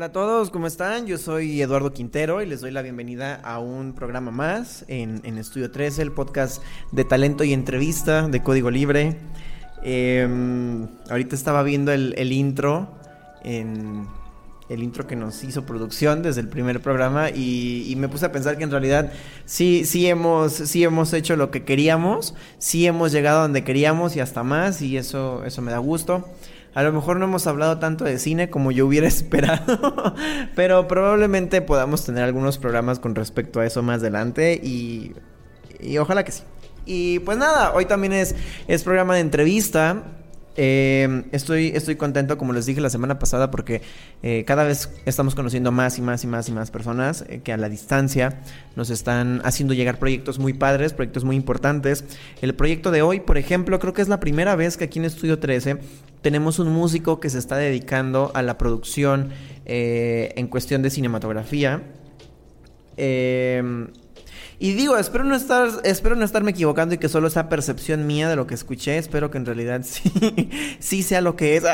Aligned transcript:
Hola 0.00 0.06
a 0.06 0.12
todos, 0.12 0.48
¿cómo 0.48 0.66
están? 0.66 1.06
Yo 1.06 1.18
soy 1.18 1.60
Eduardo 1.60 1.92
Quintero 1.92 2.40
y 2.40 2.46
les 2.46 2.62
doy 2.62 2.70
la 2.70 2.80
bienvenida 2.80 3.34
a 3.34 3.58
un 3.58 3.92
programa 3.92 4.30
más 4.30 4.86
en, 4.88 5.20
Estudio 5.36 5.70
13, 5.70 6.00
el 6.00 6.12
podcast 6.12 6.62
de 6.90 7.04
talento 7.04 7.44
y 7.44 7.52
entrevista 7.52 8.26
de 8.26 8.42
Código 8.42 8.70
Libre. 8.70 9.18
Em, 9.82 10.88
ahorita 11.10 11.36
estaba 11.36 11.62
viendo 11.62 11.92
el, 11.92 12.32
intro, 12.32 12.88
en, 13.44 14.08
el 14.70 14.82
intro 14.82 15.06
que 15.06 15.16
nos 15.16 15.44
hizo 15.44 15.66
producción 15.66 16.22
desde 16.22 16.40
el 16.40 16.48
primer 16.48 16.80
programa 16.80 17.28
y, 17.28 17.92
me 17.98 18.08
puse 18.08 18.24
a 18.24 18.32
pensar 18.32 18.56
que 18.56 18.64
en 18.64 18.70
realidad 18.70 19.12
sí, 19.44 19.84
sí, 19.84 20.06
hemos, 20.06 20.54
sí 20.54 20.82
hemos 20.82 21.12
hecho 21.12 21.36
lo 21.36 21.50
que 21.50 21.64
queríamos, 21.64 22.34
sí 22.56 22.86
hemos 22.86 23.12
llegado 23.12 23.40
a 23.40 23.42
donde 23.42 23.64
queríamos 23.64 24.16
y 24.16 24.20
hasta 24.20 24.42
más 24.44 24.80
y 24.80 24.96
eso, 24.96 25.44
eso 25.44 25.60
me 25.60 25.70
da 25.70 25.78
gusto. 25.78 26.26
A 26.74 26.82
lo 26.82 26.92
mejor 26.92 27.18
no 27.18 27.24
hemos 27.24 27.46
hablado 27.46 27.78
tanto 27.78 28.04
de 28.04 28.18
cine 28.18 28.50
como 28.50 28.70
yo 28.70 28.86
hubiera 28.86 29.06
esperado, 29.08 30.14
pero 30.54 30.86
probablemente 30.88 31.62
podamos 31.62 32.04
tener 32.04 32.24
algunos 32.24 32.58
programas 32.58 32.98
con 32.98 33.14
respecto 33.14 33.60
a 33.60 33.66
eso 33.66 33.82
más 33.82 34.00
adelante 34.00 34.60
y, 34.62 35.14
y 35.80 35.98
ojalá 35.98 36.24
que 36.24 36.32
sí. 36.32 36.42
Y 36.86 37.20
pues 37.20 37.38
nada, 37.38 37.72
hoy 37.72 37.86
también 37.86 38.12
es, 38.12 38.34
es 38.66 38.82
programa 38.82 39.14
de 39.14 39.20
entrevista. 39.20 40.02
Eh, 40.56 41.24
estoy, 41.32 41.68
estoy 41.74 41.96
contento, 41.96 42.36
como 42.36 42.52
les 42.52 42.66
dije 42.66 42.80
la 42.80 42.90
semana 42.90 43.18
pasada, 43.18 43.50
porque 43.50 43.82
eh, 44.22 44.44
cada 44.46 44.64
vez 44.64 44.90
estamos 45.06 45.34
conociendo 45.34 45.72
más 45.72 45.98
y 45.98 46.02
más 46.02 46.24
y 46.24 46.26
más 46.26 46.48
y 46.48 46.52
más 46.52 46.70
personas 46.70 47.24
eh, 47.28 47.40
que 47.42 47.52
a 47.52 47.56
la 47.56 47.68
distancia 47.68 48.40
nos 48.76 48.90
están 48.90 49.40
haciendo 49.44 49.74
llegar 49.74 49.98
proyectos 49.98 50.38
muy 50.38 50.52
padres, 50.52 50.92
proyectos 50.92 51.24
muy 51.24 51.36
importantes. 51.36 52.04
El 52.42 52.54
proyecto 52.54 52.90
de 52.90 53.02
hoy, 53.02 53.20
por 53.20 53.38
ejemplo, 53.38 53.78
creo 53.78 53.92
que 53.92 54.02
es 54.02 54.08
la 54.08 54.20
primera 54.20 54.56
vez 54.56 54.76
que 54.76 54.84
aquí 54.84 54.98
en 54.98 55.04
Estudio 55.04 55.38
13 55.38 55.78
tenemos 56.22 56.58
un 56.58 56.68
músico 56.68 57.20
que 57.20 57.30
se 57.30 57.38
está 57.38 57.56
dedicando 57.56 58.30
a 58.34 58.42
la 58.42 58.58
producción 58.58 59.30
en 59.72 60.48
cuestión 60.48 60.82
de 60.82 60.90
cinematografía. 60.90 61.80
Eh, 62.96 63.62
y 64.62 64.74
digo, 64.74 64.98
espero 64.98 65.24
no 65.24 65.34
estar, 65.34 65.70
espero 65.84 66.16
no 66.16 66.24
estarme 66.26 66.50
equivocando 66.50 66.94
y 66.94 66.98
que 66.98 67.08
solo 67.08 67.30
sea 67.30 67.48
percepción 67.48 68.06
mía 68.06 68.28
de 68.28 68.36
lo 68.36 68.46
que 68.46 68.52
escuché. 68.52 68.98
Espero 68.98 69.30
que 69.30 69.38
en 69.38 69.46
realidad 69.46 69.80
sí, 69.84 70.12
sí 70.78 71.02
sea 71.02 71.22
lo 71.22 71.34
que 71.34 71.56
es. 71.56 71.64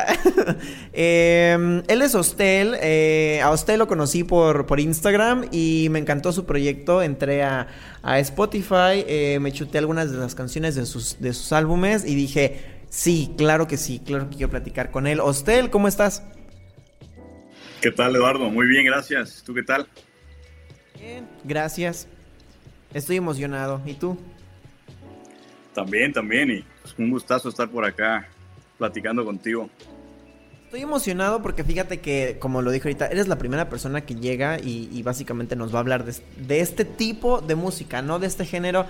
Em, 0.92 1.83
él 1.89 2.01
es 2.01 2.14
Hostel. 2.14 2.77
Eh, 2.81 3.41
a 3.42 3.51
Hostel 3.51 3.81
lo 3.81 3.89
conocí 3.89 4.23
por, 4.23 4.67
por 4.67 4.79
Instagram 4.79 5.48
y 5.51 5.89
me 5.91 5.98
encantó 5.98 6.31
su 6.31 6.47
proyecto. 6.47 7.03
Entré 7.03 7.42
a, 7.42 7.67
Spotify, 8.19 9.03
eh, 9.09 9.39
me 9.41 9.51
chuté 9.51 9.79
algunas 9.79 10.12
de 10.12 10.19
las 10.19 10.37
canciones 10.37 10.77
de 10.77 10.87
sus, 10.87 11.19
de 11.19 11.33
sus 11.33 11.53
álbumes 11.53 12.05
y 12.05 12.14
dije, 12.14 12.84
sí, 12.89 13.34
claro 13.37 13.67
que 13.67 13.79
sí, 13.79 13.98
claro 13.98 14.31
que 14.31 14.37
quiero 14.37 14.51
platicar 14.51 14.92
con 14.92 15.09
él. 15.09 15.19
Hostel, 15.19 15.70
¿cómo 15.70 15.89
estás? 15.89 16.23
¿Qué 17.81 17.91
tal, 17.91 18.14
Eduardo? 18.14 18.48
Muy 18.48 18.69
bien, 18.69 18.87
gracias. 18.87 19.42
¿Tú 19.45 19.55
qué 19.55 19.64
tal? 19.64 19.89
Bien, 21.01 21.29
gracias. 21.42 22.07
Estoy 22.97 23.16
emocionado. 23.16 23.83
¿Y 23.84 23.92
tú? 23.92 24.16
También, 25.75 26.14
también. 26.14 26.51
Y 26.51 26.64
es 26.83 26.95
un 26.96 27.11
gustazo 27.11 27.51
estar 27.51 27.68
por 27.68 27.84
acá 27.84 28.27
platicando 28.79 29.23
contigo. 29.23 29.68
Estoy 30.64 30.80
emocionado 30.80 31.42
porque 31.42 31.62
fíjate 31.62 32.01
que, 32.01 32.39
como 32.40 32.62
lo 32.62 32.70
dije 32.70 32.89
ahorita, 32.89 33.08
eres 33.08 33.29
la 33.29 33.36
primera 33.36 33.68
persona 33.68 34.07
que 34.07 34.14
llega 34.14 34.58
y, 34.58 35.02
básicamente 35.02 35.57
nos 35.57 35.74
va 35.74 35.77
a 35.77 35.80
hablar 35.80 36.07
de, 36.07 36.61
este 36.61 36.86
tipo 36.86 37.42
de 37.42 37.55
música, 37.55 38.01
no 38.01 38.18
de 38.18 38.29
este 38.29 38.46
género 38.46 38.86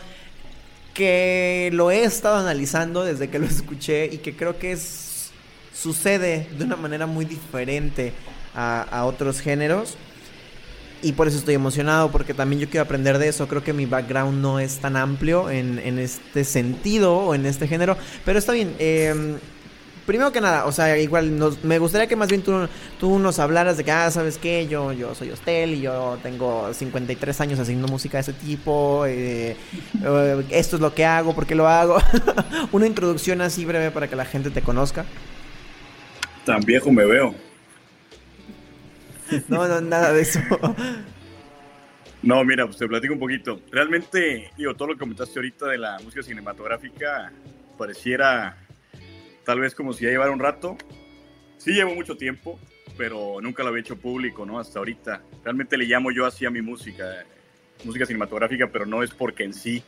que 0.94 1.70
lo 1.72 1.90
he 1.90 2.04
estado 2.04 2.36
analizando 2.36 3.04
desde 3.04 3.28
que 3.28 3.40
lo 3.40 3.46
escuché 3.46 4.06
y 4.06 4.18
que 4.18 4.36
creo 4.36 4.56
que 4.56 4.70
es, 4.70 5.32
sucede 5.74 6.48
de 6.56 6.64
una 6.64 6.76
manera 6.76 7.06
muy 7.06 7.24
diferente 7.24 8.12
a, 8.54 8.82
a 8.82 9.04
otros 9.04 9.40
géneros 9.40 9.98
y 11.02 11.12
por 11.12 11.28
eso 11.28 11.38
estoy 11.38 11.54
emocionado, 11.54 12.10
porque 12.10 12.34
también 12.34 12.60
yo 12.60 12.68
quiero 12.68 12.84
aprender 12.84 13.18
de 13.18 13.28
eso. 13.28 13.46
Creo 13.48 13.62
que 13.62 13.72
mi 13.72 13.86
background 13.86 14.40
no 14.40 14.58
es 14.58 14.78
tan 14.78 14.96
amplio 14.96 15.50
en, 15.50 15.98
este 15.98 16.44
sentido 16.44 17.16
o 17.16 17.34
en 17.34 17.46
este 17.46 17.68
género, 17.68 17.96
pero 18.24 18.38
está 18.38 18.52
bien. 18.52 18.74
Em, 18.78 19.36
primero 20.06 20.32
que 20.32 20.40
nada, 20.40 20.64
o 20.66 20.72
sea, 20.72 20.96
igual 20.98 21.30
me 21.62 21.78
gustaría 21.78 22.06
que 22.06 22.16
más 22.16 22.28
bien 22.28 22.42
tú, 22.42 22.66
tú 22.98 23.18
nos 23.18 23.38
hablaras 23.38 23.76
de 23.76 23.84
que, 23.84 23.90
ah, 23.90 24.10
¿sabes 24.10 24.38
qué? 24.38 24.66
Yo, 24.68 24.92
yo 24.92 25.14
soy 25.14 25.30
Hostel 25.30 25.74
y 25.74 25.80
yo 25.80 26.18
tengo 26.22 26.72
53 26.72 27.40
años 27.40 27.58
haciendo 27.58 27.88
música 27.88 28.16
de 28.16 28.22
ese 28.22 28.32
tipo. 28.32 29.04
Eh, 29.06 29.56
eh, 30.02 30.44
esto 30.50 30.76
es 30.76 30.82
lo 30.82 30.94
que 30.94 31.04
hago, 31.04 31.34
¿por 31.34 31.46
qué 31.46 31.54
lo 31.54 31.68
hago? 31.68 31.98
Una 32.72 32.86
introducción 32.86 33.40
así 33.42 33.64
breve 33.64 33.90
para 33.90 34.08
que 34.08 34.16
la 34.16 34.24
gente 34.24 34.50
te 34.50 34.62
conozca. 34.62 35.04
Tan 36.44 36.60
viejo 36.60 36.90
me 36.90 37.04
veo. 37.04 37.45
No, 39.48 39.66
no, 39.66 39.80
nada 39.80 40.12
de 40.12 40.22
eso. 40.22 40.40
No, 42.22 42.44
mira, 42.44 42.66
pues 42.66 42.78
te 42.78 42.88
platico 42.88 43.14
un 43.14 43.20
poquito. 43.20 43.60
Realmente, 43.70 44.50
digo, 44.56 44.74
todo 44.74 44.88
lo 44.88 44.94
que 44.94 45.00
comentaste 45.00 45.38
ahorita 45.38 45.66
de 45.66 45.78
la 45.78 45.98
música 46.00 46.22
cinematográfica 46.22 47.32
pareciera 47.78 48.56
tal 49.44 49.60
vez 49.60 49.74
como 49.74 49.92
si 49.92 50.04
ya 50.04 50.10
llevara 50.10 50.32
un 50.32 50.40
rato. 50.40 50.76
Sí 51.56 51.72
llevo 51.72 51.94
mucho 51.94 52.16
tiempo, 52.16 52.58
pero 52.96 53.40
nunca 53.40 53.62
lo 53.62 53.68
había 53.68 53.80
hecho 53.80 53.96
público, 53.96 54.44
¿no? 54.44 54.58
Hasta 54.58 54.78
ahorita. 54.78 55.22
Realmente 55.44 55.76
le 55.76 55.84
llamo 55.84 56.10
yo 56.10 56.26
así 56.26 56.44
a 56.46 56.50
mi 56.50 56.62
música, 56.62 57.24
música 57.84 58.06
cinematográfica, 58.06 58.68
pero 58.72 58.86
no 58.86 59.02
es 59.02 59.12
porque 59.12 59.44
en 59.44 59.54
sí 59.54 59.82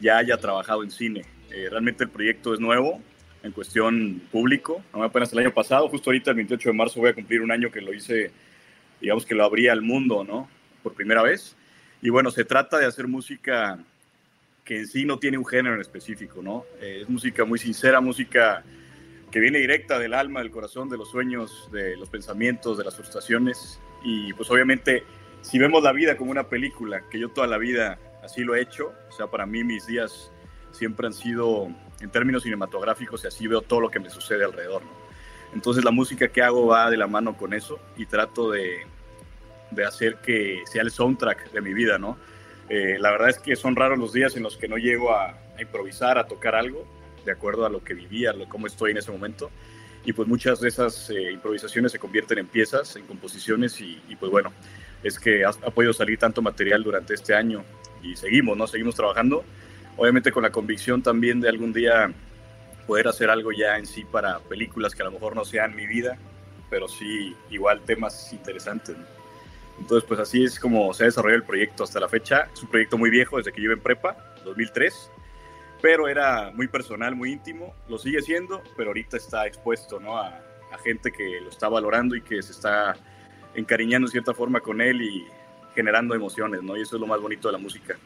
ya 0.00 0.18
haya 0.18 0.36
trabajado 0.36 0.84
en 0.84 0.90
cine. 0.90 1.24
Eh, 1.50 1.68
realmente 1.70 2.04
el 2.04 2.10
proyecto 2.10 2.54
es 2.54 2.60
nuevo 2.60 3.00
en 3.42 3.52
cuestión 3.52 4.22
público. 4.30 4.82
No 4.92 5.02
apenas 5.02 5.32
el 5.32 5.40
año 5.40 5.52
pasado, 5.52 5.88
justo 5.88 6.10
ahorita 6.10 6.30
el 6.30 6.36
28 6.36 6.68
de 6.68 6.72
marzo 6.72 7.00
voy 7.00 7.10
a 7.10 7.14
cumplir 7.14 7.42
un 7.42 7.50
año 7.50 7.70
que 7.70 7.80
lo 7.80 7.92
hice 7.92 8.30
digamos 9.04 9.26
que 9.26 9.34
lo 9.34 9.44
abría 9.44 9.72
al 9.72 9.82
mundo, 9.82 10.24
¿no? 10.24 10.48
Por 10.82 10.94
primera 10.94 11.22
vez. 11.22 11.56
Y 12.00 12.08
bueno, 12.08 12.30
se 12.30 12.46
trata 12.46 12.78
de 12.78 12.86
hacer 12.86 13.06
música 13.06 13.78
que 14.64 14.78
en 14.78 14.86
sí 14.86 15.04
no 15.04 15.18
tiene 15.18 15.36
un 15.36 15.44
género 15.44 15.74
en 15.74 15.82
específico, 15.82 16.40
¿no? 16.40 16.64
Eh, 16.80 17.00
es 17.02 17.08
música 17.10 17.44
muy 17.44 17.58
sincera, 17.58 18.00
música 18.00 18.64
que 19.30 19.40
viene 19.40 19.58
directa 19.58 19.98
del 19.98 20.14
alma, 20.14 20.40
del 20.40 20.50
corazón, 20.50 20.88
de 20.88 20.96
los 20.96 21.10
sueños, 21.10 21.68
de 21.70 21.98
los 21.98 22.08
pensamientos, 22.08 22.78
de 22.78 22.84
las 22.84 22.96
frustraciones. 22.96 23.78
Y 24.02 24.32
pues 24.32 24.50
obviamente, 24.50 25.04
si 25.42 25.58
vemos 25.58 25.82
la 25.82 25.92
vida 25.92 26.16
como 26.16 26.30
una 26.30 26.48
película, 26.48 27.02
que 27.10 27.18
yo 27.18 27.28
toda 27.28 27.46
la 27.46 27.58
vida 27.58 27.98
así 28.22 28.42
lo 28.42 28.54
he 28.54 28.62
hecho, 28.62 28.94
o 29.10 29.12
sea, 29.12 29.26
para 29.26 29.44
mí 29.44 29.64
mis 29.64 29.86
días 29.86 30.32
siempre 30.72 31.06
han 31.06 31.12
sido 31.12 31.68
en 32.00 32.10
términos 32.10 32.44
cinematográficos 32.44 33.22
y 33.24 33.26
así 33.26 33.46
veo 33.46 33.60
todo 33.60 33.80
lo 33.80 33.90
que 33.90 34.00
me 34.00 34.08
sucede 34.08 34.44
alrededor, 34.44 34.82
¿no? 34.82 35.04
Entonces 35.54 35.84
la 35.84 35.92
música 35.92 36.28
que 36.28 36.42
hago 36.42 36.66
va 36.66 36.90
de 36.90 36.96
la 36.96 37.06
mano 37.06 37.36
con 37.36 37.54
eso 37.54 37.78
y 37.96 38.06
trato 38.06 38.50
de, 38.50 38.86
de 39.74 39.84
hacer 39.84 40.16
que 40.16 40.62
sea 40.70 40.82
el 40.82 40.90
soundtrack 40.90 41.52
de 41.52 41.60
mi 41.60 41.74
vida, 41.74 41.98
¿no? 41.98 42.16
Eh, 42.68 42.96
la 42.98 43.10
verdad 43.10 43.28
es 43.28 43.38
que 43.38 43.56
son 43.56 43.76
raros 43.76 43.98
los 43.98 44.12
días 44.12 44.36
en 44.36 44.42
los 44.42 44.56
que 44.56 44.68
no 44.68 44.76
llego 44.76 45.14
a, 45.14 45.38
improvisar, 45.58 46.18
a 46.18 46.26
tocar 46.26 46.54
algo, 46.54 46.86
de 47.24 47.32
acuerdo 47.32 47.64
a 47.64 47.68
lo 47.68 47.82
que 47.84 47.94
vivía, 47.94 48.32
lo, 48.32 48.48
cómo 48.48 48.66
estoy 48.66 48.90
en 48.92 48.98
ese 48.98 49.12
momento. 49.12 49.50
Y 50.04 50.12
pues 50.12 50.28
muchas 50.28 50.60
de 50.60 50.68
esas 50.68 51.10
eh, 51.10 51.32
improvisaciones 51.32 51.92
se 51.92 51.98
convierten 51.98 52.38
en 52.38 52.46
piezas, 52.46 52.96
en 52.96 53.06
composiciones 53.06 53.80
y, 53.80 54.00
pues 54.18 54.30
bueno, 54.30 54.52
es 55.02 55.18
que 55.18 55.44
ha, 55.44 55.50
ha, 55.50 55.70
podido 55.70 55.92
salir 55.92 56.18
tanto 56.18 56.42
material 56.42 56.82
durante 56.82 57.14
este 57.14 57.34
año 57.34 57.64
y 58.02 58.16
seguimos, 58.16 58.56
¿no? 58.56 58.66
Seguimos 58.66 58.94
trabajando, 58.94 59.44
obviamente 59.96 60.32
con 60.32 60.42
la 60.42 60.50
convicción 60.50 61.02
también 61.02 61.40
de 61.40 61.48
algún 61.48 61.72
día 61.72 62.12
poder 62.86 63.08
hacer 63.08 63.30
algo 63.30 63.52
ya 63.52 63.78
en 63.78 63.86
sí 63.86 64.04
para 64.04 64.38
películas 64.40 64.94
que 64.94 65.02
a 65.02 65.06
lo 65.06 65.12
mejor 65.12 65.34
no 65.34 65.44
sean 65.44 65.74
mi 65.74 65.86
vida, 65.86 66.18
pero 66.68 66.88
sí 66.88 67.34
igual 67.50 67.80
temas 67.80 68.32
interesantes. 68.32 68.96
¿no? 68.96 69.23
Entonces, 69.78 70.06
pues 70.06 70.20
así 70.20 70.44
es 70.44 70.58
como 70.58 70.92
se 70.94 71.04
ha 71.04 71.06
desarrollado 71.06 71.38
el 71.38 71.46
proyecto 71.46 71.84
hasta 71.84 72.00
la 72.00 72.08
fecha. 72.08 72.48
Es 72.52 72.62
un 72.62 72.68
proyecto 72.68 72.96
muy 72.96 73.10
viejo 73.10 73.38
desde 73.38 73.52
que 73.52 73.60
yo 73.60 73.66
iba 73.66 73.74
en 73.74 73.80
prepa, 73.80 74.16
2003, 74.44 75.10
pero 75.82 76.08
era 76.08 76.50
muy 76.52 76.68
personal, 76.68 77.14
muy 77.14 77.32
íntimo. 77.32 77.74
Lo 77.88 77.98
sigue 77.98 78.22
siendo, 78.22 78.62
pero 78.76 78.90
ahorita 78.90 79.16
está 79.16 79.46
expuesto 79.46 79.98
¿no? 80.00 80.16
a, 80.16 80.28
a 80.72 80.78
gente 80.78 81.10
que 81.10 81.40
lo 81.40 81.50
está 81.50 81.68
valorando 81.68 82.14
y 82.16 82.22
que 82.22 82.42
se 82.42 82.52
está 82.52 82.94
encariñando 83.54 84.08
en 84.08 84.12
cierta 84.12 84.34
forma 84.34 84.60
con 84.60 84.80
él 84.80 85.02
y 85.02 85.24
generando 85.74 86.14
emociones, 86.14 86.62
¿no? 86.62 86.76
Y 86.76 86.82
eso 86.82 86.96
es 86.96 87.00
lo 87.00 87.06
más 87.06 87.20
bonito 87.20 87.48
de 87.48 87.52
la 87.52 87.58
música. 87.58 87.96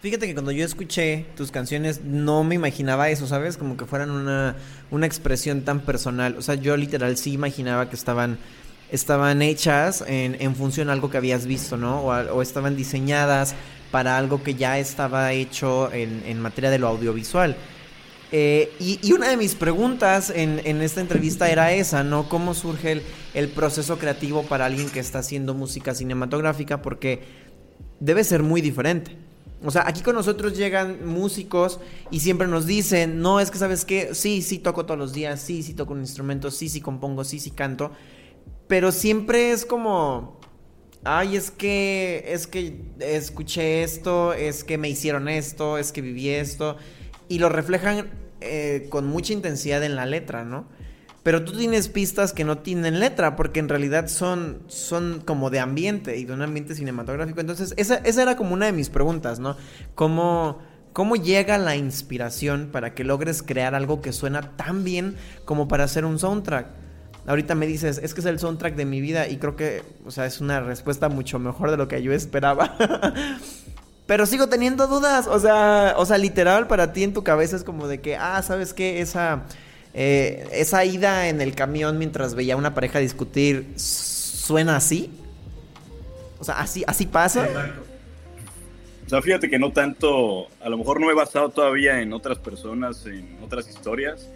Fíjate 0.00 0.26
que 0.26 0.34
cuando 0.34 0.52
yo 0.52 0.64
escuché 0.64 1.26
tus 1.36 1.50
canciones 1.50 2.02
no 2.02 2.44
me 2.44 2.54
imaginaba 2.54 3.08
eso, 3.08 3.26
¿sabes? 3.26 3.56
Como 3.56 3.76
que 3.76 3.86
fueran 3.86 4.10
una, 4.10 4.56
una 4.90 5.06
expresión 5.06 5.62
tan 5.62 5.80
personal. 5.80 6.36
O 6.36 6.42
sea, 6.42 6.54
yo 6.54 6.76
literal 6.76 7.16
sí 7.16 7.32
imaginaba 7.32 7.88
que 7.88 7.96
estaban 7.96 8.38
estaban 8.90 9.42
hechas 9.42 10.04
en, 10.06 10.36
en 10.40 10.54
función 10.54 10.88
a 10.88 10.92
algo 10.92 11.10
que 11.10 11.16
habías 11.16 11.46
visto, 11.46 11.76
¿no? 11.76 12.00
O, 12.02 12.42
estaban 12.42 12.76
diseñadas 12.76 13.54
para 13.90 14.16
algo 14.16 14.42
que 14.42 14.54
ya 14.54 14.78
estaba 14.78 15.32
hecho 15.32 15.92
en, 15.92 16.40
materia 16.40 16.70
de 16.70 16.78
lo 16.78 16.88
audiovisual. 16.88 17.56
Eh, 18.32 18.72
y, 18.80 19.12
una 19.12 19.28
de 19.28 19.36
mis 19.36 19.54
preguntas 19.54 20.30
en, 20.34 20.58
esta 20.82 21.00
entrevista 21.00 21.48
era 21.48 21.72
esa, 21.72 22.04
¿no? 22.04 22.28
¿Cómo 22.28 22.54
surge 22.54 22.92
el, 22.92 23.02
el, 23.34 23.48
proceso 23.48 23.98
creativo 23.98 24.42
para 24.42 24.66
alguien 24.66 24.90
que 24.90 25.00
está 25.00 25.20
haciendo 25.20 25.54
música 25.54 25.94
cinematográfica? 25.94 26.82
Porque 26.82 27.22
debe 28.00 28.24
ser 28.24 28.42
muy 28.42 28.60
diferente. 28.60 29.16
O 29.64 29.70
sea, 29.70 29.84
aquí 29.86 30.02
con 30.02 30.14
nosotros 30.14 30.56
llegan 30.56 31.06
músicos 31.06 31.80
y 32.10 32.20
siempre 32.20 32.46
nos 32.46 32.66
dicen, 32.66 33.20
no, 33.20 33.40
es 33.40 33.50
que 33.50 33.58
sabes 33.58 33.84
qué, 33.84 34.14
sí, 34.14 34.42
sí 34.42 34.58
toco 34.58 34.84
todos 34.84 34.98
los 34.98 35.12
días, 35.14 35.40
sí, 35.40 35.62
sí 35.62 35.72
toco 35.72 35.94
un 35.94 36.00
instrumento, 36.00 36.50
sí, 36.50 36.68
sí 36.68 36.80
compongo, 36.80 37.24
sí, 37.24 37.40
sí 37.40 37.50
canto, 37.50 37.92
pero 38.68 38.92
siempre 38.92 39.52
es 39.52 39.64
como, 39.64 40.40
ay, 41.04 41.36
es 41.36 41.50
que, 41.50 42.24
es 42.28 42.46
que 42.46 42.80
escuché 42.98 43.82
esto, 43.82 44.32
es 44.32 44.64
que 44.64 44.78
me 44.78 44.88
hicieron 44.88 45.28
esto, 45.28 45.78
es 45.78 45.92
que 45.92 46.00
viví 46.02 46.30
esto, 46.30 46.76
y 47.28 47.38
lo 47.38 47.48
reflejan 47.48 48.10
eh, 48.40 48.86
con 48.90 49.06
mucha 49.06 49.32
intensidad 49.32 49.82
en 49.84 49.96
la 49.96 50.06
letra, 50.06 50.44
¿no? 50.44 50.66
Pero 51.22 51.44
tú 51.44 51.56
tienes 51.56 51.88
pistas 51.88 52.32
que 52.32 52.44
no 52.44 52.58
tienen 52.58 53.00
letra, 53.00 53.34
porque 53.34 53.58
en 53.58 53.68
realidad 53.68 54.06
son, 54.06 54.62
son 54.68 55.22
como 55.24 55.50
de 55.50 55.58
ambiente 55.58 56.16
y 56.18 56.24
de 56.24 56.32
un 56.32 56.42
ambiente 56.42 56.76
cinematográfico. 56.76 57.40
Entonces, 57.40 57.74
esa, 57.76 57.96
esa 57.96 58.22
era 58.22 58.36
como 58.36 58.54
una 58.54 58.66
de 58.66 58.72
mis 58.72 58.90
preguntas, 58.90 59.40
¿no? 59.40 59.56
¿Cómo, 59.96 60.60
¿Cómo 60.92 61.16
llega 61.16 61.58
la 61.58 61.74
inspiración 61.74 62.68
para 62.70 62.94
que 62.94 63.02
logres 63.02 63.42
crear 63.42 63.74
algo 63.74 64.00
que 64.00 64.12
suena 64.12 64.56
tan 64.56 64.84
bien 64.84 65.16
como 65.44 65.66
para 65.66 65.82
hacer 65.84 66.04
un 66.04 66.20
soundtrack? 66.20 66.85
Ahorita 67.26 67.54
me 67.54 67.66
dices, 67.66 68.00
es 68.02 68.14
que 68.14 68.20
es 68.20 68.26
el 68.26 68.38
soundtrack 68.38 68.76
de 68.76 68.84
mi 68.84 69.00
vida 69.00 69.28
y 69.28 69.38
creo 69.38 69.56
que, 69.56 69.82
o 70.04 70.10
sea, 70.10 70.26
es 70.26 70.40
una 70.40 70.60
respuesta 70.60 71.08
mucho 71.08 71.38
mejor 71.38 71.70
de 71.70 71.76
lo 71.76 71.88
que 71.88 72.02
yo 72.02 72.12
esperaba. 72.12 72.76
Pero 74.06 74.26
sigo 74.26 74.48
teniendo 74.48 74.86
dudas, 74.86 75.26
o 75.26 75.40
sea, 75.40 75.94
o 75.96 76.06
sea, 76.06 76.18
literal 76.18 76.68
para 76.68 76.92
ti 76.92 77.02
en 77.02 77.12
tu 77.12 77.24
cabeza 77.24 77.56
es 77.56 77.64
como 77.64 77.88
de 77.88 78.00
que, 78.00 78.16
ah, 78.16 78.40
¿sabes 78.42 78.72
qué? 78.72 79.00
Esa 79.00 79.42
eh, 79.98 80.46
esa 80.52 80.84
ida 80.84 81.30
en 81.30 81.40
el 81.40 81.54
camión 81.54 81.96
mientras 81.96 82.34
veía 82.34 82.52
a 82.52 82.58
una 82.58 82.74
pareja 82.74 82.98
discutir 82.98 83.72
suena 83.76 84.76
así. 84.76 85.10
O 86.38 86.44
sea, 86.44 86.60
así, 86.60 86.84
así 86.86 87.06
pasa. 87.06 87.48
O 89.06 89.08
sea, 89.08 89.22
fíjate 89.22 89.48
que 89.48 89.58
no 89.58 89.72
tanto, 89.72 90.48
a 90.60 90.68
lo 90.68 90.76
mejor 90.76 91.00
no 91.00 91.10
he 91.10 91.14
basado 91.14 91.48
todavía 91.48 92.02
en 92.02 92.12
otras 92.12 92.36
personas, 92.38 93.06
en 93.06 93.38
otras 93.42 93.70
historias, 93.70 94.28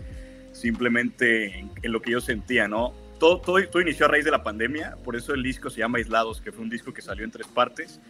simplemente 0.61 1.59
en, 1.59 1.93
lo 1.93 2.03
que 2.03 2.13
yo 2.13 2.21
sentía, 2.21 2.69
¿no? 2.69 2.93
Todo, 3.19 3.41
todo, 3.41 3.63
todo, 3.69 3.83
inició 3.83 4.07
a 4.07 4.09
raíz 4.09 4.25
de 4.25 4.31
la 4.31 4.43
pandemia, 4.43 4.97
por 5.05 5.17
eso 5.17 5.35
el 5.35 5.43
disco 5.43 5.71
se 5.71 5.81
llama 5.81 5.99
Aislados, 5.99 6.41
que 6.41 6.53
fue 6.53 6.63
un 6.63 6.71
disco 6.71 6.93
que 6.93 7.03
salió 7.03 7.25
en 7.25 7.31
tres 7.31 7.47
partes. 7.47 8.01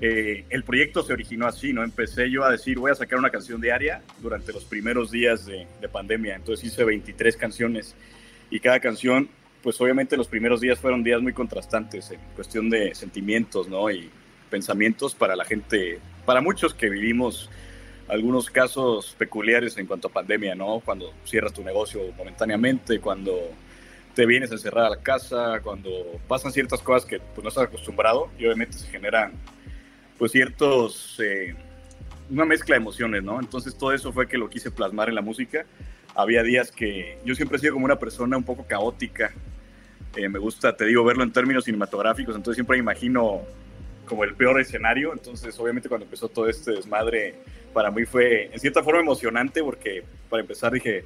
Eh, 0.00 0.44
el 0.50 0.62
proyecto 0.62 1.02
se 1.02 1.12
originó 1.12 1.46
así, 1.46 1.72
¿no? 1.72 1.82
Empecé 1.82 2.30
yo 2.30 2.44
a 2.44 2.50
decir, 2.50 2.78
voy 2.78 2.90
a 2.90 2.94
sacar 2.94 3.18
una 3.18 3.30
canción 3.30 3.60
diaria 3.60 4.02
durante 4.20 4.52
los 4.52 4.64
primeros 4.64 5.10
días 5.10 5.46
de, 5.46 5.66
pandemia. 5.90 6.36
Entonces 6.36 6.66
hice 6.66 6.84
23 6.84 7.36
canciones 7.36 7.94
y 8.50 8.60
cada 8.60 8.80
canción, 8.80 9.28
pues 9.62 9.80
obviamente 9.80 10.16
los 10.16 10.28
primeros 10.28 10.60
días 10.60 10.78
fueron 10.78 11.02
días 11.02 11.22
muy 11.22 11.32
contrastantes 11.32 12.10
en 12.10 12.20
cuestión 12.34 12.68
de 12.68 12.94
sentimientos, 12.94 13.68
¿no? 13.68 13.90
Y 13.90 14.10
pensamientos 14.50 15.14
para 15.14 15.34
la 15.34 15.44
gente, 15.44 15.98
para 16.26 16.40
muchos 16.40 16.74
que 16.74 16.90
vivimos 16.90 17.50
algunos 18.08 18.50
casos 18.50 19.14
peculiares 19.18 19.76
en 19.78 19.86
cuanto 19.86 20.08
a 20.08 20.12
pandemia, 20.12 20.54
¿no? 20.54 20.80
Cuando 20.84 21.12
cierras 21.24 21.52
tu 21.52 21.62
negocio 21.62 22.00
momentáneamente, 22.16 23.00
cuando 23.00 23.36
te 24.14 24.26
vienes 24.26 24.50
a 24.50 24.54
encerrar 24.54 24.86
a 24.86 24.90
la 24.90 25.02
casa, 25.02 25.60
cuando 25.62 25.90
pasan 26.26 26.52
ciertas 26.52 26.80
cosas 26.80 27.04
que 27.04 27.18
pues, 27.18 27.42
no 27.42 27.48
estás 27.48 27.64
acostumbrado 27.64 28.30
y 28.38 28.46
obviamente 28.46 28.78
se 28.78 28.86
generan 28.88 29.32
pues 30.18 30.32
ciertos, 30.32 31.20
eh, 31.22 31.54
una 32.30 32.44
mezcla 32.44 32.74
de 32.74 32.80
emociones, 32.80 33.22
¿no? 33.22 33.38
Entonces 33.38 33.76
todo 33.76 33.92
eso 33.92 34.12
fue 34.12 34.26
que 34.26 34.38
lo 34.38 34.48
quise 34.48 34.70
plasmar 34.70 35.08
en 35.08 35.14
la 35.14 35.20
música. 35.20 35.66
Había 36.14 36.42
días 36.42 36.72
que 36.72 37.18
yo 37.24 37.34
siempre 37.34 37.58
he 37.58 37.60
sido 37.60 37.74
como 37.74 37.84
una 37.84 37.98
persona 37.98 38.36
un 38.36 38.44
poco 38.44 38.64
caótica. 38.66 39.32
Eh, 40.16 40.28
me 40.30 40.38
gusta, 40.38 40.74
te 40.74 40.86
digo, 40.86 41.04
verlo 41.04 41.22
en 41.22 41.32
términos 41.32 41.64
cinematográficos, 41.64 42.34
entonces 42.34 42.56
siempre 42.56 42.78
me 42.78 42.82
imagino 42.82 43.42
como 44.06 44.24
el 44.24 44.34
peor 44.34 44.58
escenario. 44.60 45.12
Entonces, 45.12 45.58
obviamente, 45.58 45.88
cuando 45.90 46.06
empezó 46.06 46.28
todo 46.28 46.48
este 46.48 46.72
desmadre, 46.72 47.34
para 47.76 47.90
mí 47.90 48.06
fue 48.06 48.48
en 48.50 48.58
cierta 48.58 48.82
forma 48.82 49.00
emocionante, 49.00 49.62
porque 49.62 50.02
para 50.30 50.40
empezar 50.40 50.72
dije, 50.72 51.04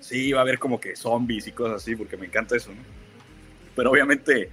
sí, 0.00 0.26
iba 0.26 0.40
a 0.40 0.42
haber 0.42 0.58
como 0.58 0.78
que 0.78 0.94
zombies 0.94 1.46
y 1.46 1.52
cosas 1.52 1.76
así, 1.76 1.96
porque 1.96 2.18
me 2.18 2.26
encanta 2.26 2.54
eso, 2.58 2.72
¿no? 2.72 2.82
Pero 3.74 3.90
obviamente, 3.90 4.50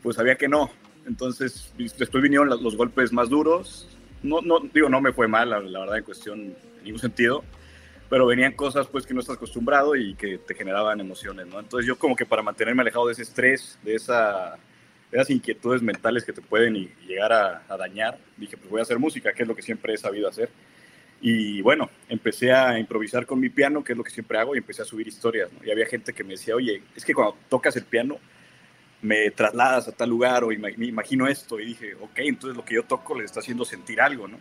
pues 0.00 0.14
sabía 0.14 0.36
que 0.36 0.46
no. 0.46 0.70
Entonces, 1.08 1.72
después 1.76 2.22
vinieron 2.22 2.48
los 2.48 2.76
golpes 2.76 3.12
más 3.12 3.28
duros. 3.28 3.88
No, 4.22 4.42
no, 4.42 4.60
digo, 4.72 4.88
no 4.88 5.00
me 5.00 5.12
fue 5.12 5.26
mal, 5.26 5.50
la, 5.50 5.58
verdad, 5.58 5.98
en 5.98 6.04
cuestión, 6.04 6.38
en 6.40 6.84
ningún 6.84 7.00
sentido. 7.00 7.42
Pero 8.08 8.24
venían 8.24 8.52
cosas, 8.52 8.86
pues, 8.86 9.04
que 9.04 9.12
no 9.12 9.18
estás 9.18 9.38
acostumbrado 9.38 9.96
y 9.96 10.14
que 10.14 10.38
te 10.38 10.54
generaban 10.54 11.00
emociones, 11.00 11.48
¿no? 11.48 11.58
Entonces, 11.58 11.84
yo 11.84 11.98
como 11.98 12.14
que 12.14 12.26
para 12.26 12.42
mantenerme 12.42 12.82
alejado 12.82 13.08
de 13.08 13.14
ese 13.14 13.22
estrés, 13.22 13.76
de, 13.82 13.96
esa, 13.96 14.56
de 15.10 15.18
esas 15.18 15.30
inquietudes 15.30 15.82
mentales 15.82 16.24
que 16.24 16.32
te 16.32 16.42
pueden 16.42 16.94
llegar 17.08 17.32
a, 17.32 17.76
dañar, 17.76 18.18
dije, 18.36 18.56
pues 18.56 18.70
voy 18.70 18.78
a 18.78 18.82
hacer 18.82 19.00
música, 19.00 19.32
que 19.32 19.42
es 19.42 19.48
lo 19.48 19.56
que 19.56 19.62
siempre 19.62 19.94
he 19.94 19.98
sabido 19.98 20.28
hacer. 20.28 20.48
Y 21.20 21.60
bueno, 21.62 21.90
empecé 22.08 22.52
a 22.52 22.78
improvisar 22.78 23.26
con 23.26 23.40
mi 23.40 23.48
piano, 23.48 23.82
que 23.82 23.92
es 23.92 23.98
lo 23.98 24.04
que 24.04 24.10
siempre 24.10 24.38
hago, 24.38 24.54
y 24.54 24.58
empecé 24.58 24.82
a 24.82 24.84
subir 24.84 25.08
historias. 25.08 25.52
¿no? 25.52 25.64
Y 25.64 25.70
había 25.70 25.86
gente 25.86 26.12
que 26.12 26.22
me 26.22 26.30
decía, 26.30 26.54
oye, 26.54 26.82
es 26.94 27.04
que 27.04 27.14
cuando 27.14 27.36
tocas 27.48 27.76
el 27.76 27.84
piano, 27.84 28.18
me 29.02 29.30
trasladas 29.30 29.88
a 29.88 29.92
tal 29.92 30.10
lugar 30.10 30.44
o 30.44 30.48
me 30.48 30.72
imagino 30.78 31.28
esto 31.28 31.60
y 31.60 31.66
dije, 31.66 31.94
ok, 31.94 32.18
entonces 32.18 32.56
lo 32.56 32.64
que 32.64 32.74
yo 32.74 32.82
toco 32.82 33.16
le 33.16 33.24
está 33.24 33.40
haciendo 33.40 33.64
sentir 33.64 34.00
algo, 34.00 34.26
¿no? 34.26 34.38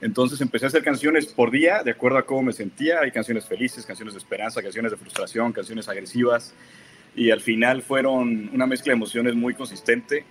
Entonces 0.00 0.40
empecé 0.40 0.64
a 0.64 0.68
hacer 0.68 0.82
canciones 0.82 1.26
por 1.26 1.52
día, 1.52 1.84
de 1.84 1.92
acuerdo 1.92 2.18
a 2.18 2.26
cómo 2.26 2.42
me 2.42 2.52
sentía. 2.52 2.98
Hay 3.00 3.12
canciones 3.12 3.46
felices, 3.46 3.86
canciones 3.86 4.14
de 4.14 4.18
esperanza, 4.18 4.60
canciones 4.60 4.90
de 4.90 4.96
frustración, 4.96 5.52
canciones 5.52 5.88
agresivas. 5.88 6.52
Y 7.14 7.30
al 7.30 7.40
final 7.40 7.82
fueron 7.82 8.50
una 8.52 8.66
mezcla 8.66 8.90
de 8.90 8.96
emociones 8.96 9.36
muy 9.36 9.54
consistente 9.54 10.24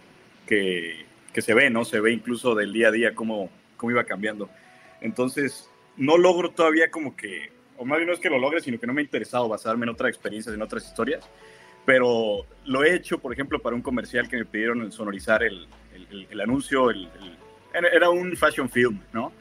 que, 0.46 1.06
que 1.32 1.42
se 1.42 1.54
ve, 1.54 1.70
¿no? 1.70 1.86
Se 1.86 2.02
ve 2.02 2.12
incluso 2.12 2.54
del 2.54 2.74
día 2.74 2.90
a 2.90 2.92
día 2.92 3.16
cómo, 3.16 3.50
cómo 3.78 3.92
iba 3.92 4.04
cambiando. 4.04 4.50
Entonces, 5.02 5.70
no 5.98 6.18
logro 6.18 6.52
todavía 6.52 6.90
como 6.90 7.16
que, 7.16 7.52
o 7.78 7.86
más 7.86 7.98
bien 7.98 8.08
no 8.08 8.14
es 8.14 8.20
que 8.20 8.30
lo 8.30 8.40
logre, 8.40 8.62
sino 8.62 8.80
que 8.80 8.88
no 8.88 8.94
me 8.94 9.02
ha 9.02 9.04
interesado 9.04 9.50
basarme 9.50 9.84
en 9.84 9.90
otras 9.90 10.10
experiencias, 10.10 10.56
en 10.56 10.62
otras 10.62 10.86
historias 10.86 11.28
pero 11.86 12.46
lo 12.66 12.84
he 12.84 12.96
hecho, 12.96 13.20
por 13.20 13.34
ejemplo, 13.34 13.60
para 13.60 13.76
un 13.76 13.82
comercial 13.82 14.28
que 14.28 14.38
me 14.38 14.46
pidieron 14.46 14.92
sonorizar 14.92 15.44
el, 15.44 15.68
el, 16.30 16.42
anuncio, 16.42 16.90
era 17.74 18.10
un 18.10 18.36
fashion 18.36 18.70
film, 18.70 19.00
¿no? 19.14 19.32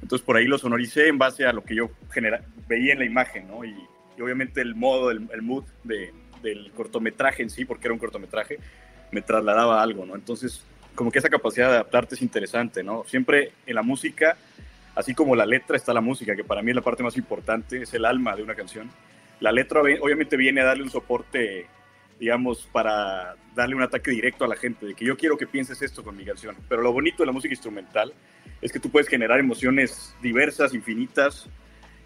Entonces 0.00 0.24
por 0.24 0.36
ahí 0.36 0.46
lo 0.46 0.58
sonoricé 0.58 1.08
en 1.08 1.18
base 1.18 1.46
a 1.46 1.52
lo 1.52 1.62
que 1.62 1.74
yo 1.74 1.90
genera, 2.10 2.42
veía 2.68 2.92
en 2.92 2.98
la 3.00 3.04
imagen, 3.04 3.48
¿no? 3.48 3.64
Y, 3.64 3.74
obviamente 4.20 4.60
el 4.60 4.76
modo, 4.76 5.10
el, 5.10 5.42
mood 5.42 5.64
de, 5.82 6.12
del 6.42 6.70
cortometraje 6.72 7.42
en 7.42 7.50
sí, 7.50 7.64
porque 7.64 7.88
era 7.88 7.94
un 7.94 7.98
cortometraje, 7.98 8.58
me 9.10 9.20
trasladaba 9.20 9.82
algo, 9.82 10.06
¿no? 10.06 10.14
Entonces, 10.14 10.64
como 10.94 11.10
que 11.10 11.18
esa 11.18 11.28
capacidad 11.28 11.68
de 11.68 11.74
adaptarte 11.74 12.14
es 12.14 12.22
interesante, 12.22 12.84
¿no? 12.84 13.04
Siempre 13.06 13.52
en 13.66 13.74
la 13.74 13.82
música, 13.82 14.36
así 14.94 15.14
como 15.14 15.36
la 15.36 15.46
letra, 15.46 15.76
está 15.76 15.92
la 15.92 16.00
música, 16.00 16.36
que 16.36 16.44
para 16.44 16.62
mí 16.62 16.70
es 16.70 16.76
la 16.76 16.82
parte 16.82 17.02
más 17.02 17.16
importante, 17.16 17.82
es 17.82 17.94
el 17.94 18.04
alma 18.04 18.36
de 18.36 18.42
una 18.42 18.54
canción. 18.54 18.90
La 19.40 19.52
letra 19.52 19.80
obviamente 19.80 20.36
viene 20.36 20.60
a 20.60 20.64
darle 20.64 20.84
un 20.84 20.90
soporte 20.90 21.66
digamos, 22.22 22.68
para 22.70 23.34
darle 23.52 23.74
un 23.74 23.82
ataque 23.82 24.12
directo 24.12 24.44
a 24.44 24.48
la 24.48 24.54
gente, 24.54 24.86
de 24.86 24.94
que 24.94 25.04
yo 25.04 25.16
quiero 25.16 25.36
que 25.36 25.48
pienses 25.48 25.82
esto 25.82 26.04
con 26.04 26.16
mi 26.16 26.24
canción. 26.24 26.54
Pero 26.68 26.80
lo 26.80 26.92
bonito 26.92 27.24
de 27.24 27.26
la 27.26 27.32
música 27.32 27.52
instrumental 27.52 28.12
es 28.60 28.70
que 28.70 28.78
tú 28.78 28.90
puedes 28.90 29.08
generar 29.08 29.40
emociones 29.40 30.14
diversas, 30.22 30.72
infinitas, 30.72 31.48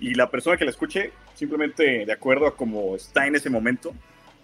y 0.00 0.14
la 0.14 0.30
persona 0.30 0.56
que 0.56 0.64
la 0.64 0.70
escuche, 0.70 1.12
simplemente 1.34 2.06
de 2.06 2.12
acuerdo 2.12 2.46
a 2.46 2.56
cómo 2.56 2.96
está 2.96 3.26
en 3.26 3.36
ese 3.36 3.50
momento, 3.50 3.94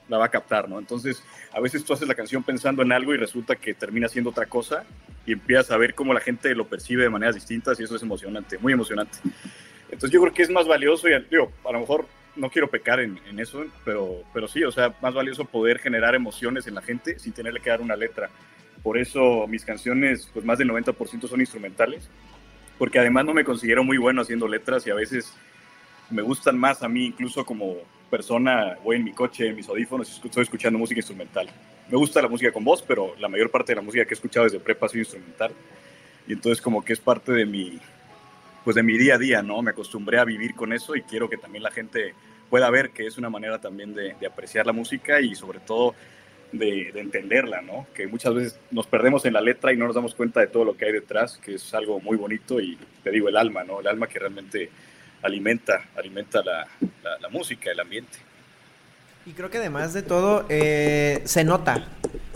la 0.09 0.19
va 0.19 0.27
a 0.27 0.31
captar, 0.31 0.69
¿no? 0.69 0.79
Entonces, 0.79 1.23
a 1.53 1.61
veces 1.61 1.85
tú 1.85 1.93
haces 1.93 2.09
la 2.09 2.15
canción 2.15 2.43
pensando 2.43 2.83
en 2.83 2.93
algo 2.93 3.15
y 3.15 3.17
resulta 3.17 3.57
que 3.57 3.75
termina 3.75 4.09
siendo 4.09 4.31
otra 4.31 4.47
cosa 4.47 4.85
y 5.27 5.33
empiezas 5.33 5.71
a 5.71 5.77
ver 5.77 5.95
cómo 5.95 6.13
la 6.13 6.21
gente 6.21 6.55
lo 6.55 6.67
percibe 6.67 7.05
de 7.05 7.11
maneras 7.11 7.35
distintas 7.35 7.79
y 7.79 7.85
eso 7.85 7.97
es 7.97 8.03
emocionante, 8.03 8.59
muy 8.59 8.73
emocionante. 8.73 9.19
Entonces, 9.85 10.11
yo 10.11 10.21
creo 10.21 10.33
que 10.33 10.43
es 10.43 10.51
más 10.51 10.67
valioso 10.67 11.09
y, 11.09 11.13
digo, 11.31 11.53
a 11.65 11.73
lo 11.73 11.81
mejor 11.81 12.07
no 12.35 12.51
quiero 12.51 12.69
pecar 12.69 13.01
en, 13.01 13.19
eso, 13.39 13.65
pero, 13.85 14.23
pero 14.33 14.49
sí, 14.49 14.65
o 14.65 14.73
sea, 14.73 14.95
más 15.03 15.15
valioso 15.15 15.45
poder 15.45 15.79
generar 15.79 16.15
emociones 16.15 16.67
en 16.67 16.75
la 16.75 16.83
gente 16.83 17.19
sin 17.19 17.33
tenerle 17.33 17.61
que 17.61 17.71
dar 17.71 17.81
una 17.81 17.97
letra. 17.97 18.31
Por 18.83 18.99
eso 18.99 19.47
mis 19.47 19.65
canciones, 19.65 20.29
pues 20.33 20.45
más 20.45 20.59
del 20.59 20.71
90% 20.71 21.29
son 21.29 21.41
instrumentales, 21.41 22.09
porque 22.79 22.99
además 22.99 23.27
no 23.27 23.35
me 23.35 23.45
considero 23.45 23.85
muy 23.85 23.99
bueno 23.99 24.23
haciendo 24.23 24.49
letras 24.49 24.87
y 24.87 24.91
a 24.91 24.95
veces 24.95 25.33
me 26.11 26.23
gustan 26.23 26.59
más 26.59 26.83
a 26.83 26.89
mí, 26.89 27.07
incluso 27.07 27.45
como 27.45 27.77
persona, 28.13 28.77
voy 28.85 28.97
en 28.97 29.05
mi 29.05 29.13
coche, 29.13 29.49
en 29.49 29.57
mis 29.57 29.67
audífonos 29.67 30.21
estoy 30.23 30.43
escuchando 30.43 30.79
música 30.79 30.99
instrumental. 30.99 31.49
Me 31.89 31.97
gusta 31.97 32.21
la 32.21 32.29
música 32.29 32.53
con 32.53 32.63
voz, 32.63 32.85
pero 32.87 33.15
la 33.19 33.27
mayor 33.27 33.51
parte 33.51 33.73
de 33.73 33.77
la 33.77 33.83
música 33.83 34.05
que 34.05 34.11
he 34.11 34.19
escuchado 34.21 34.45
desde 34.45 34.61
prepa 34.61 34.85
ha 34.85 34.89
sido 34.91 35.01
instrumental. 35.01 35.51
Y 36.29 36.35
entonces 36.35 36.61
como 36.61 36.85
que 36.85 36.93
es 36.93 37.01
parte 37.01 37.33
de 37.33 37.47
mi, 37.47 37.81
pues 38.65 38.77
de 38.77 38.83
mi 38.83 38.99
día 38.99 39.15
a 39.15 39.19
día, 39.19 39.43
¿no? 39.43 39.63
Me 39.63 39.71
acostumbré 39.71 40.19
a 40.19 40.27
vivir 40.27 40.55
con 40.55 40.75
eso 40.75 40.95
y 40.95 41.01
quiero 41.01 41.31
que 41.31 41.39
también 41.39 41.63
la 41.63 41.71
gente 41.71 42.15
pueda 42.51 42.69
ver 42.69 42.91
que 42.91 43.07
es 43.07 43.17
una 43.17 43.31
manera 43.31 43.59
también 43.63 43.95
de, 43.95 44.15
apreciar 44.27 44.67
la 44.67 44.75
música 44.75 45.23
y 45.23 45.35
sobre 45.35 45.61
todo 45.61 45.95
de, 46.53 46.91
entenderla, 46.95 47.63
¿no? 47.63 47.87
Que 47.95 48.07
muchas 48.09 48.35
veces 48.35 48.61
nos 48.71 48.87
perdemos 48.87 49.25
en 49.25 49.33
la 49.33 49.41
letra 49.41 49.73
y 49.73 49.79
no 49.79 49.87
nos 49.87 49.95
damos 49.95 50.15
cuenta 50.15 50.41
de 50.41 50.49
todo 50.49 50.67
lo 50.67 50.77
que 50.77 50.85
hay 50.85 50.93
detrás, 50.93 51.39
que 51.39 51.55
es 51.55 51.73
algo 51.73 51.99
muy 51.99 52.19
bonito 52.19 52.61
y 52.61 52.77
te 53.03 53.11
digo, 53.11 53.31
el 53.31 53.39
alma, 53.39 53.65
¿no? 53.65 53.81
El 53.81 53.87
alma 53.87 54.07
que 54.07 54.19
realmente 54.19 54.69
alimenta, 55.23 55.89
alimenta 55.97 56.43
la, 56.43 56.67
la, 57.21 57.29
música, 57.29 57.71
el 57.71 57.81
ambiente. 57.81 58.19
Y 59.25 59.33
creo 59.33 59.51
que 59.51 59.59
además 59.59 59.93
de 59.93 60.03
todo, 60.03 60.47
eh, 60.49 61.23
se 61.25 61.45
nota. 61.45 61.87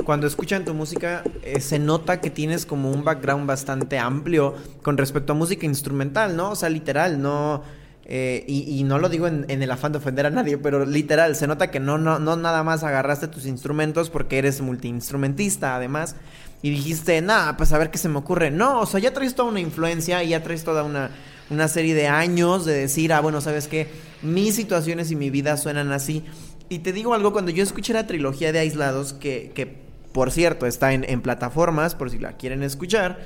Cuando 0.05 0.27
escuchan 0.27 0.65
tu 0.65 0.73
música, 0.73 1.25
eh, 1.43 1.61
se 1.61 1.79
nota 1.79 2.21
que 2.21 2.31
tienes 2.31 2.65
como 2.65 2.91
un 2.91 3.03
background 3.03 3.47
bastante 3.47 3.99
amplio 3.99 4.55
con 4.83 4.97
respecto 4.97 5.33
a 5.33 5.37
música 5.37 5.67
instrumental, 5.67 6.37
¿no? 6.37 6.51
O 6.51 6.57
sea, 6.57 6.69
literal, 6.69 7.21
no 7.21 7.65
eh, 8.09 8.45
y, 8.47 8.85
no 8.85 9.01
lo 9.01 9.09
digo 9.09 9.27
en, 9.27 9.45
el 9.49 9.69
afán 9.69 9.91
de 9.91 9.99
ofender 9.99 10.27
a 10.27 10.31
nadie, 10.31 10.59
pero 10.59 10.87
literal, 10.87 11.35
se 11.35 11.49
nota 11.49 11.73
que 11.73 11.81
no, 11.81 11.99
no, 11.99 12.21
no 12.21 12.37
nada 12.37 12.63
más 12.63 12.85
agarraste 12.85 13.27
tus 13.27 13.47
instrumentos 13.47 14.11
porque 14.11 14.39
eres 14.39 14.61
multiinstrumentista, 14.61 15.75
además, 15.75 16.15
y 16.63 16.71
dijiste, 16.71 17.21
nada, 17.21 17.57
pues 17.57 17.73
a 17.73 17.79
ver 17.79 17.91
qué 17.91 17.99
se 17.99 18.09
me 18.09 18.19
ocurre. 18.19 18.53
No, 18.53 18.79
o 18.79 18.87
sea, 18.87 19.01
ya 19.01 19.13
traes 19.13 19.35
toda 19.35 19.49
una 19.49 19.59
influencia 19.59 20.23
y 20.23 20.29
ya 20.29 20.45
traes 20.45 20.63
toda 20.63 20.85
una, 20.85 21.11
una 21.51 21.69
serie 21.69 21.95
de 21.95 22.09
años 22.09 22.65
de 22.65 22.75
decir, 22.75 23.13
ah, 23.13 23.21
bueno, 23.21 23.41
¿sabes 23.41 23.69
qué? 23.69 23.87
Mis 24.23 24.55
situaciones 24.55 25.11
y 25.11 25.17
mi 25.17 25.31
vida 25.31 25.57
suenan 25.57 25.93
así. 25.93 26.25
Y 26.69 26.81
te 26.81 26.93
digo 26.93 27.15
algo, 27.15 27.33
cuando 27.33 27.51
yo 27.51 27.63
escuché 27.63 27.93
la 27.93 28.07
trilogía 28.07 28.53
de 28.53 28.59
Aislados, 28.59 29.13
que, 29.13 29.53
que 29.55 29.67
por 30.13 30.31
cierto 30.31 30.67
está 30.67 30.93
en, 30.93 31.05
en 31.09 31.21
plataformas, 31.23 31.95
por 31.95 32.11
si 32.11 32.19
la 32.19 32.37
quieren 32.37 32.63
escuchar, 32.63 33.21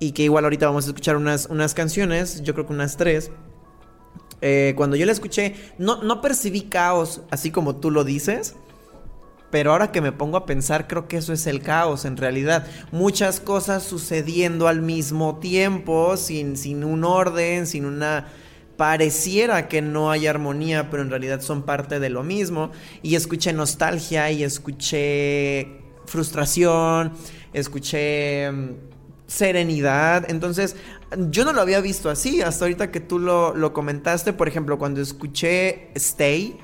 y 0.00 0.12
que 0.12 0.22
igual 0.22 0.44
ahorita 0.44 0.66
vamos 0.66 0.86
a 0.86 0.88
escuchar 0.88 1.16
unas, 1.16 1.46
unas 1.46 1.74
canciones, 1.74 2.42
yo 2.42 2.54
creo 2.54 2.66
que 2.66 2.72
unas 2.72 2.96
tres. 2.96 3.30
Eh, 4.40 4.74
cuando 4.76 4.96
yo 4.96 5.06
la 5.06 5.12
escuché, 5.12 5.54
no, 5.78 6.02
no 6.02 6.20
percibí 6.20 6.62
caos, 6.62 7.22
así 7.30 7.50
como 7.50 7.76
tú 7.76 7.90
lo 7.90 8.04
dices. 8.04 8.54
Pero 9.50 9.72
ahora 9.72 9.92
que 9.92 10.00
me 10.00 10.12
pongo 10.12 10.36
a 10.36 10.46
pensar, 10.46 10.86
creo 10.86 11.08
que 11.08 11.16
eso 11.16 11.32
es 11.32 11.46
el 11.46 11.60
caos 11.62 12.04
en 12.04 12.16
realidad. 12.16 12.66
Muchas 12.92 13.40
cosas 13.40 13.82
sucediendo 13.82 14.68
al 14.68 14.82
mismo 14.82 15.38
tiempo, 15.38 16.16
sin, 16.16 16.56
sin 16.56 16.84
un 16.84 17.04
orden, 17.04 17.66
sin 17.66 17.84
una... 17.84 18.28
Pareciera 18.76 19.66
que 19.66 19.82
no 19.82 20.12
hay 20.12 20.28
armonía, 20.28 20.88
pero 20.88 21.02
en 21.02 21.10
realidad 21.10 21.40
son 21.40 21.64
parte 21.64 21.98
de 21.98 22.10
lo 22.10 22.22
mismo. 22.22 22.70
Y 23.02 23.16
escuché 23.16 23.52
nostalgia 23.52 24.30
y 24.30 24.44
escuché 24.44 25.82
frustración, 26.06 27.12
escuché 27.52 28.50
mm, 28.50 28.70
serenidad. 29.26 30.28
Entonces, 30.28 30.76
yo 31.30 31.44
no 31.44 31.52
lo 31.52 31.60
había 31.60 31.80
visto 31.80 32.10
así 32.10 32.42
hasta 32.42 32.64
ahorita 32.64 32.90
que 32.90 33.00
tú 33.00 33.18
lo, 33.18 33.72
comentaste. 33.72 34.32
Por 34.32 34.48
ejemplo, 34.48 34.78
cuando 34.78 35.00
escuché 35.00 35.90
Stay, 35.94 36.58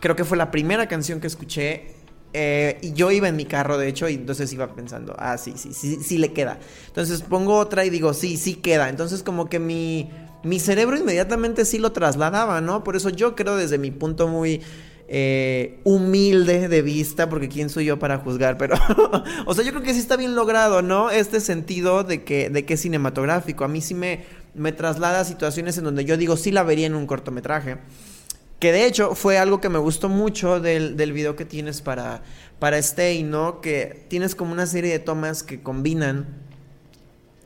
creo 0.00 0.14
que 0.14 0.24
fue 0.24 0.36
la 0.36 0.50
primera 0.50 0.86
canción 0.86 1.20
que 1.20 1.26
escuché. 1.26 1.95
Eh, 2.38 2.76
y 2.82 2.92
yo 2.92 3.10
iba 3.10 3.28
en 3.28 3.34
mi 3.34 3.46
carro, 3.46 3.78
de 3.78 3.88
hecho, 3.88 4.10
y 4.10 4.14
entonces 4.14 4.52
iba 4.52 4.74
pensando, 4.74 5.16
ah, 5.18 5.38
sí, 5.38 5.54
sí, 5.56 5.72
sí, 5.72 6.00
sí 6.02 6.18
le 6.18 6.34
queda. 6.34 6.58
Entonces 6.86 7.22
pongo 7.22 7.56
otra 7.56 7.86
y 7.86 7.88
digo, 7.88 8.12
sí, 8.12 8.36
sí 8.36 8.56
queda. 8.56 8.90
Entonces 8.90 9.22
como 9.22 9.48
que 9.48 9.58
mi, 9.58 10.10
mi 10.42 10.60
cerebro 10.60 10.98
inmediatamente 10.98 11.64
sí 11.64 11.78
lo 11.78 11.92
trasladaba, 11.92 12.60
¿no? 12.60 12.84
Por 12.84 12.94
eso 12.94 13.08
yo 13.08 13.34
creo 13.34 13.56
desde 13.56 13.78
mi 13.78 13.90
punto 13.90 14.28
muy 14.28 14.60
eh, 15.08 15.80
humilde 15.84 16.68
de 16.68 16.82
vista, 16.82 17.30
porque 17.30 17.48
quién 17.48 17.70
soy 17.70 17.86
yo 17.86 17.98
para 17.98 18.18
juzgar, 18.18 18.58
pero, 18.58 18.76
o 19.46 19.54
sea, 19.54 19.64
yo 19.64 19.70
creo 19.70 19.82
que 19.82 19.94
sí 19.94 20.00
está 20.00 20.18
bien 20.18 20.34
logrado, 20.34 20.82
¿no? 20.82 21.08
Este 21.08 21.40
sentido 21.40 22.04
de 22.04 22.22
que, 22.22 22.50
de 22.50 22.66
que 22.66 22.74
es 22.74 22.82
cinematográfico. 22.82 23.64
A 23.64 23.68
mí 23.68 23.80
sí 23.80 23.94
me, 23.94 24.26
me 24.52 24.72
traslada 24.72 25.20
a 25.20 25.24
situaciones 25.24 25.78
en 25.78 25.84
donde 25.84 26.04
yo 26.04 26.18
digo, 26.18 26.36
sí 26.36 26.50
la 26.50 26.64
vería 26.64 26.86
en 26.86 26.96
un 26.96 27.06
cortometraje. 27.06 27.78
Que 28.58 28.72
de 28.72 28.86
hecho 28.86 29.14
fue 29.14 29.38
algo 29.38 29.60
que 29.60 29.68
me 29.68 29.78
gustó 29.78 30.08
mucho 30.08 30.60
del, 30.60 30.96
del 30.96 31.12
video 31.12 31.36
que 31.36 31.44
tienes 31.44 31.82
para, 31.82 32.22
para 32.58 32.78
Stay, 32.78 33.22
¿no? 33.22 33.60
Que 33.60 34.06
tienes 34.08 34.34
como 34.34 34.52
una 34.52 34.66
serie 34.66 34.92
de 34.92 34.98
tomas 34.98 35.42
que 35.42 35.62
combinan 35.62 36.26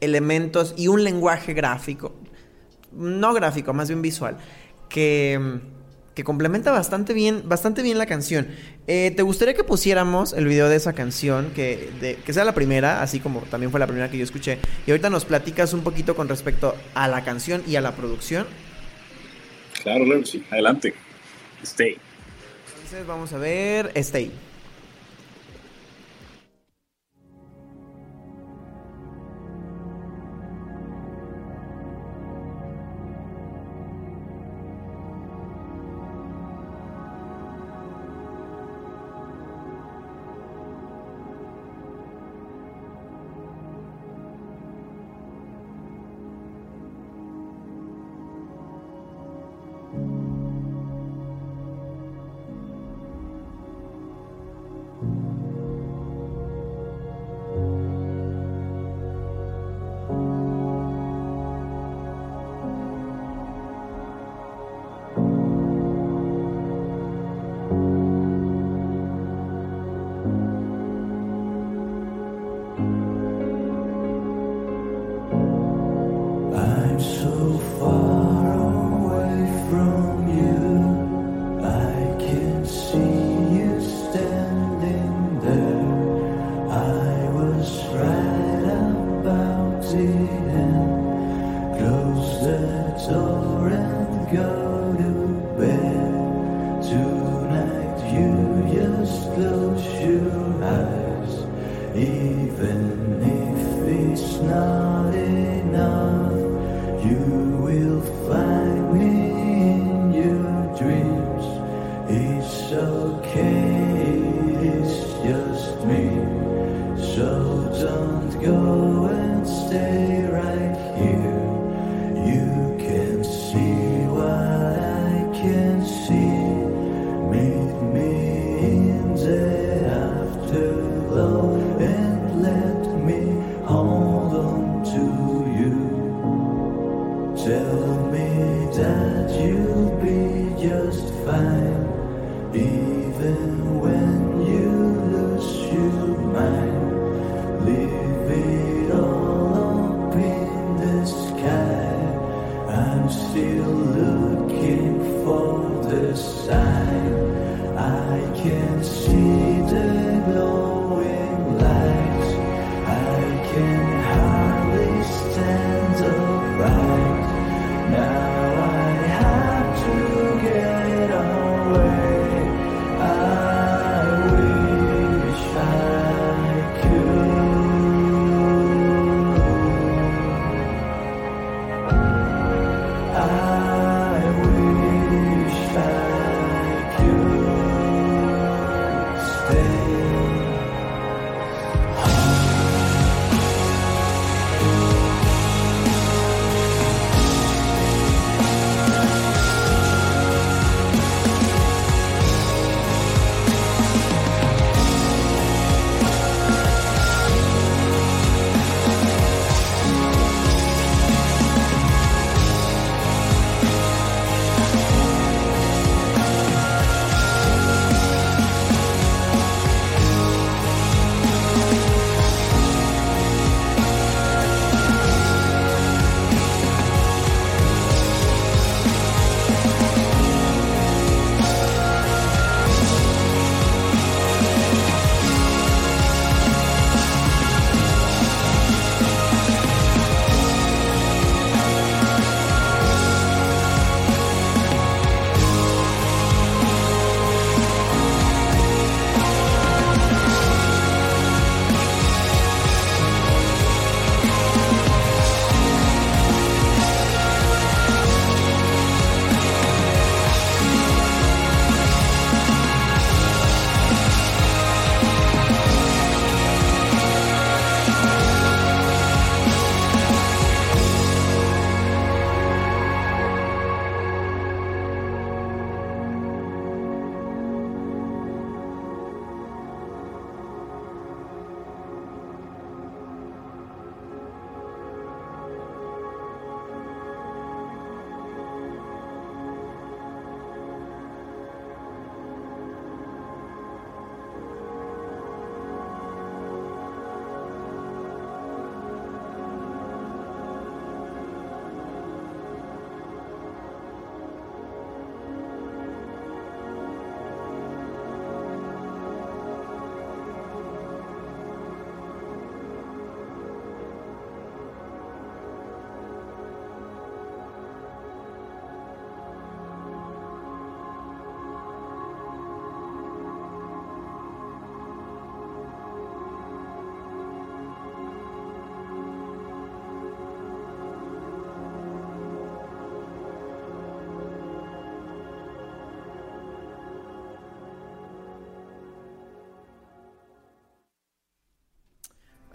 elementos 0.01 0.75
y 0.77 0.89
un 0.89 1.03
lenguaje 1.03 1.53
gráfico. 1.53 2.15
No 2.93 3.35
gráfico, 3.35 3.73
más 3.73 3.89
bien 3.89 4.03
visual. 4.03 4.39
Que 4.89 5.61
que 6.15 6.25
complementa 6.25 6.73
bastante 6.73 7.13
bien, 7.13 7.43
bastante 7.47 7.83
bien 7.83 7.99
la 7.99 8.07
canción. 8.07 8.49
Eh, 8.87 9.13
¿Te 9.15 9.23
gustaría 9.23 9.55
que 9.55 9.65
pusiéramos 9.65 10.33
el 10.33 10.47
video 10.47 10.69
de 10.69 10.77
esa 10.77 10.93
canción, 10.93 11.51
que, 11.55 12.17
que 12.25 12.33
sea 12.33 12.45
la 12.45 12.53
primera, 12.53 13.01
así 13.01 13.21
como 13.21 13.41
también 13.43 13.71
fue 13.71 13.79
la 13.79 13.87
primera 13.87 14.11
que 14.11 14.19
yo 14.19 14.25
escuché? 14.25 14.59
Y 14.87 14.91
ahorita 14.91 15.09
nos 15.09 15.25
platicas 15.25 15.73
un 15.73 15.83
poquito 15.83 16.17
con 16.17 16.29
respecto 16.29 16.75
a 16.95 17.09
la 17.09 17.23
canción 17.25 17.63
y 17.67 17.77
a 17.77 17.81
la 17.81 17.93
producción. 17.95 18.47
Claro, 19.83 20.05
claro. 20.05 20.23
Adelante. 20.51 20.95
Stay. 21.63 21.97
Entonces 22.75 23.07
vamos 23.07 23.33
a 23.33 23.39
ver 23.39 23.93
Stay. 23.97 24.31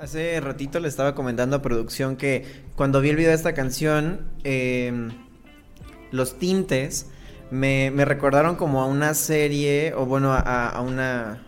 Hace 0.06 0.40
ratito 0.40 0.80
le 0.80 0.88
estaba 0.88 1.16
comentando 1.16 1.56
a 1.56 1.64
producción 1.64 2.16
que 2.16 2.46
cuando 2.76 3.02
vi 3.02 3.10
el 3.10 3.16
video 3.16 3.32
de 3.32 3.36
esta 3.36 3.56
canción, 3.56 4.28
em, 4.44 5.10
los 6.12 6.38
tintes 6.38 7.10
me, 7.50 7.90
recordaron 8.06 8.56
como 8.56 8.84
a 8.84 8.86
una 8.86 9.16
serie, 9.16 9.96
o 9.96 10.06
bueno, 10.06 10.32
a, 10.32 10.80
una 10.82 11.42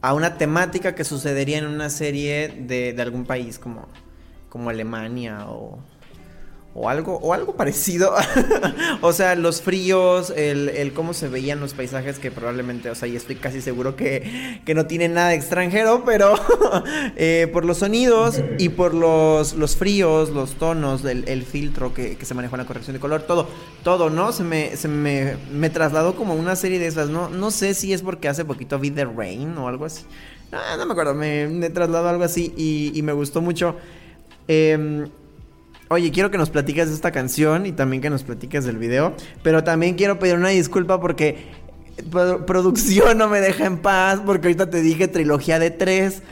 a 0.00 0.14
una 0.14 0.38
temática 0.38 0.94
que 0.94 1.02
sucedería 1.02 1.58
en 1.58 1.66
una 1.66 1.90
serie 1.90 2.50
de, 2.56 2.92
de 2.92 3.02
algún 3.02 3.24
país 3.24 3.58
como, 3.58 3.88
como 4.48 4.70
Alemania 4.70 5.46
o, 5.48 5.80
o 6.74 6.88
algo, 6.88 7.18
o 7.22 7.32
algo 7.32 7.54
parecido. 7.54 8.12
o 9.00 9.12
sea, 9.12 9.36
los 9.36 9.62
fríos, 9.62 10.30
el, 10.36 10.68
el, 10.70 10.92
cómo 10.92 11.14
se 11.14 11.28
veían 11.28 11.60
los 11.60 11.72
paisajes, 11.72 12.18
que 12.18 12.32
probablemente, 12.32 12.90
o 12.90 12.94
sea, 12.96 13.06
y 13.06 13.14
estoy 13.14 13.36
casi 13.36 13.60
seguro 13.60 13.94
que, 13.94 14.60
que 14.64 14.74
no 14.74 14.86
tienen 14.86 15.14
nada 15.14 15.34
extranjero, 15.34 16.02
pero 16.04 16.34
eh, 17.16 17.48
por 17.52 17.64
los 17.64 17.78
sonidos 17.78 18.40
y 18.58 18.70
por 18.70 18.92
los, 18.92 19.54
los 19.54 19.76
fríos, 19.76 20.30
los 20.30 20.54
tonos, 20.54 21.02
del, 21.04 21.24
el 21.28 21.44
filtro 21.44 21.94
que, 21.94 22.16
que, 22.16 22.24
se 22.26 22.34
manejó 22.34 22.56
en 22.56 22.62
la 22.62 22.66
corrección 22.66 22.94
de 22.94 23.00
color, 23.00 23.22
todo, 23.22 23.46
todo, 23.84 24.10
¿no? 24.10 24.32
Se 24.32 24.42
me, 24.42 24.76
se 24.76 24.88
me, 24.88 25.36
me 25.52 25.70
trasladó 25.70 26.16
como 26.16 26.34
una 26.34 26.56
serie 26.56 26.80
de 26.80 26.88
esas, 26.88 27.08
¿no? 27.08 27.28
No 27.28 27.52
sé 27.52 27.74
si 27.74 27.92
es 27.92 28.02
porque 28.02 28.28
hace 28.28 28.44
poquito 28.44 28.80
vi 28.80 28.90
The 28.90 29.04
Rain 29.04 29.56
o 29.58 29.68
algo 29.68 29.84
así. 29.84 30.04
Ah, 30.50 30.74
no 30.76 30.86
me 30.86 30.92
acuerdo, 30.92 31.14
me, 31.14 31.46
me 31.46 31.70
trasladó 31.70 32.08
algo 32.08 32.24
así 32.24 32.52
y, 32.56 32.90
y 32.94 33.02
me 33.02 33.12
gustó 33.12 33.40
mucho. 33.40 33.76
Eh, 34.48 35.06
Oye, 35.88 36.10
quiero 36.10 36.30
que 36.30 36.38
nos 36.38 36.50
platiques 36.50 36.88
de 36.88 36.94
esta 36.94 37.12
canción 37.12 37.66
y 37.66 37.72
también 37.72 38.00
que 38.00 38.10
nos 38.10 38.22
platiques 38.22 38.64
del 38.64 38.78
video. 38.78 39.14
Pero 39.42 39.64
también 39.64 39.96
quiero 39.96 40.18
pedir 40.18 40.36
una 40.36 40.48
disculpa 40.48 41.00
porque 41.00 41.44
producción 42.46 43.18
no 43.18 43.28
me 43.28 43.40
deja 43.40 43.66
en 43.66 43.78
paz. 43.78 44.20
Porque 44.24 44.48
ahorita 44.48 44.70
te 44.70 44.80
dije 44.80 45.08
trilogía 45.08 45.58
de 45.58 45.70
tres. 45.70 46.22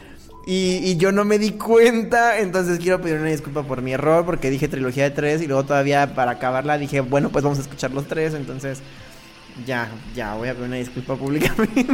Y, 0.46 0.96
yo 0.96 1.12
no 1.12 1.24
me 1.24 1.38
di 1.38 1.52
cuenta. 1.52 2.38
Entonces 2.38 2.78
quiero 2.78 3.00
pedir 3.02 3.18
una 3.18 3.28
disculpa 3.28 3.62
por 3.62 3.82
mi 3.82 3.92
error. 3.92 4.24
Porque 4.24 4.48
dije 4.50 4.68
trilogía 4.68 5.04
de 5.04 5.10
tres. 5.10 5.42
Y 5.42 5.46
luego 5.46 5.64
todavía 5.64 6.14
para 6.14 6.32
acabarla 6.32 6.78
dije, 6.78 7.00
bueno, 7.00 7.28
pues 7.28 7.44
vamos 7.44 7.58
a 7.58 7.62
escuchar 7.62 7.90
los 7.90 8.06
tres. 8.06 8.32
Entonces 8.32 8.80
ya, 9.66 9.90
ya 10.14 10.34
voy 10.34 10.48
a 10.48 10.54
pedir 10.54 10.66
una 10.66 10.76
disculpa 10.76 11.14
públicamente. 11.16 11.80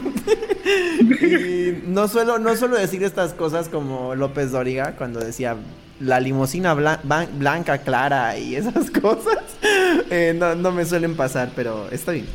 y 1.11 1.83
no 1.89 2.07
suelo, 2.07 2.39
no 2.39 2.55
suelo 2.57 2.77
decir 2.77 3.03
estas 3.03 3.35
cosas 3.35 3.69
como 3.69 4.15
López 4.15 4.53
Dóriga 4.53 4.95
cuando 4.97 5.19
decía 5.19 5.57
la 6.01 6.21
limusina 6.21 6.75
blanca 6.75 7.79
clara 7.79 8.39
y 8.39 8.55
esas 8.55 8.91
cosas 9.03 9.39
eh, 10.11 10.35
no, 10.37 10.73
me 10.73 10.85
suelen 10.85 11.17
pasar, 11.17 11.51
pero 11.55 11.89
está 11.91 12.13
bien. 12.13 12.27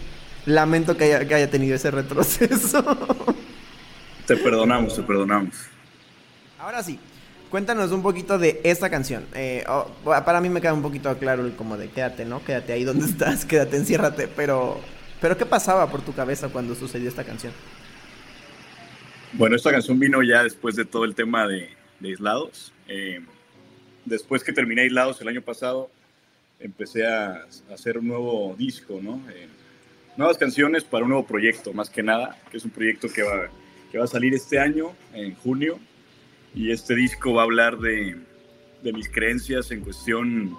Lamento 0.45 0.97
que 0.97 1.05
haya, 1.05 1.27
que 1.27 1.35
haya 1.35 1.49
tenido 1.49 1.75
ese 1.75 1.89
retroceso. 1.89 2.83
Te 4.27 4.37
perdonamos, 4.37 4.95
te 4.95 5.03
perdonamos. 5.03 5.53
Ahora 6.57 6.81
sí, 6.81 6.97
cuéntanos 7.49 7.91
un 7.91 8.01
poquito 8.01 8.39
de 8.39 8.61
esta 8.63 8.89
canción. 8.89 9.25
Eh, 9.33 9.65
oh, 9.67 9.91
para 10.05 10.39
mí 10.39 10.47
me 10.47 10.61
queda 10.61 10.73
un 10.73 10.81
poquito 10.81 11.17
claro 11.17 11.45
el 11.45 11.57
como 11.57 11.75
de 11.75 11.89
quédate, 11.89 12.23
¿no? 12.23 12.41
Quédate 12.41 12.71
ahí 12.71 12.85
donde 12.85 13.05
estás, 13.09 13.43
quédate, 13.43 13.75
enciérrate. 13.75 14.29
Pero, 14.29 14.79
pero 15.19 15.37
¿qué 15.37 15.45
pasaba 15.45 15.91
por 15.91 16.01
tu 16.03 16.13
cabeza 16.13 16.47
cuando 16.47 16.73
sucedió 16.73 17.09
esta 17.09 17.25
canción? 17.25 17.51
Bueno, 19.33 19.57
esta 19.57 19.71
canción 19.71 19.99
vino 19.99 20.23
ya 20.23 20.43
después 20.43 20.77
de 20.77 20.85
todo 20.85 21.03
el 21.03 21.15
tema 21.15 21.45
de, 21.45 21.69
de 21.99 22.07
aislados. 22.07 22.71
Eh, 22.87 23.19
después 24.05 24.43
que 24.43 24.53
terminé 24.53 24.83
Aislados 24.83 25.21
el 25.21 25.27
año 25.27 25.41
pasado, 25.41 25.89
empecé 26.59 27.05
a, 27.05 27.45
hacer 27.73 27.97
un 27.97 28.07
nuevo 28.07 28.55
disco, 28.57 28.99
¿no? 29.01 29.21
Eh, 29.31 29.47
nuevas 30.17 30.37
canciones 30.37 30.83
para 30.83 31.03
un 31.03 31.09
nuevo 31.09 31.25
proyecto, 31.25 31.73
más 31.73 31.89
que 31.89 32.03
nada, 32.03 32.37
que 32.51 32.57
es 32.57 32.65
un 32.65 32.71
proyecto 32.71 33.07
que 33.09 33.23
va, 33.23 33.49
que 33.91 33.97
va 33.97 34.05
a 34.05 34.07
salir 34.07 34.33
este 34.33 34.59
año, 34.59 34.93
en 35.13 35.35
junio, 35.35 35.79
y 36.55 36.71
este 36.71 36.95
disco 36.95 37.33
va 37.33 37.41
a 37.41 37.45
hablar 37.45 37.77
de, 37.79 38.17
de 38.83 38.93
mis 38.93 39.09
creencias 39.09 39.71
en 39.71 39.81
cuestión 39.81 40.55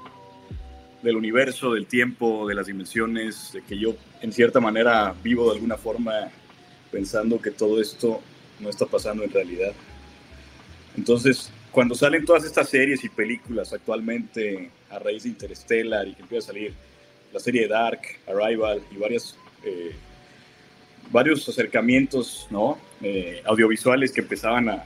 del 1.02 1.16
universo, 1.16 1.74
del 1.74 1.86
tiempo, 1.86 2.48
de 2.48 2.54
las 2.54 2.66
dimensiones, 2.66 3.52
de 3.52 3.62
que 3.62 3.78
yo 3.78 3.94
en 4.22 4.32
cierta 4.32 4.58
manera 4.58 5.14
vivo 5.22 5.46
de 5.50 5.56
alguna 5.56 5.76
forma 5.76 6.30
pensando 6.90 7.40
que 7.40 7.50
todo 7.50 7.80
esto 7.80 8.22
no 8.60 8.70
está 8.70 8.86
pasando 8.86 9.22
en 9.22 9.30
realidad. 9.30 9.72
Entonces, 10.96 11.50
cuando 11.74 11.96
salen 11.96 12.24
todas 12.24 12.44
estas 12.44 12.68
series 12.68 13.02
y 13.02 13.08
películas 13.08 13.72
actualmente 13.72 14.70
a 14.90 15.00
raíz 15.00 15.24
de 15.24 15.30
Interstellar 15.30 16.06
y 16.06 16.14
que 16.14 16.22
empieza 16.22 16.44
a 16.44 16.54
salir 16.54 16.72
la 17.32 17.40
serie 17.40 17.66
Dark, 17.66 18.00
Arrival 18.28 18.80
y 18.92 18.96
varias, 18.96 19.36
eh, 19.64 19.92
varios 21.10 21.48
acercamientos 21.48 22.46
¿no? 22.48 22.78
Eh, 23.02 23.42
audiovisuales 23.44 24.12
que 24.12 24.20
empezaban 24.20 24.68
a, 24.68 24.84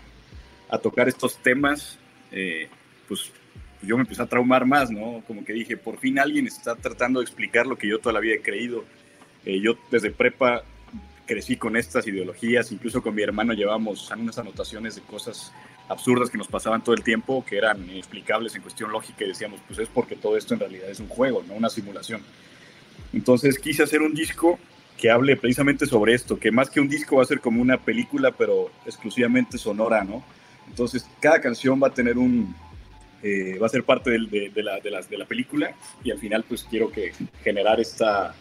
a 0.71 0.79
tocar 0.79 1.09
estos 1.09 1.37
temas, 1.43 1.99
eh, 2.33 2.71
pues 3.07 3.33
yo 3.83 3.97
me 3.97 4.05
empecé 4.05 4.23
a 4.23 4.27
traumar 4.27 4.65
más, 4.65 4.91
¿no? 4.91 5.23
Como 5.27 5.45
que 5.45 5.53
dije, 5.53 5.77
por 5.77 5.99
fin 5.99 6.19
alguien 6.19 6.47
está 6.47 6.75
tratando 6.75 7.21
de 7.21 7.25
explicar 7.25 7.67
lo 7.67 7.77
que 7.77 7.87
yo 7.87 7.99
toda 7.99 8.15
la 8.15 8.21
vida 8.21 8.37
he 8.37 8.41
creído. 8.41 8.87
yo 9.45 9.77
desde 9.91 10.11
prepa 10.11 10.65
crecí 11.27 11.57
con 11.57 11.77
estas 11.77 12.07
ideologías, 12.07 12.73
incluso 12.73 13.03
con 13.03 13.15
mi 13.15 13.21
hermano 13.21 13.53
llevamos 13.53 14.11
unas 14.11 14.39
anotaciones 14.39 14.95
de 14.97 15.03
cosas 15.03 15.53
absurdas 15.89 16.31
que 16.31 16.39
nos 16.39 16.49
pasaban 16.49 16.83
todo 16.85 16.95
el 16.95 17.03
tiempo, 17.03 17.45
que 17.45 17.57
eran 17.57 17.83
inexplicables 17.89 18.55
en 18.55 18.63
cuestión 18.63 18.93
lógica 18.93 19.25
y 19.25 19.29
decíamos, 19.29 19.61
pues 19.67 19.79
es 19.79 19.89
porque 19.89 20.17
todo 20.17 20.37
esto 20.37 20.55
en 20.55 20.61
realidad 20.61 20.91
es 20.91 21.01
un 21.01 21.09
juego, 21.09 21.43
no 21.47 21.55
una 21.55 21.71
simulación. 21.71 22.23
Entonces 23.13 23.59
quise 23.59 23.83
hacer 23.83 24.03
un 24.03 24.15
disco 24.15 24.59
que 24.99 25.11
hable 25.11 25.37
precisamente 25.37 25.87
sobre 25.87 26.15
esto, 26.15 26.39
que 26.39 26.51
más 26.51 26.69
que 26.69 26.81
un 26.81 26.89
disco 26.89 27.17
va 27.17 27.23
a 27.23 27.27
ser 27.27 27.41
como 27.41 27.63
una 27.63 27.79
película, 27.79 28.33
pero 28.33 28.71
exclusivamente 28.85 29.57
sonora, 29.57 30.05
¿no? 30.05 30.23
Entonces 30.69 31.09
cada 31.21 31.41
canción 31.41 31.81
va 31.83 31.89
a 31.89 31.95
tener 31.95 32.19
un, 32.19 32.55
eh, 33.23 33.59
va 33.59 33.67
a 33.67 33.71
ser 33.71 33.85
parte 33.85 34.11
de, 34.11 34.19
la, 34.19 34.81
de, 34.81 34.91
la, 34.91 35.01
de, 35.03 35.19
la, 35.19 35.25
película 35.25 35.75
y 36.05 36.11
al 36.11 36.19
final 36.19 36.45
pues 36.47 36.67
quiero 36.69 36.91
que 36.91 37.13
generar 37.43 37.81
esta, 37.81 38.35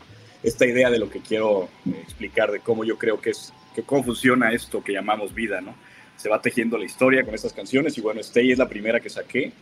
esta 0.44 0.66
idea 0.66 0.90
de 0.90 1.00
lo 1.00 1.10
que 1.10 1.22
quiero 1.22 1.70
eh, 1.86 2.00
explicar, 2.04 2.52
de 2.52 2.60
cómo 2.60 2.84
yo 2.84 2.98
creo 2.98 3.22
que 3.22 3.30
es, 3.30 3.54
que 3.74 3.84
cómo 3.84 4.14
esto 4.52 4.84
que 4.84 4.92
llamamos 4.92 5.34
vida, 5.34 5.62
¿no? 5.62 5.76
Se 6.18 6.30
va 6.30 6.42
tejiendo 6.42 6.78
la 6.78 6.86
historia 6.86 7.24
con 7.24 7.34
estas 7.34 7.54
canciones. 7.54 7.98
Y 7.98 8.02
bueno, 8.02 8.20
Stay 8.22 8.52
es 8.52 8.58
la 8.58 8.68
primera 8.68 9.00
que 9.00 9.10
saqué, 9.10 9.54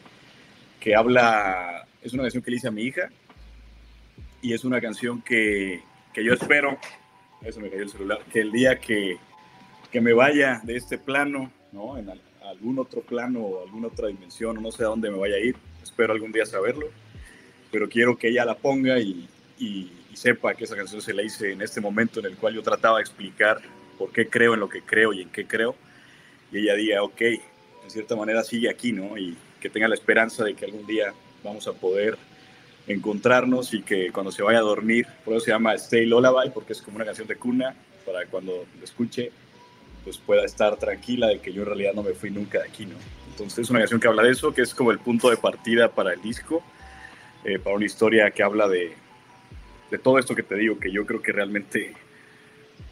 que 0.79 0.95
habla, 0.95 1.85
es 2.01 2.13
una 2.13 2.23
canción 2.23 2.41
que 2.41 2.51
le 2.51 2.57
hice 2.57 2.67
a 2.69 2.71
mi 2.71 2.83
hija. 2.83 3.09
Y 4.41 4.53
es 4.53 4.63
una 4.63 4.79
canción 4.79 5.21
que, 5.21 5.81
que 6.13 6.23
yo 6.23 6.33
espero, 6.33 6.77
eso 7.41 7.59
me 7.59 7.69
cayó 7.69 7.83
el 7.83 7.89
celular, 7.89 8.19
que 8.31 8.41
el 8.41 8.51
día 8.51 8.79
que, 8.79 9.17
que 9.91 10.01
me 10.01 10.13
vaya 10.13 10.61
de 10.63 10.77
este 10.77 10.97
plano, 10.97 11.51
¿no? 11.71 11.97
En 11.97 12.11
algún 12.43 12.79
otro 12.79 13.01
plano 13.01 13.39
o 13.41 13.63
alguna 13.63 13.87
otra 13.87 14.07
dimensión, 14.07 14.61
no 14.61 14.71
sé 14.71 14.83
a 14.83 14.87
dónde 14.87 15.09
me 15.09 15.17
vaya 15.17 15.35
a 15.35 15.39
ir, 15.39 15.55
espero 15.81 16.13
algún 16.13 16.31
día 16.31 16.45
saberlo, 16.45 16.87
pero 17.71 17.89
quiero 17.89 18.15
que 18.17 18.27
ella 18.27 18.45
la 18.45 18.55
ponga 18.55 18.99
y, 18.99 19.27
y, 19.57 19.91
y 20.11 20.15
sepa 20.15 20.53
que 20.53 20.65
esa 20.65 20.75
canción 20.75 21.01
se 21.01 21.13
la 21.13 21.23
hice 21.23 21.53
en 21.53 21.63
este 21.63 21.81
momento 21.81 22.19
en 22.19 22.27
el 22.27 22.37
cual 22.37 22.53
yo 22.53 22.61
trataba 22.61 22.97
de 22.97 23.01
explicar 23.01 23.61
por 23.97 24.11
qué 24.11 24.29
creo 24.29 24.53
en 24.53 24.59
lo 24.59 24.69
que 24.69 24.83
creo 24.83 25.11
y 25.11 25.23
en 25.23 25.29
qué 25.29 25.47
creo 25.47 25.75
ella 26.59 26.75
diga, 26.75 27.03
ok, 27.03 27.21
en 27.21 27.89
cierta 27.89 28.15
manera 28.15 28.43
sigue 28.43 28.69
aquí, 28.69 28.91
¿no? 28.91 29.17
Y 29.17 29.35
que 29.59 29.69
tenga 29.69 29.87
la 29.87 29.95
esperanza 29.95 30.43
de 30.43 30.53
que 30.53 30.65
algún 30.65 30.85
día 30.85 31.13
vamos 31.43 31.67
a 31.67 31.73
poder 31.73 32.17
encontrarnos 32.87 33.73
y 33.73 33.81
que 33.81 34.11
cuando 34.11 34.31
se 34.31 34.43
vaya 34.43 34.59
a 34.59 34.61
dormir, 34.61 35.07
por 35.23 35.35
eso 35.35 35.45
se 35.45 35.51
llama 35.51 35.73
Stay 35.75 36.05
Lullaby, 36.05 36.51
porque 36.53 36.73
es 36.73 36.81
como 36.81 36.97
una 36.97 37.05
canción 37.05 37.27
de 37.27 37.35
cuna, 37.35 37.75
para 38.05 38.25
cuando 38.27 38.65
lo 38.77 38.83
escuche, 38.83 39.31
pues 40.03 40.17
pueda 40.17 40.45
estar 40.45 40.77
tranquila 40.77 41.27
de 41.27 41.39
que 41.39 41.51
yo 41.51 41.63
en 41.63 41.67
realidad 41.67 41.93
no 41.93 42.03
me 42.03 42.13
fui 42.13 42.29
nunca 42.29 42.59
de 42.59 42.67
aquí, 42.67 42.85
¿no? 42.85 42.95
Entonces 43.31 43.59
es 43.59 43.69
una 43.69 43.79
canción 43.79 43.99
que 43.99 44.07
habla 44.07 44.23
de 44.23 44.31
eso, 44.31 44.53
que 44.53 44.61
es 44.61 44.73
como 44.73 44.91
el 44.91 44.99
punto 44.99 45.29
de 45.29 45.37
partida 45.37 45.89
para 45.89 46.13
el 46.13 46.21
disco, 46.21 46.63
eh, 47.43 47.59
para 47.59 47.75
una 47.75 47.85
historia 47.85 48.29
que 48.31 48.43
habla 48.43 48.67
de, 48.67 48.93
de 49.89 49.97
todo 49.97 50.19
esto 50.19 50.35
que 50.35 50.43
te 50.43 50.55
digo, 50.55 50.79
que 50.79 50.91
yo 50.91 51.05
creo 51.05 51.21
que 51.21 51.31
realmente 51.31 51.93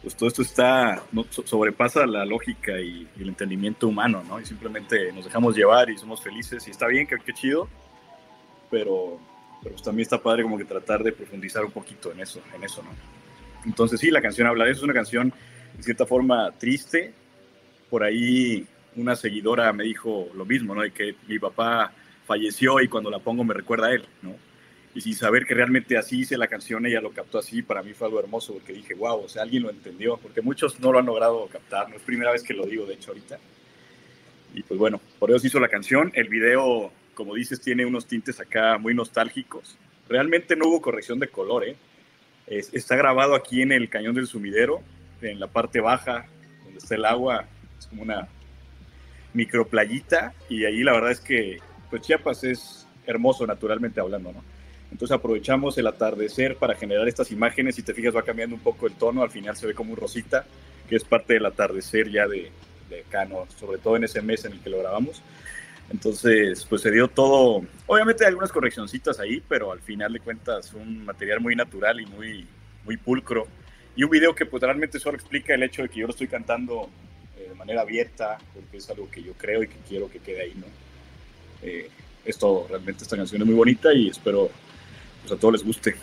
pues 0.02 0.16
todo 0.16 0.28
esto 0.28 0.42
está, 0.42 1.02
no, 1.12 1.24
sobrepasa 1.30 2.06
la 2.06 2.24
lógica 2.26 2.78
y, 2.78 3.08
el 3.18 3.28
entendimiento 3.28 3.88
humano, 3.88 4.22
¿no? 4.28 4.38
Y 4.40 4.44
simplemente 4.44 5.10
nos 5.12 5.24
dejamos 5.24 5.56
llevar 5.56 5.88
y 5.88 5.96
somos 5.96 6.22
felices 6.22 6.66
y 6.68 6.70
está 6.70 6.86
bien, 6.86 7.06
qué, 7.06 7.32
chido, 7.32 7.68
pero, 8.70 9.18
pero 9.62 9.74
pues 9.74 9.82
también 9.82 10.02
está 10.02 10.22
padre 10.22 10.42
como 10.42 10.58
que 10.58 10.64
tratar 10.64 11.02
de 11.02 11.12
profundizar 11.12 11.64
un 11.64 11.70
poquito 11.70 12.12
en 12.12 12.20
eso, 12.20 12.40
en 12.54 12.62
eso, 12.62 12.82
¿no? 12.82 12.90
Entonces 13.64 13.98
sí, 13.98 14.10
la 14.10 14.20
canción 14.20 14.46
habla 14.46 14.68
es 14.68 14.82
una 14.82 14.92
canción 14.92 15.32
de 15.76 15.82
cierta 15.82 16.04
forma 16.04 16.52
triste, 16.52 17.14
por 17.88 18.02
ahí 18.02 18.66
una 18.96 19.16
seguidora 19.16 19.72
me 19.72 19.84
dijo 19.84 20.28
lo 20.34 20.44
mismo, 20.44 20.74
¿no? 20.74 20.82
De 20.82 20.90
que 20.90 21.16
mi 21.26 21.38
papá 21.38 21.92
falleció 22.26 22.80
y 22.80 22.88
cuando 22.88 23.10
la 23.10 23.18
pongo 23.18 23.42
me 23.42 23.54
recuerda 23.54 23.88
a 23.88 23.92
él, 23.92 24.06
¿no? 24.22 24.34
Y 24.94 25.00
sin 25.00 25.14
saber 25.14 25.44
que 25.44 25.54
realmente 25.54 25.98
así 25.98 26.20
hice 26.20 26.38
la 26.38 26.46
canción, 26.46 26.86
ella 26.86 27.00
lo 27.00 27.10
captó 27.10 27.38
así, 27.38 27.62
para 27.62 27.82
mí 27.82 27.92
fue 27.94 28.06
algo 28.06 28.20
hermoso, 28.20 28.52
porque 28.54 28.72
dije, 28.72 28.94
wow, 28.94 29.24
o 29.24 29.28
sea, 29.28 29.42
alguien 29.42 29.64
lo 29.64 29.70
entendió, 29.70 30.16
porque 30.18 30.40
muchos 30.40 30.78
no 30.78 30.92
lo 30.92 31.00
han 31.00 31.06
logrado 31.06 31.46
captar, 31.48 31.90
no 31.90 31.96
es 31.96 32.02
primera 32.02 32.30
vez 32.30 32.44
que 32.44 32.54
lo 32.54 32.64
digo, 32.64 32.86
de 32.86 32.94
hecho, 32.94 33.10
ahorita. 33.10 33.38
Y 34.54 34.62
pues 34.62 34.78
bueno, 34.78 35.00
por 35.18 35.32
eso 35.32 35.44
hizo 35.44 35.58
la 35.58 35.68
canción, 35.68 36.12
el 36.14 36.28
video, 36.28 36.92
como 37.14 37.34
dices, 37.34 37.60
tiene 37.60 37.84
unos 37.84 38.06
tintes 38.06 38.38
acá 38.38 38.78
muy 38.78 38.94
nostálgicos, 38.94 39.76
realmente 40.08 40.54
no 40.54 40.68
hubo 40.68 40.80
corrección 40.80 41.18
de 41.18 41.28
color, 41.28 41.64
¿eh? 41.64 41.76
está 42.46 42.94
grabado 42.94 43.34
aquí 43.34 43.62
en 43.62 43.72
el 43.72 43.88
cañón 43.88 44.14
del 44.14 44.26
sumidero, 44.26 44.80
en 45.22 45.40
la 45.40 45.48
parte 45.48 45.80
baja, 45.80 46.26
donde 46.62 46.78
está 46.78 46.94
el 46.94 47.04
agua, 47.04 47.46
es 47.78 47.86
como 47.86 48.02
una 48.02 48.28
microplayita 49.32 50.34
y 50.48 50.64
ahí 50.64 50.82
la 50.84 50.92
verdad 50.92 51.10
es 51.10 51.20
que 51.20 51.58
pues 51.90 52.02
Chiapas 52.02 52.44
es 52.44 52.86
hermoso 53.06 53.46
naturalmente 53.46 54.00
hablando, 54.00 54.32
¿no? 54.32 54.44
Entonces 54.94 55.16
aprovechamos 55.16 55.76
el 55.76 55.88
atardecer 55.88 56.54
para 56.54 56.76
generar 56.76 57.08
estas 57.08 57.32
imágenes. 57.32 57.74
Si 57.74 57.82
te 57.82 57.92
fijas 57.92 58.14
va 58.14 58.22
cambiando 58.22 58.54
un 58.54 58.62
poco 58.62 58.86
el 58.86 58.92
tono, 58.92 59.24
al 59.24 59.30
final 59.30 59.56
se 59.56 59.66
ve 59.66 59.74
como 59.74 59.90
un 59.90 59.96
rosita, 59.96 60.46
que 60.88 60.94
es 60.94 61.02
parte 61.02 61.34
del 61.34 61.44
atardecer 61.46 62.08
ya 62.12 62.28
de, 62.28 62.52
de 62.88 63.00
acá, 63.00 63.28
Sobre 63.58 63.78
todo 63.78 63.96
en 63.96 64.04
ese 64.04 64.22
mes 64.22 64.44
en 64.44 64.52
el 64.52 64.60
que 64.60 64.70
lo 64.70 64.78
grabamos. 64.78 65.20
Entonces, 65.90 66.64
pues 66.66 66.80
se 66.80 66.92
dio 66.92 67.08
todo, 67.08 67.64
obviamente 67.86 68.22
hay 68.24 68.28
algunas 68.28 68.52
correccioncitas 68.52 69.18
ahí, 69.18 69.42
pero 69.48 69.72
al 69.72 69.80
final 69.80 70.12
de 70.12 70.20
cuentas 70.20 70.72
un 70.74 71.04
material 71.04 71.40
muy 71.40 71.56
natural 71.56 72.00
y 72.00 72.06
muy, 72.06 72.46
muy 72.84 72.96
pulcro. 72.96 73.48
Y 73.96 74.04
un 74.04 74.10
video 74.10 74.32
que 74.32 74.46
pues 74.46 74.62
realmente 74.62 75.00
solo 75.00 75.16
explica 75.16 75.54
el 75.54 75.64
hecho 75.64 75.82
de 75.82 75.88
que 75.88 75.98
yo 75.98 76.06
lo 76.06 76.12
estoy 76.12 76.28
cantando 76.28 76.88
eh, 77.36 77.48
de 77.48 77.54
manera 77.56 77.80
abierta, 77.80 78.38
porque 78.54 78.76
es 78.76 78.88
algo 78.88 79.10
que 79.10 79.24
yo 79.24 79.32
creo 79.32 79.64
y 79.64 79.66
que 79.66 79.78
quiero 79.88 80.08
que 80.08 80.20
quede 80.20 80.42
ahí, 80.42 80.54
¿no? 80.54 80.66
Eh, 81.62 81.90
es 82.24 82.38
todo, 82.38 82.68
realmente 82.68 83.02
esta 83.02 83.16
canción 83.16 83.42
es 83.42 83.46
muy 83.46 83.56
bonita 83.56 83.92
y 83.92 84.08
espero 84.08 84.50
pues, 85.24 85.38
a 85.38 85.40
todos 85.40 85.54
les 85.54 85.64
guste. 85.64 85.96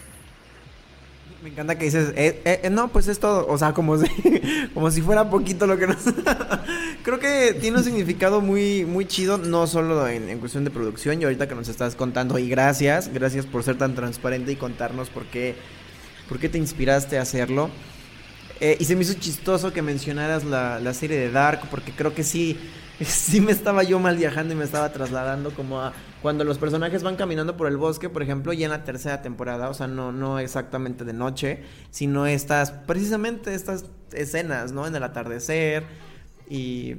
Me 1.42 1.50
encanta 1.50 1.76
que 1.76 1.86
dices, 1.86 2.14
eh, 2.16 2.40
eh, 2.64 2.70
no, 2.70 2.90
pues 2.90 3.08
es 3.08 3.20
todo, 3.20 3.48
o 3.48 3.58
sea, 3.58 3.74
como 3.74 3.98
si, 3.98 4.06
como 4.76 4.92
si 4.92 5.02
fuera 5.02 5.28
poquito 5.30 5.66
lo 5.66 5.78
que 5.78 5.88
nos... 5.88 5.98
Creo 7.04 7.18
que 7.18 7.58
tiene 7.60 7.80
un 7.80 7.84
significado 7.84 8.42
muy, 8.42 8.86
muy 8.86 9.06
chido, 9.06 9.40
no 9.40 9.66
solo 9.66 10.08
en, 10.08 10.38
cuestión 10.38 10.66
de 10.66 10.70
producción, 10.70 11.20
y 11.20 11.24
ahorita 11.24 11.48
que 11.48 11.56
nos 11.56 11.68
estás 11.68 11.96
contando, 11.96 12.38
y 12.38 12.48
gracias, 12.48 13.12
gracias 13.12 13.48
por 13.48 13.64
ser 13.64 13.76
tan 13.80 13.96
transparente 13.96 14.52
y 14.52 14.56
contarnos 14.56 15.10
por 15.10 15.26
qué, 15.26 15.56
por 16.30 16.38
qué 16.38 16.48
te 16.48 16.60
inspiraste 16.60 17.18
a 17.18 17.24
hacerlo. 17.24 17.72
Eh, 18.60 18.78
y 18.80 18.86
se 18.86 18.96
me 18.96 19.02
hizo 19.02 19.16
chistoso 19.16 19.74
que 19.74 19.82
mencionaras 19.82 20.44
la, 20.44 20.80
la 20.80 20.94
serie 20.94 21.18
de 21.18 21.32
Dark, 21.32 21.62
porque 21.72 21.92
creo 21.92 22.14
que 22.14 22.24
sí, 22.24 22.56
sí 23.06 23.42
me 23.42 23.52
estaba 23.52 23.84
yo 23.84 24.00
mal 24.00 24.18
viajando 24.18 24.54
y 24.54 24.58
me 24.58 24.66
estaba 24.66 24.92
trasladando 24.92 25.52
como 25.52 25.82
a 25.82 25.94
cuando 26.22 26.44
los 26.44 26.58
personajes 26.58 27.02
van 27.02 27.16
caminando 27.16 27.58
por 27.58 27.68
el 27.68 27.78
bosque, 27.78 28.10
por 28.10 28.22
ejemplo, 28.22 28.54
ya 28.54 28.66
en 28.66 28.72
la 28.72 28.84
tercera 28.84 29.22
temporada, 29.22 29.70
o 29.70 29.74
sea, 29.74 29.88
no, 29.88 30.12
no 30.12 30.38
exactamente 30.38 31.04
de 31.04 31.14
noche, 31.14 31.64
sino 31.90 32.28
estas, 32.28 32.72
precisamente 32.72 33.56
estas 33.56 33.86
escenas, 34.14 34.72
¿no? 34.72 34.86
En 34.86 34.96
el 34.96 35.02
atardecer 35.04 35.84
y, 36.48 36.98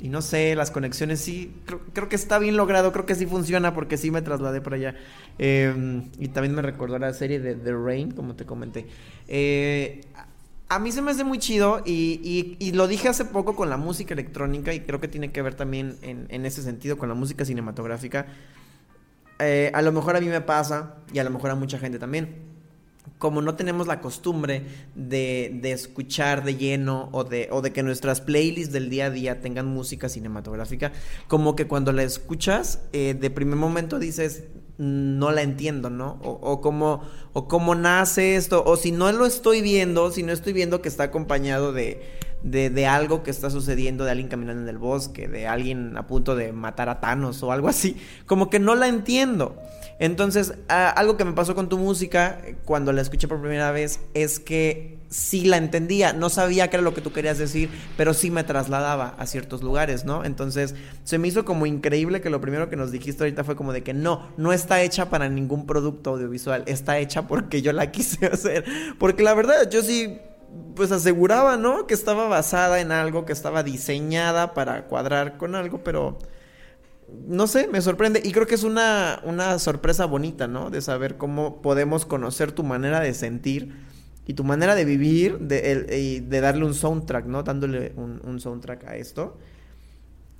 y 0.00 0.08
no 0.08 0.22
sé, 0.22 0.54
las 0.54 0.70
conexiones 0.70 1.20
sí, 1.20 1.54
creo, 1.92 2.08
que 2.08 2.16
está 2.16 2.38
bien 2.38 2.56
logrado, 2.56 2.92
creo 2.92 3.04
que 3.04 3.14
sí 3.14 3.26
funciona 3.26 3.74
porque 3.74 3.98
sí 3.98 4.10
me 4.10 4.22
trasladé 4.22 4.62
por 4.62 4.72
allá. 4.72 4.94
Em, 5.38 6.10
y 6.18 6.28
también 6.28 6.54
me 6.54 6.62
recordó 6.62 6.98
la 6.98 7.12
serie 7.12 7.40
de 7.40 7.54
The 7.54 7.72
Rain, 7.72 8.10
como 8.12 8.36
te 8.36 8.46
comenté. 8.46 8.86
Eh, 9.28 10.00
a 10.68 10.78
mí 10.78 10.90
se 10.90 11.00
me 11.00 11.12
hace 11.12 11.22
muy 11.22 11.38
chido 11.38 11.82
y, 11.84 12.56
y, 12.58 12.72
lo 12.72 12.88
dije 12.88 13.08
hace 13.08 13.24
poco 13.24 13.54
con 13.54 13.70
la 13.70 13.76
música 13.76 14.14
electrónica 14.14 14.74
y 14.74 14.80
creo 14.80 15.00
que 15.00 15.06
tiene 15.06 15.30
que 15.30 15.40
ver 15.40 15.54
también 15.54 15.96
en, 16.02 16.26
en 16.28 16.44
ese 16.44 16.62
sentido 16.62 16.98
con 16.98 17.08
la 17.08 17.14
música 17.14 17.44
cinematográfica. 17.44 18.26
Eh, 19.38 19.70
a 19.74 19.82
lo 19.82 19.92
mejor 19.92 20.16
a 20.16 20.20
mí 20.20 20.26
me 20.26 20.40
pasa 20.40 20.96
y 21.12 21.18
a 21.18 21.24
lo 21.24 21.30
mejor 21.30 21.50
a 21.50 21.54
mucha 21.54 21.78
gente 21.78 21.98
también. 21.98 22.56
Como 23.18 23.40
no 23.42 23.54
tenemos 23.54 23.86
la 23.86 24.00
costumbre 24.00 24.64
de, 24.96 25.56
de 25.62 25.70
escuchar 25.70 26.42
de 26.42 26.56
lleno 26.56 27.10
o 27.12 27.22
de, 27.22 27.48
o 27.52 27.62
de 27.62 27.72
que 27.72 27.84
nuestras 27.84 28.20
playlists 28.20 28.72
del 28.72 28.90
día 28.90 29.06
a 29.06 29.10
día 29.10 29.40
tengan 29.40 29.66
música 29.66 30.08
cinematográfica, 30.08 30.92
como 31.28 31.54
que 31.54 31.68
cuando 31.68 31.92
la 31.92 32.02
escuchas, 32.02 32.80
eh, 32.92 33.16
de 33.18 33.30
primer 33.30 33.56
momento 33.56 34.00
dices, 34.00 34.44
no 34.78 35.30
la 35.30 35.42
entiendo, 35.42 35.90
¿no? 35.90 36.18
O, 36.22 36.60
cómo, 36.60 37.02
o 37.32 37.48
cómo 37.48 37.74
nace 37.74 38.36
esto, 38.36 38.62
o 38.64 38.76
si 38.76 38.92
no 38.92 39.10
lo 39.12 39.26
estoy 39.26 39.62
viendo, 39.62 40.10
si 40.10 40.22
no 40.22 40.32
estoy 40.32 40.52
viendo 40.52 40.82
que 40.82 40.88
está 40.88 41.04
acompañado 41.04 41.72
de, 41.72 42.02
de, 42.42 42.68
de, 42.70 42.86
algo 42.86 43.22
que 43.22 43.30
está 43.30 43.48
sucediendo, 43.48 44.04
de 44.04 44.10
alguien 44.10 44.28
caminando 44.28 44.62
en 44.62 44.68
el 44.68 44.78
bosque, 44.78 45.28
de 45.28 45.46
alguien 45.46 45.96
a 45.96 46.06
punto 46.06 46.36
de 46.36 46.52
matar 46.52 46.88
a 46.88 47.00
Thanos 47.00 47.42
o 47.42 47.52
algo 47.52 47.68
así, 47.68 47.96
como 48.26 48.50
que 48.50 48.58
no 48.58 48.74
la 48.74 48.88
entiendo. 48.88 49.56
Entonces, 49.98 50.54
algo 50.68 51.16
que 51.16 51.24
me 51.24 51.32
pasó 51.32 51.54
con 51.54 51.68
tu 51.68 51.78
música 51.78 52.40
eh, 52.44 52.56
cuando 52.64 52.92
la 52.92 53.00
escuché 53.00 53.28
por 53.28 53.40
primera 53.40 53.70
vez 53.70 54.00
es 54.12 54.38
que 54.38 54.95
sí 55.08 55.44
la 55.44 55.56
entendía, 55.56 56.12
no 56.12 56.28
sabía 56.28 56.68
qué 56.68 56.76
era 56.76 56.82
lo 56.82 56.94
que 56.94 57.00
tú 57.00 57.12
querías 57.12 57.38
decir, 57.38 57.70
pero 57.96 58.14
sí 58.14 58.30
me 58.30 58.44
trasladaba 58.44 59.14
a 59.18 59.26
ciertos 59.26 59.62
lugares, 59.62 60.04
¿no? 60.04 60.24
Entonces, 60.24 60.74
se 61.04 61.18
me 61.18 61.28
hizo 61.28 61.44
como 61.44 61.66
increíble 61.66 62.20
que 62.20 62.30
lo 62.30 62.40
primero 62.40 62.68
que 62.68 62.76
nos 62.76 62.90
dijiste 62.90 63.24
ahorita 63.24 63.44
fue 63.44 63.56
como 63.56 63.72
de 63.72 63.82
que 63.82 63.94
no, 63.94 64.28
no 64.36 64.52
está 64.52 64.82
hecha 64.82 65.10
para 65.10 65.28
ningún 65.28 65.66
producto 65.66 66.10
audiovisual, 66.10 66.64
está 66.66 66.98
hecha 66.98 67.26
porque 67.28 67.62
yo 67.62 67.72
la 67.72 67.90
quise 67.92 68.26
hacer, 68.26 68.64
porque 68.98 69.22
la 69.22 69.34
verdad, 69.34 69.68
yo 69.70 69.82
sí 69.82 70.18
pues 70.74 70.92
aseguraba, 70.92 71.56
¿no? 71.56 71.86
Que 71.86 71.94
estaba 71.94 72.28
basada 72.28 72.80
en 72.80 72.92
algo, 72.92 73.24
que 73.24 73.32
estaba 73.32 73.62
diseñada 73.62 74.54
para 74.54 74.86
cuadrar 74.86 75.36
con 75.38 75.54
algo, 75.54 75.82
pero 75.82 76.18
no 77.26 77.46
sé, 77.46 77.68
me 77.68 77.80
sorprende. 77.80 78.20
Y 78.24 78.32
creo 78.32 78.46
que 78.46 78.54
es 78.54 78.62
una, 78.62 79.20
una 79.24 79.58
sorpresa 79.58 80.06
bonita, 80.06 80.46
¿no? 80.46 80.70
De 80.70 80.80
saber 80.80 81.16
cómo 81.16 81.62
podemos 81.62 82.06
conocer 82.06 82.52
tu 82.52 82.62
manera 82.62 83.00
de 83.00 83.14
sentir 83.14 83.85
y 84.26 84.34
tu 84.34 84.42
manera 84.44 84.74
de 84.74 84.84
vivir 84.84 85.38
de, 85.38 86.20
de 86.26 86.40
darle 86.40 86.64
un 86.64 86.74
soundtrack, 86.74 87.26
¿no? 87.26 87.44
Dándole 87.44 87.92
un, 87.96 88.40
soundtrack 88.40 88.84
a 88.84 88.96
esto. 88.96 89.38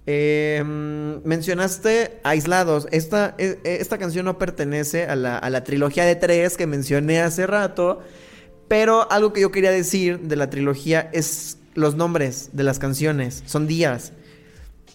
Em, 0.06 1.22
mencionaste 1.24 2.20
Aislados. 2.24 2.88
Esta, 2.90 3.34
e, 3.38 3.58
e, 3.64 3.76
esta 3.80 3.98
canción 3.98 4.24
no 4.24 4.38
pertenece 4.38 5.04
a 5.04 5.14
la, 5.14 5.38
a 5.38 5.50
la 5.50 5.62
trilogía 5.62 6.04
de 6.04 6.16
tres 6.16 6.56
que 6.56 6.66
mencioné 6.66 7.20
hace 7.20 7.46
rato. 7.46 8.00
Pero 8.68 9.10
algo 9.10 9.32
que 9.32 9.40
yo 9.40 9.52
quería 9.52 9.70
decir 9.70 10.18
de 10.20 10.34
la 10.34 10.50
trilogía 10.50 11.08
es 11.12 11.58
los 11.74 11.94
nombres 11.94 12.50
de 12.52 12.64
las 12.64 12.80
canciones. 12.80 13.44
Son 13.46 13.68
días. 13.68 14.12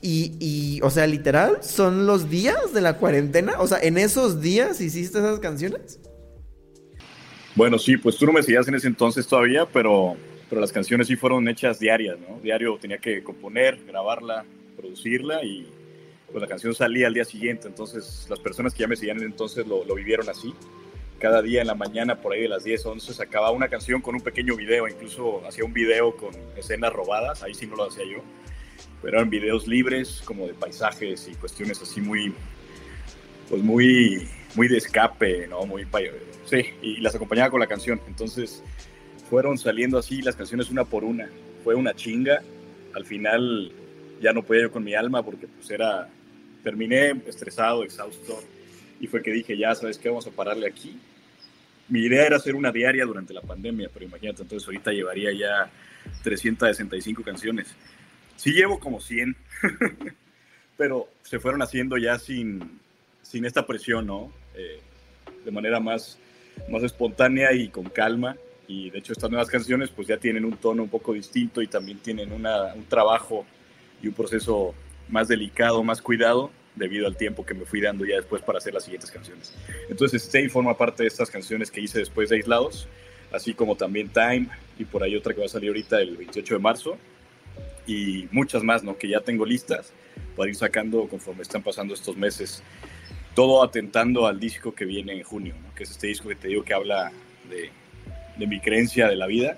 Y, 0.01 0.36
y, 0.39 0.82
o 0.82 0.89
sea, 0.89 1.08
literal, 1.08 1.60
son 1.62 2.08
los 2.08 2.30
días 2.30 2.73
de 2.73 2.82
la 2.82 2.97
cuarentena. 2.97 3.54
O 3.60 3.67
sea, 3.67 3.80
en 3.82 3.97
esos 3.97 4.41
días 4.41 4.82
hiciste 4.82 5.19
esas 5.19 5.39
canciones. 5.39 5.99
Bueno, 7.56 7.78
sí, 7.78 7.98
pues 7.98 8.18
tú 8.18 8.26
no 8.26 8.34
me 8.34 8.44
seguías 8.44 8.68
en 8.68 8.76
ese 8.76 8.88
entonces 8.88 9.28
todavía, 9.28 9.66
pero, 9.66 10.16
pero 10.50 10.62
las 10.62 10.72
canciones 10.72 11.08
sí 11.08 11.16
fueron 11.16 11.48
hechas 11.48 11.80
diarias, 11.80 12.18
¿no? 12.20 12.40
Diario 12.42 12.78
tenía 12.80 12.98
que 12.98 13.24
componer, 13.24 13.80
grabarla, 13.86 14.46
producirla 14.78 15.44
y 15.44 15.68
pues 16.32 16.42
la 16.42 16.48
canción 16.48 16.74
salía 16.74 17.08
al 17.08 17.14
día 17.14 17.26
siguiente. 17.26 17.68
Entonces, 17.68 18.26
las 18.30 18.40
personas 18.40 18.74
que 18.74 18.82
ya 18.82 18.88
me 18.88 18.96
seguían 18.96 19.18
en 19.18 19.26
entonces 19.26 19.68
lo, 19.68 19.84
lo 19.84 19.96
vivieron 19.96 20.30
así 20.30 20.54
cada 21.22 21.42
día 21.44 21.62
en 21.62 21.68
la 21.68 21.76
mañana, 21.76 22.20
por 22.20 22.34
ahí 22.34 22.42
de 22.42 22.50
las 22.50 22.64
10, 22.64 22.84
11, 22.84 23.14
sacaba 23.14 23.52
una 23.52 23.70
canción 23.70 24.02
con 24.02 24.16
un 24.16 24.22
pequeño 24.22 24.56
video, 24.56 24.88
incluso 24.88 25.46
hacía 25.48 25.64
un 25.64 25.72
video 25.72 26.18
con 26.18 26.32
escenas 26.58 26.92
robadas, 26.92 27.44
ahí 27.44 27.54
sí 27.54 27.68
no 27.68 27.76
lo 27.76 27.88
hacía 27.88 28.04
yo, 28.06 28.24
pero 29.02 29.18
eran 29.18 29.30
videos 29.30 29.68
libres, 29.68 30.22
como 30.26 30.48
de 30.48 30.56
paisajes 30.56 31.30
y 31.32 31.36
cuestiones 31.36 31.80
así 31.80 32.02
muy, 32.02 32.34
pues 33.48 33.62
muy, 33.62 34.28
muy 34.56 34.68
de 34.68 34.78
escape, 34.78 35.48
¿no? 35.48 35.64
Muy, 35.66 35.86
sí, 36.52 36.66
y 36.84 36.98
las 36.98 37.16
acompañaba 37.16 37.50
con 37.50 37.60
la 37.60 37.68
canción, 37.68 38.00
entonces 38.08 38.62
fueron 39.30 39.58
saliendo 39.58 39.98
así 39.98 40.22
las 40.22 40.36
canciones 40.36 40.70
una 40.70 40.86
por 40.86 41.04
una, 41.04 41.28
fue 41.64 41.74
una 41.74 41.96
chinga, 41.96 42.44
al 42.94 43.06
final 43.06 43.72
ya 44.22 44.34
no 44.34 44.44
podía 44.44 44.64
yo 44.64 44.72
con 44.72 44.84
mi 44.84 44.94
alma 44.94 45.24
porque 45.24 45.48
pues 45.48 45.72
era, 45.72 46.08
terminé 46.64 47.12
estresado, 47.26 47.84
exhausto, 47.84 48.40
y 49.00 49.08
fue 49.08 49.24
que 49.24 49.32
dije, 49.32 49.58
ya 49.58 49.74
sabes 49.74 49.98
qué, 49.98 50.10
vamos 50.10 50.28
a 50.28 50.32
pararle 50.32 50.68
aquí 50.68 51.00
mi 51.92 52.06
idea 52.06 52.26
era 52.26 52.38
hacer 52.38 52.56
una 52.56 52.72
diaria 52.72 53.06
durante 53.06 53.34
la 53.34 53.42
pandemia, 53.42 53.90
pero 53.94 54.06
imagínate, 54.06 54.44
entonces 54.44 54.66
ahorita 54.66 54.92
llevaría 54.92 55.34
ya 55.34 55.70
365 56.24 57.22
canciones. 57.22 57.76
Sí 58.38 58.52
llevo 58.54 58.80
como 58.80 59.02
100, 59.02 59.36
pero 60.78 61.10
se 61.22 61.38
fueron 61.40 61.62
haciendo 61.62 61.98
ya 61.98 62.18
sin, 62.18 62.80
sin 63.22 63.44
esta 63.44 63.68
presión, 63.68 64.08
¿no? 64.08 64.32
Eh, 64.56 64.80
de 65.44 65.52
manera 65.52 65.82
más, 65.82 66.18
más 66.70 66.84
espontánea 66.84 67.54
y 67.54 67.70
con 67.70 67.86
calma. 67.86 68.38
Y 68.68 68.90
de 68.90 69.00
hecho 69.00 69.14
estas 69.14 69.30
nuevas 69.30 69.50
canciones 69.50 69.90
pues 69.90 70.08
ya 70.08 70.18
tienen 70.18 70.46
un 70.46 70.58
tono 70.58 70.84
un 70.84 70.90
poco 70.90 71.14
distinto 71.14 71.62
y 71.62 71.68
también 71.68 72.00
tienen 72.00 72.32
una, 72.32 72.74
un 72.74 72.86
trabajo 72.86 73.46
y 74.02 74.08
un 74.08 74.14
proceso 74.14 74.74
más 75.10 75.28
delicado, 75.28 75.84
más 75.84 76.02
cuidado 76.02 76.52
debido 76.76 77.06
al 77.06 77.18
tiempo 77.18 77.46
que 77.46 77.54
me 77.54 77.66
fui 77.66 77.82
dando 77.82 78.06
ya 78.06 78.16
después 78.16 78.42
para 78.42 78.60
hacer 78.60 78.74
las 78.74 78.84
siguientes 78.84 79.12
canciones. 79.12 79.54
Entonces 79.90 80.24
Stay 80.24 80.48
forma 80.48 80.78
parte 80.78 81.04
de 81.04 81.08
estas 81.08 81.30
canciones 81.30 81.70
que 81.70 81.82
hice 81.82 82.00
después 82.00 82.30
de 82.30 82.38
Aislados, 82.38 82.88
así 83.32 83.54
como 83.54 83.76
también 83.76 84.10
Time 84.10 84.48
y 84.80 84.86
por 84.86 85.04
ahí 85.04 85.16
otra 85.16 85.34
que 85.34 85.42
va 85.42 85.46
a 85.48 85.50
salir 85.50 85.70
ahorita 85.70 86.00
el 86.02 86.16
28 86.16 86.56
de 86.56 86.60
marzo 86.60 86.98
y 87.86 88.28
muchas 88.32 88.64
más, 88.64 88.84
¿no? 88.84 88.98
Que 88.98 89.10
ya 89.10 89.20
tengo 89.20 89.46
listas 89.46 89.92
para 90.36 90.50
ir 90.50 90.56
sacando 90.56 91.08
conforme 91.08 91.42
están 91.42 91.64
pasando 91.64 91.94
estos 91.94 92.16
meses. 92.16 92.64
Todo 93.36 93.63
atentando 93.63 94.28
al 94.28 94.39
disco 94.39 94.74
que 94.74 94.86
viene 94.86 95.13
en 95.13 95.24
junio, 95.24 95.56
¿no? 95.62 95.74
que 95.74 95.84
es 95.84 95.91
este 95.91 96.08
disco 96.08 96.28
que 96.30 96.36
te 96.36 96.50
digo 96.50 96.63
que 96.63 96.74
habla 96.74 97.12
de, 97.50 97.70
de 98.38 98.48
mi 98.48 98.60
creencia 98.60 99.08
de 99.08 99.15
la 99.15 99.28
vida. 99.28 99.58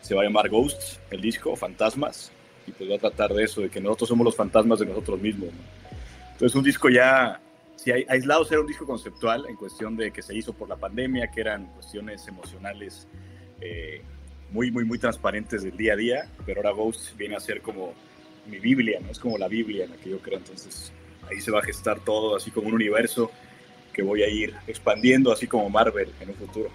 Se 0.00 0.14
va 0.14 0.22
a 0.22 0.24
llamar 0.24 0.48
Ghosts, 0.48 0.98
el 1.10 1.20
disco, 1.20 1.54
Fantasmas, 1.56 2.32
y 2.66 2.72
pues 2.72 2.90
va 2.90 2.94
a 2.94 2.98
tratar 2.98 3.34
de 3.34 3.44
eso, 3.44 3.60
de 3.60 3.68
que 3.68 3.80
nosotros 3.80 4.08
somos 4.08 4.24
los 4.24 4.36
fantasmas 4.36 4.78
de 4.78 4.86
nosotros 4.86 5.20
mismos. 5.20 5.48
¿no? 5.52 5.98
Entonces, 6.32 6.56
un 6.56 6.64
disco 6.64 6.88
ya, 6.88 7.38
si 7.76 7.92
hay, 7.92 8.06
Aislados 8.08 8.50
era 8.50 8.62
un 8.62 8.66
disco 8.66 8.86
conceptual 8.86 9.44
en 9.46 9.56
cuestión 9.56 9.94
de 9.94 10.10
que 10.10 10.22
se 10.22 10.34
hizo 10.34 10.54
por 10.54 10.70
la 10.70 10.76
pandemia, 10.76 11.30
que 11.30 11.42
eran 11.42 11.66
cuestiones 11.66 12.26
emocionales 12.26 13.06
eh, 13.60 14.00
muy, 14.50 14.70
muy, 14.70 14.86
muy 14.86 14.98
transparentes 14.98 15.62
del 15.62 15.76
día 15.76 15.92
a 15.92 15.96
día, 15.96 16.30
pero 16.46 16.60
ahora 16.60 16.70
Ghost 16.70 17.14
viene 17.16 17.36
a 17.36 17.40
ser 17.40 17.60
como 17.60 17.92
mi 18.46 18.58
Biblia, 18.58 19.00
¿no? 19.00 19.10
Es 19.10 19.18
como 19.18 19.36
la 19.36 19.48
Biblia 19.48 19.84
en 19.84 19.90
la 19.90 19.96
que 19.96 20.10
yo 20.10 20.18
creo, 20.18 20.38
entonces 20.38 20.92
ahí 21.30 21.40
se 21.40 21.50
va 21.50 21.60
a 21.60 21.62
gestar 21.62 22.00
todo, 22.00 22.36
así 22.36 22.50
como 22.50 22.68
un 22.68 22.74
universo 22.74 23.30
que 23.92 24.02
voy 24.02 24.22
a 24.22 24.28
ir 24.28 24.54
expandiendo, 24.66 25.32
así 25.32 25.46
como 25.46 25.68
Marvel 25.68 26.12
en 26.20 26.30
un 26.30 26.34
futuro. 26.34 26.70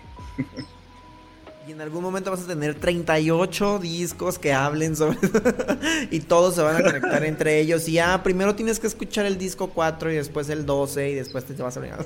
Y 1.68 1.72
en 1.72 1.82
algún 1.82 2.04
momento 2.04 2.30
vas 2.30 2.44
a 2.44 2.48
tener 2.48 2.76
38 2.76 3.80
discos 3.80 4.38
que 4.38 4.54
hablen 4.54 4.96
sobre 4.96 5.18
y 6.12 6.20
todos 6.20 6.54
se 6.54 6.62
van 6.62 6.76
a 6.76 6.84
conectar 6.84 7.24
entre 7.24 7.60
ellos. 7.60 7.90
Y 7.90 7.98
ah, 7.98 8.22
primero 8.24 8.54
tienes 8.54 8.80
que 8.80 8.86
escuchar 8.86 9.26
el 9.26 9.40
disco 9.40 9.72
4 9.72 10.12
y 10.12 10.16
después 10.16 10.48
el 10.50 10.68
12 10.68 11.10
y 11.10 11.16
después 11.16 11.44
te 11.46 11.54
vas 11.56 11.76
a. 11.78 11.82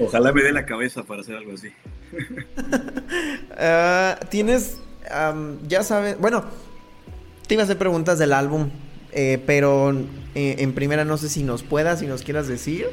Ojalá 0.00 0.32
me 0.32 0.42
dé 0.42 0.52
la 0.52 0.64
cabeza 0.64 1.02
para 1.02 1.22
hacer 1.22 1.34
algo 1.36 1.54
así. 1.54 1.68
Ah, 3.60 4.20
tienes, 4.30 4.78
ya 5.66 5.82
sabes, 5.82 6.16
bueno, 6.20 6.44
te 7.48 7.54
iba 7.54 7.62
a 7.62 7.64
hacer 7.64 7.76
preguntas 7.76 8.20
del 8.20 8.32
álbum, 8.32 8.70
eh, 9.12 9.42
pero 9.46 9.90
eh, 10.34 10.56
en 10.58 10.72
primera 10.72 11.04
no 11.04 11.16
sé 11.16 11.28
si 11.28 11.42
nos 11.42 11.62
puedas, 11.62 12.00
si 12.00 12.06
nos 12.06 12.22
quieras 12.22 12.48
decir. 12.48 12.86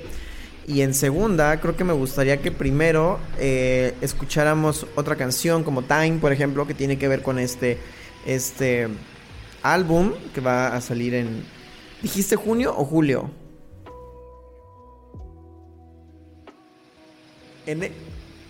Y 0.68 0.82
en 0.82 0.96
segunda, 0.96 1.60
creo 1.60 1.76
que 1.76 1.84
me 1.84 1.94
gustaría 1.94 2.38
que 2.38 2.52
primero 2.52 3.20
eh, 3.38 3.94
escucháramos 4.02 4.88
otra 4.96 5.16
canción 5.16 5.64
como 5.64 5.84
Time, 5.84 6.18
por 6.20 6.32
ejemplo, 6.32 6.66
que 6.66 6.74
tiene 6.74 6.98
que 6.98 7.08
ver 7.08 7.22
con 7.22 7.38
este, 7.38 7.78
este 8.26 8.88
álbum 9.62 10.14
que 10.34 10.42
va 10.42 10.76
a 10.76 10.82
salir 10.82 11.14
en... 11.14 11.44
¿Dijiste 12.02 12.36
junio 12.36 12.74
o 12.76 12.84
julio? 12.84 13.30
¿N? 17.68 17.92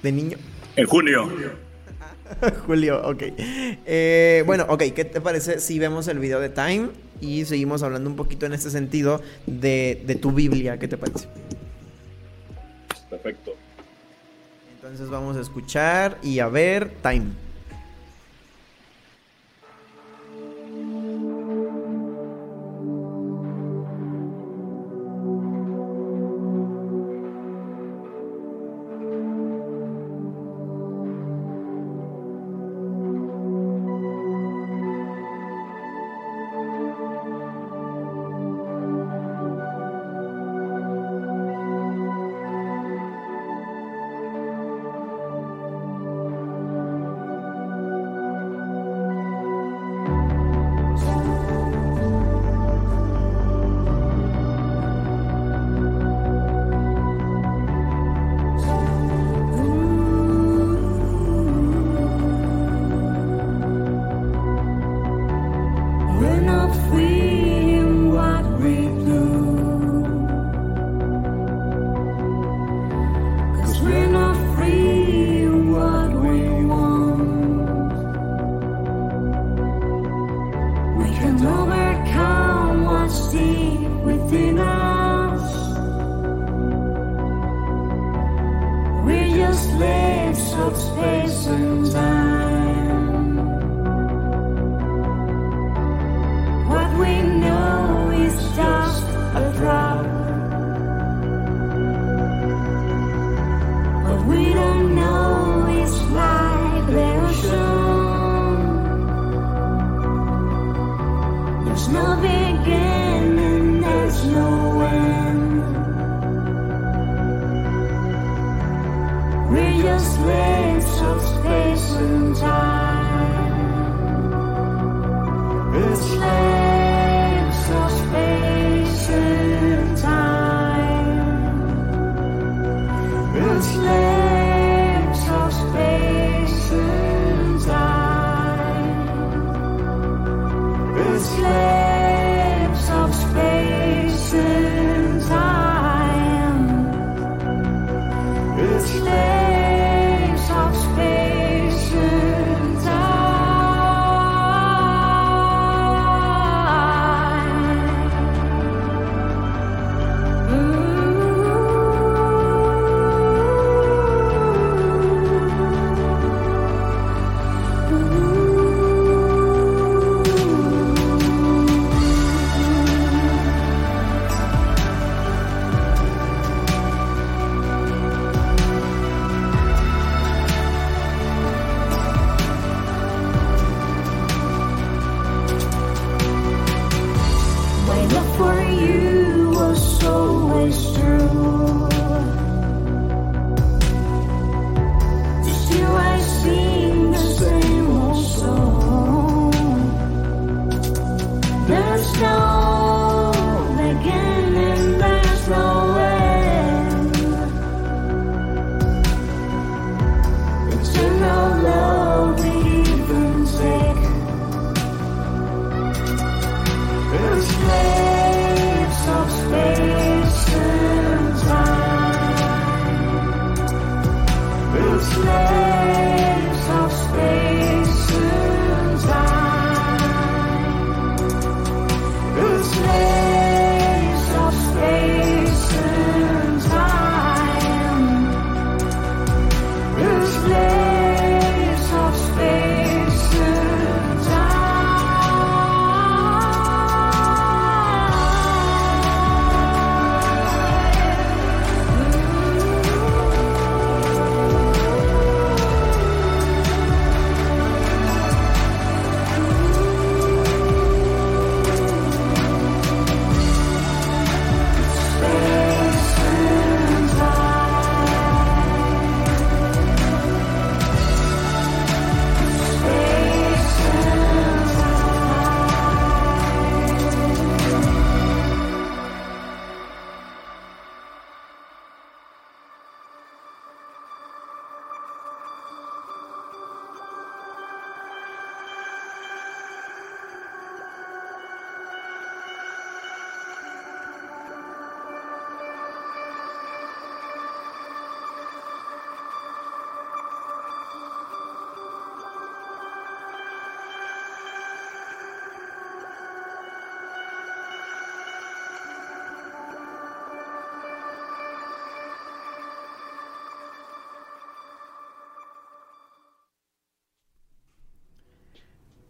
¿De 0.02 0.12
niño? 0.12 0.38
En 0.76 0.88
junio. 0.88 1.30
Julio, 2.66 3.02
ok. 3.08 3.24
Eh, 3.38 4.44
bueno, 4.46 4.66
ok, 4.68 4.84
¿qué 4.96 5.06
te 5.06 5.22
parece 5.22 5.60
si 5.60 5.78
vemos 5.80 6.08
el 6.08 6.20
video 6.20 6.40
de 6.40 6.50
Time 6.50 6.90
y 7.22 7.46
seguimos 7.46 7.84
hablando 7.84 8.10
un 8.10 8.16
poquito 8.16 8.46
en 8.46 8.54
este 8.54 8.70
sentido 8.70 9.22
de, 9.46 10.04
de 10.06 10.16
tu 10.16 10.32
Biblia? 10.32 10.78
¿Qué 10.80 10.88
te 10.88 10.98
parece? 10.98 11.28
Perfecto. 13.10 13.54
Entonces 14.76 15.10
vamos 15.10 15.38
a 15.38 15.42
escuchar 15.42 16.18
y 16.22 16.40
a 16.40 16.48
ver 16.48 16.92
Time. 17.02 17.45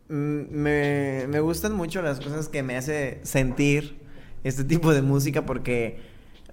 Me, 0.08 1.26
me 1.28 1.40
gustan 1.40 1.74
mucho 1.74 2.02
las 2.02 2.20
cosas 2.20 2.50
que 2.50 2.64
me 2.64 2.78
hace 2.78 3.20
sentir 3.24 4.00
este 4.44 4.64
tipo 4.64 4.94
de 4.94 5.02
música 5.02 5.46
porque, 5.46 6.00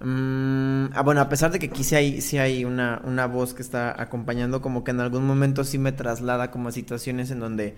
mm, 0.01 0.85
ah, 0.93 1.01
bueno, 1.03 1.21
a 1.21 1.29
pesar 1.29 1.51
de 1.51 1.59
que 1.59 1.67
aquí 1.67 1.83
sí 1.83 1.95
hay, 1.95 2.21
sí 2.21 2.37
hay 2.39 2.65
una, 2.65 3.01
una 3.05 3.27
voz 3.27 3.53
que 3.53 3.61
está 3.61 4.01
acompañando, 4.01 4.61
como 4.61 4.83
que 4.83 4.91
en 4.91 4.99
algún 4.99 5.25
momento 5.25 5.63
sí 5.63 5.77
me 5.77 5.91
traslada 5.91 6.49
como 6.49 6.69
a 6.69 6.71
situaciones 6.71 7.29
en 7.31 7.39
donde 7.39 7.75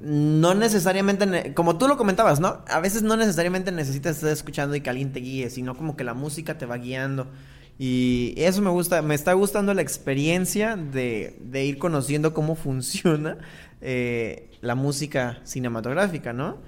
no 0.00 0.54
necesariamente, 0.54 1.54
como 1.54 1.76
tú 1.78 1.88
lo 1.88 1.96
comentabas, 1.96 2.38
¿no? 2.38 2.62
A 2.68 2.80
veces 2.80 3.02
no 3.02 3.16
necesariamente 3.16 3.72
necesitas 3.72 4.16
estar 4.16 4.30
escuchando 4.30 4.76
y 4.76 4.80
que 4.80 4.90
alguien 4.90 5.12
te 5.12 5.20
guíe, 5.20 5.50
sino 5.50 5.76
como 5.76 5.96
que 5.96 6.04
la 6.04 6.14
música 6.14 6.56
te 6.56 6.66
va 6.66 6.76
guiando. 6.76 7.26
Y 7.78 8.34
eso 8.36 8.60
me 8.60 8.70
gusta, 8.70 9.02
me 9.02 9.14
está 9.14 9.34
gustando 9.34 9.72
la 9.72 9.82
experiencia 9.82 10.76
de, 10.76 11.36
de 11.40 11.64
ir 11.64 11.78
conociendo 11.78 12.34
cómo 12.34 12.54
funciona 12.56 13.38
eh, 13.80 14.50
la 14.60 14.74
música 14.74 15.40
cinematográfica, 15.44 16.32
¿no? 16.32 16.58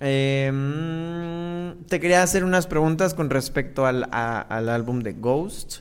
Em, 0.00 1.76
te 1.84 2.00
quería 2.00 2.22
hacer 2.22 2.44
unas 2.44 2.66
preguntas 2.66 3.14
con 3.14 3.30
respecto 3.30 3.86
al, 3.86 4.08
al 4.10 4.68
álbum 4.68 5.00
de 5.00 5.12
Ghost. 5.12 5.80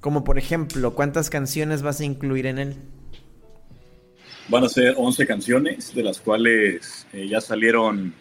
Como 0.00 0.22
por 0.22 0.38
ejemplo, 0.38 0.94
¿cuántas 0.94 1.28
canciones 1.28 1.82
vas 1.82 2.00
a 2.00 2.04
incluir 2.04 2.46
en 2.46 2.58
él? 2.58 2.76
Van 4.48 4.64
a 4.64 4.68
ser 4.68 4.94
11 4.96 5.26
canciones, 5.26 5.94
de 5.94 6.02
las 6.04 6.20
cuales 6.20 7.06
eh, 7.12 7.26
ya 7.28 7.40
salieron 7.40 8.14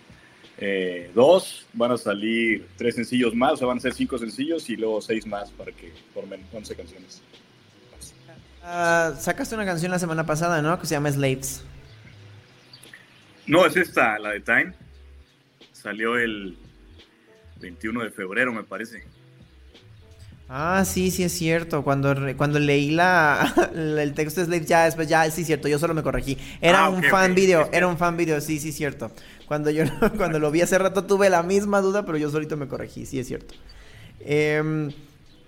eh, 0.60 1.12
dos, 1.14 1.68
van 1.74 1.92
a 1.92 1.98
salir 1.98 2.68
tres 2.78 2.96
sencillos 2.96 3.36
más, 3.36 3.54
o 3.54 3.58
sea, 3.58 3.68
van 3.68 3.78
a 3.78 3.82
ser 3.82 3.94
cinco 3.94 4.18
sencillos 4.18 4.70
y 4.70 4.76
luego 4.76 5.02
seis 5.02 5.26
más 5.28 5.52
para 5.52 5.72
que 5.72 5.94
formen 6.14 6.42
11 6.52 6.76
canciones. 6.76 7.22
Uh, 8.64 9.16
sacaste 9.18 9.56
una 9.56 9.66
canción 9.66 9.92
la 9.92 10.00
semana 10.00 10.26
pasada, 10.26 10.62
¿no? 10.62 10.78
Que 10.80 10.88
se 10.88 10.96
llama 10.96 11.12
Slaves. 11.12 11.64
No, 13.46 13.66
es 13.66 13.78
esta, 13.78 14.20
la 14.20 14.32
de 14.32 14.42
Time. 14.42 14.74
Salió 15.72 16.18
el 16.18 16.58
21 17.62 18.04
de 18.04 18.10
febrero, 18.10 18.52
me 18.52 18.64
parece. 18.64 19.04
Ah, 20.50 20.84
sí, 20.86 21.12
sí 21.12 21.24
es 21.24 21.34
cierto. 21.34 21.84
Cuando, 21.84 22.16
cuando 22.36 22.60
leí 22.60 22.92
la, 22.92 23.54
el 23.76 24.14
texto 24.14 24.42
de 24.42 24.48
Slaves, 24.48 24.68
ya 24.68 24.86
después, 24.86 25.08
ya, 25.08 25.30
sí 25.30 25.42
es 25.42 25.48
cierto, 25.48 25.68
yo 25.68 25.78
solo 25.80 25.94
me 25.94 26.04
corregí. 26.04 26.38
Era 26.60 26.86
ah, 26.86 26.90
un 26.90 27.04
fan 27.04 27.36
video, 27.36 27.70
era 27.72 27.88
un 27.88 27.98
fan 27.98 28.18
video, 28.18 28.42
sí, 28.42 28.60
sí 28.60 28.70
es 28.70 28.76
cierto. 28.76 29.12
Cuando 29.48 29.72
yo 29.72 29.86
cuando 30.18 30.40
lo 30.40 30.52
vi 30.52 30.62
hace 30.62 30.78
rato 30.78 31.06
tuve 31.06 31.30
la 31.30 31.42
misma 31.42 31.82
duda, 31.82 32.06
pero 32.06 32.18
yo 32.18 32.30
solito 32.30 32.58
me 32.58 32.68
corregí, 32.68 33.06
sí 33.06 33.20
es 33.20 33.28
cierto. 33.28 33.56
Em, 34.20 34.92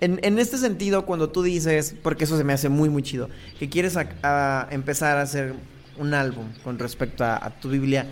en, 0.01 0.39
este 0.39 0.57
sentido, 0.57 1.05
cuando 1.05 1.29
tú 1.29 1.43
dices, 1.43 1.93
porque 2.01 2.23
eso 2.23 2.37
se 2.37 2.45
me 2.45 2.53
hace 2.53 2.69
muy, 2.69 2.87
muy 2.87 3.03
chido, 3.03 3.29
que 3.59 3.67
quieres 3.67 3.97
empezar 4.71 5.17
a 5.17 5.21
hacer 5.21 5.55
un 5.97 6.13
álbum 6.13 6.45
con 6.63 6.79
respecto 6.79 7.25
a, 7.25 7.49
tu 7.59 7.67
Biblia, 7.69 8.05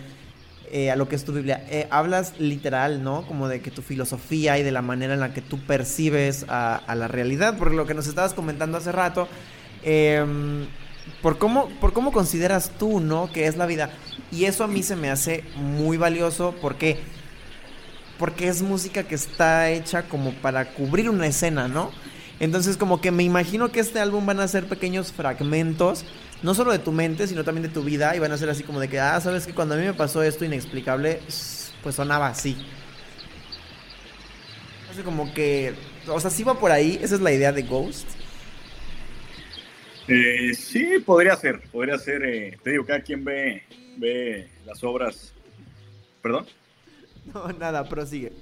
eh, 0.70 0.90
a 0.90 0.96
lo 0.96 1.08
que 1.08 1.16
es 1.16 1.24
tu 1.24 1.32
Biblia, 1.32 1.64
eh, 1.70 1.88
hablas 1.90 2.38
literal, 2.38 3.02
¿no? 3.02 3.26
Como 3.26 3.48
de 3.48 3.62
que 3.62 3.70
tu 3.70 3.80
filosofía 3.80 4.58
y 4.58 4.62
de 4.62 4.70
la 4.70 4.82
manera 4.82 5.14
en 5.14 5.20
la 5.20 5.32
que 5.32 5.40
tú 5.40 5.58
percibes 5.60 6.44
a, 6.48 6.94
la 6.94 7.08
realidad, 7.08 7.56
porque 7.56 7.74
lo 7.74 7.86
que 7.86 7.94
nos 7.94 8.06
estabas 8.06 8.34
comentando 8.34 8.76
hace 8.76 8.92
rato, 8.92 9.26
em, 9.82 10.66
por, 11.22 11.38
cómo, 11.38 11.70
por 11.80 11.94
cómo 11.94 12.12
consideras 12.12 12.72
tú, 12.78 13.00
¿no? 13.00 13.32
Que 13.32 13.46
es 13.46 13.56
la 13.56 13.64
vida. 13.64 13.90
Y 14.30 14.44
eso 14.44 14.64
a 14.64 14.68
mí 14.68 14.82
se 14.82 14.96
me 14.96 15.10
hace 15.10 15.44
muy 15.56 15.96
valioso 15.96 16.54
porque 16.60 16.98
porque 18.18 18.48
es 18.48 18.62
música 18.62 19.04
que 19.04 19.14
está 19.14 19.70
hecha 19.70 20.02
como 20.02 20.32
para 20.32 20.72
cubrir 20.72 21.08
una 21.08 21.26
escena, 21.26 21.68
¿no? 21.68 21.92
Entonces 22.40 22.76
como 22.76 23.00
que 23.00 23.10
me 23.10 23.22
imagino 23.22 23.70
que 23.70 23.80
este 23.80 24.00
álbum 24.00 24.26
van 24.26 24.40
a 24.40 24.48
ser 24.48 24.66
pequeños 24.66 25.12
fragmentos, 25.12 26.04
no 26.42 26.54
solo 26.54 26.72
de 26.72 26.78
tu 26.78 26.92
mente, 26.92 27.26
sino 27.26 27.44
también 27.44 27.62
de 27.62 27.68
tu 27.68 27.82
vida, 27.82 28.14
y 28.14 28.18
van 28.18 28.32
a 28.32 28.38
ser 28.38 28.50
así 28.50 28.62
como 28.62 28.80
de 28.80 28.88
que, 28.88 29.00
ah, 29.00 29.20
sabes 29.20 29.46
que 29.46 29.54
cuando 29.54 29.74
a 29.74 29.78
mí 29.78 29.84
me 29.84 29.94
pasó 29.94 30.22
esto 30.22 30.44
inexplicable, 30.44 31.20
pues 31.82 31.94
sonaba 31.94 32.28
así. 32.28 32.56
Así 34.90 35.02
como 35.02 35.32
que, 35.32 35.74
o 36.08 36.20
sea, 36.20 36.30
sí 36.30 36.42
va 36.44 36.58
por 36.58 36.70
ahí, 36.70 36.98
esa 37.02 37.14
es 37.16 37.20
la 37.20 37.32
idea 37.32 37.52
de 37.52 37.62
Ghost. 37.62 38.06
Eh, 40.08 40.54
sí, 40.54 40.98
podría 41.04 41.36
ser, 41.36 41.60
podría 41.70 41.98
ser, 41.98 42.24
eh, 42.24 42.58
te 42.62 42.70
digo, 42.70 42.86
cada 42.86 43.00
quien 43.00 43.24
ve, 43.24 43.62
ve 43.98 44.48
las 44.64 44.82
obras, 44.82 45.34
perdón. 46.22 46.46
No, 47.34 47.46
nada, 47.52 47.86
prosigue. 47.86 48.32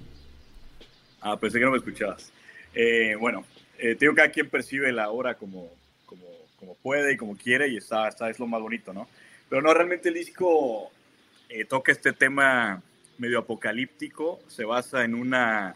Ah, 1.20 1.36
pensé 1.36 1.58
que 1.58 1.64
no 1.64 1.72
me 1.72 1.78
escuchabas. 1.78 2.32
Eh, 2.72 3.16
bueno, 3.18 3.44
eh, 3.78 3.96
tengo 3.96 4.12
que 4.12 4.18
cada 4.18 4.30
quien 4.30 4.48
percibe 4.48 4.92
la 4.92 5.10
obra 5.10 5.34
como, 5.34 5.72
como, 6.04 6.22
como, 6.60 6.74
puede 6.76 7.14
y 7.14 7.16
como 7.16 7.36
quiere 7.36 7.66
y 7.66 7.78
está, 7.78 8.06
está, 8.06 8.30
es 8.30 8.38
lo 8.38 8.46
más 8.46 8.60
bonito, 8.60 8.92
¿no? 8.92 9.08
Pero 9.48 9.60
no, 9.60 9.74
realmente 9.74 10.10
el 10.10 10.14
disco 10.14 10.90
eh, 11.48 11.64
toca 11.64 11.90
este 11.90 12.12
tema 12.12 12.80
medio 13.18 13.40
apocalíptico, 13.40 14.40
se 14.46 14.64
basa 14.64 15.04
en 15.04 15.14
una, 15.14 15.74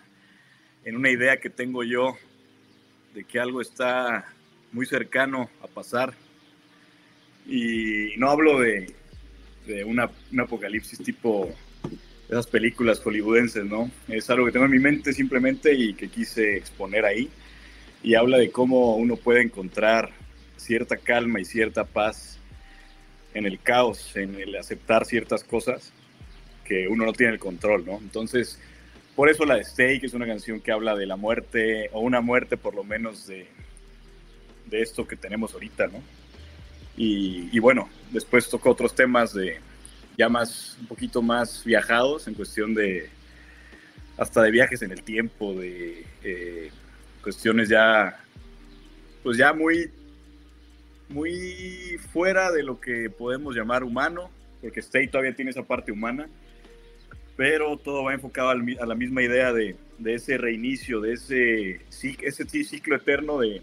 en 0.85 0.95
una 0.95 1.11
idea 1.11 1.39
que 1.39 1.51
tengo 1.51 1.83
yo 1.83 2.17
de 3.15 3.25
que 3.25 3.41
algo 3.41 3.61
está 3.61 4.27
muy 4.73 4.87
cercano 4.87 5.51
a 5.63 5.67
pasar. 5.67 6.15
Y 7.47 8.17
no 8.17 8.31
hablo 8.31 8.61
de, 8.61 8.95
de 9.67 9.85
una, 9.85 10.11
un 10.33 10.41
apocalipsis 10.41 10.99
tipo 10.99 11.53
esas 12.29 12.47
películas 12.47 13.01
hollywoodenses, 13.01 13.65
¿no? 13.65 13.91
Es 14.07 14.31
algo 14.31 14.47
que 14.47 14.53
tengo 14.53 14.67
en 14.67 14.71
mi 14.71 14.79
mente 14.79 15.13
simplemente 15.13 15.75
y 15.75 15.95
que 15.95 16.09
quise 16.09 16.57
exponer 16.57 17.05
ahí. 17.05 17.29
Y 18.03 18.15
habla 18.15 18.39
de 18.39 18.51
cómo 18.51 18.95
uno 18.97 19.17
puede 19.17 19.43
encontrar 19.43 20.11
cierta 20.57 20.97
calma 20.97 21.41
y 21.41 21.45
cierta 21.45 21.85
paz 21.85 22.39
en 23.35 23.47
el 23.47 23.59
caos, 23.59 24.17
en 24.17 24.37
el 24.37 24.55
aceptar 24.57 25.05
ciertas 25.07 25.43
cosas 25.43 25.93
que 26.65 26.87
uno 26.87 27.05
no 27.05 27.13
tiene 27.13 27.33
el 27.33 27.41
control, 27.41 27.85
¿no? 27.85 27.99
Entonces, 27.99 28.61
por 29.17 29.29
eso 29.29 29.45
la 29.45 29.57
de 29.57 29.63
Stay, 29.63 29.99
que 29.99 30.07
es 30.07 30.15
una 30.15 30.27
canción 30.27 30.61
que 30.61 30.71
habla 30.71 30.95
de 30.95 31.07
la 31.07 31.17
muerte, 31.17 31.91
o 31.93 32.01
una 32.01 32.21
muerte 32.21 32.57
por 32.57 32.77
lo 32.77 32.85
menos 32.85 33.27
de, 33.27 33.49
de 34.71 34.83
esto 34.83 35.07
que 35.07 35.17
tenemos 35.17 35.53
ahorita, 35.53 35.89
¿no? 35.89 36.03
Y, 36.97 37.59
bueno, 37.61 37.89
después 38.11 38.49
tocó 38.51 38.71
otros 38.71 38.95
temas 38.95 39.33
de, 39.33 39.59
ya 40.19 40.29
más, 40.29 40.77
un 40.81 40.87
poquito 40.87 41.23
más 41.23 41.65
viajados 41.65 42.29
en 42.29 42.35
cuestión 42.35 42.75
de, 42.75 43.09
hasta 44.19 44.43
de 44.43 44.51
viajes 44.51 44.83
en 44.83 44.91
el 44.93 45.03
tiempo, 45.03 45.55
de 45.55 46.05
eh, 46.23 46.71
cuestiones 47.23 47.71
ya, 47.71 48.23
pues 49.23 49.39
ya 49.39 49.55
muy, 49.55 49.91
muy 51.09 51.99
fuera 52.13 52.53
de 52.53 52.63
lo 52.63 52.79
que 52.79 53.09
podemos 53.09 53.57
llamar 53.57 53.83
humano, 53.83 54.31
porque 54.61 54.81
Stay 54.81 55.09
todavía 55.09 55.35
tiene 55.35 55.53
esa 55.53 55.63
parte 55.63 55.93
humana, 55.93 56.29
pero 57.35 57.79
todo 57.79 58.05
va 58.05 58.13
enfocado 58.13 58.51
a 58.51 58.87
la 58.87 58.95
misma 58.95 59.23
idea 59.23 59.55
de, 59.55 59.75
de 59.97 60.15
ese 60.15 60.37
reinicio, 60.37 61.01
de 61.01 61.15
ese, 61.15 61.81
ese 62.21 62.45
ciclo 62.47 62.97
eterno 62.97 63.39
de, 63.39 63.63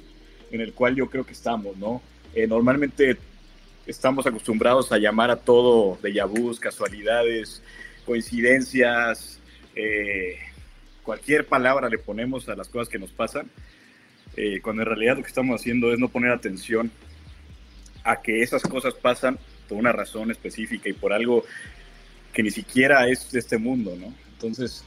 en 0.51 0.61
el 0.61 0.73
cual 0.73 0.95
yo 0.95 1.09
creo 1.09 1.25
que 1.25 1.33
estamos, 1.33 1.77
¿no? 1.77 2.01
Eh, 2.33 2.47
normalmente 2.47 3.17
estamos 3.85 4.25
acostumbrados 4.27 4.91
a 4.91 4.97
llamar 4.97 5.31
a 5.31 5.37
todo 5.37 5.97
de 6.01 6.13
yabús, 6.13 6.59
casualidades, 6.59 7.61
coincidencias, 8.05 9.39
eh, 9.75 10.37
cualquier 11.03 11.45
palabra 11.45 11.89
le 11.89 11.97
ponemos 11.97 12.49
a 12.49 12.55
las 12.55 12.67
cosas 12.67 12.89
que 12.89 12.99
nos 12.99 13.11
pasan, 13.11 13.49
eh, 14.35 14.59
cuando 14.61 14.81
en 14.81 14.87
realidad 14.87 15.17
lo 15.17 15.23
que 15.23 15.29
estamos 15.29 15.59
haciendo 15.59 15.91
es 15.91 15.99
no 15.99 16.09
poner 16.09 16.31
atención 16.31 16.91
a 18.03 18.21
que 18.21 18.41
esas 18.41 18.61
cosas 18.63 18.93
pasan 18.93 19.39
por 19.67 19.77
una 19.77 19.91
razón 19.91 20.31
específica 20.31 20.89
y 20.89 20.93
por 20.93 21.13
algo 21.13 21.43
que 22.33 22.43
ni 22.43 22.51
siquiera 22.51 23.07
es 23.07 23.31
de 23.31 23.39
este 23.39 23.57
mundo, 23.57 23.95
¿no? 23.99 24.13
Entonces, 24.33 24.83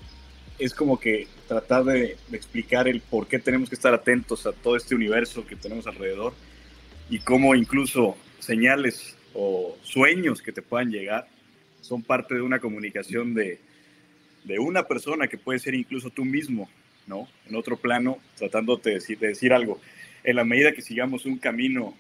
es 0.61 0.75
como 0.75 1.01
que 1.01 1.27
tratar 1.49 1.85
de, 1.85 2.19
explicar 2.33 2.87
el 2.87 3.01
por 3.01 3.27
qué 3.27 3.39
tenemos 3.39 3.71
que 3.71 3.75
estar 3.75 3.95
atentos 3.95 4.47
a 4.47 4.53
todo 4.53 4.77
este 4.77 4.95
universo 4.95 5.47
que 5.47 5.57
tenemos 5.57 5.87
alrededor 5.87 6.35
y 7.09 7.19
cómo 7.21 7.55
incluso 7.55 8.17
señales 8.39 9.17
o 9.33 9.77
sueños 9.83 10.43
que 10.43 10.53
te 10.53 10.61
puedan 10.61 10.91
llegar 10.91 11.27
son 11.81 12.03
parte 12.03 12.35
de 12.35 12.43
una 12.43 12.61
comunicación 12.61 13.33
de, 13.33 13.59
de 14.45 14.59
una 14.59 14.87
persona 14.87 15.29
que 15.29 15.39
puede 15.39 15.59
ser 15.59 15.75
incluso 15.75 16.11
tú 16.11 16.27
mismo, 16.27 16.69
¿no? 17.07 17.27
En 17.49 17.57
otro 17.57 17.79
plano, 17.79 18.19
tratándote 18.37 18.91
de 18.91 18.95
decir, 18.97 19.19
de 19.19 19.29
decir 19.29 19.55
algo. 19.55 19.81
En 20.25 20.37
la 20.37 20.45
medida 20.45 20.73
que 20.73 20.83
sigamos 20.83 21.25
un 21.25 21.39
camino 21.39 21.95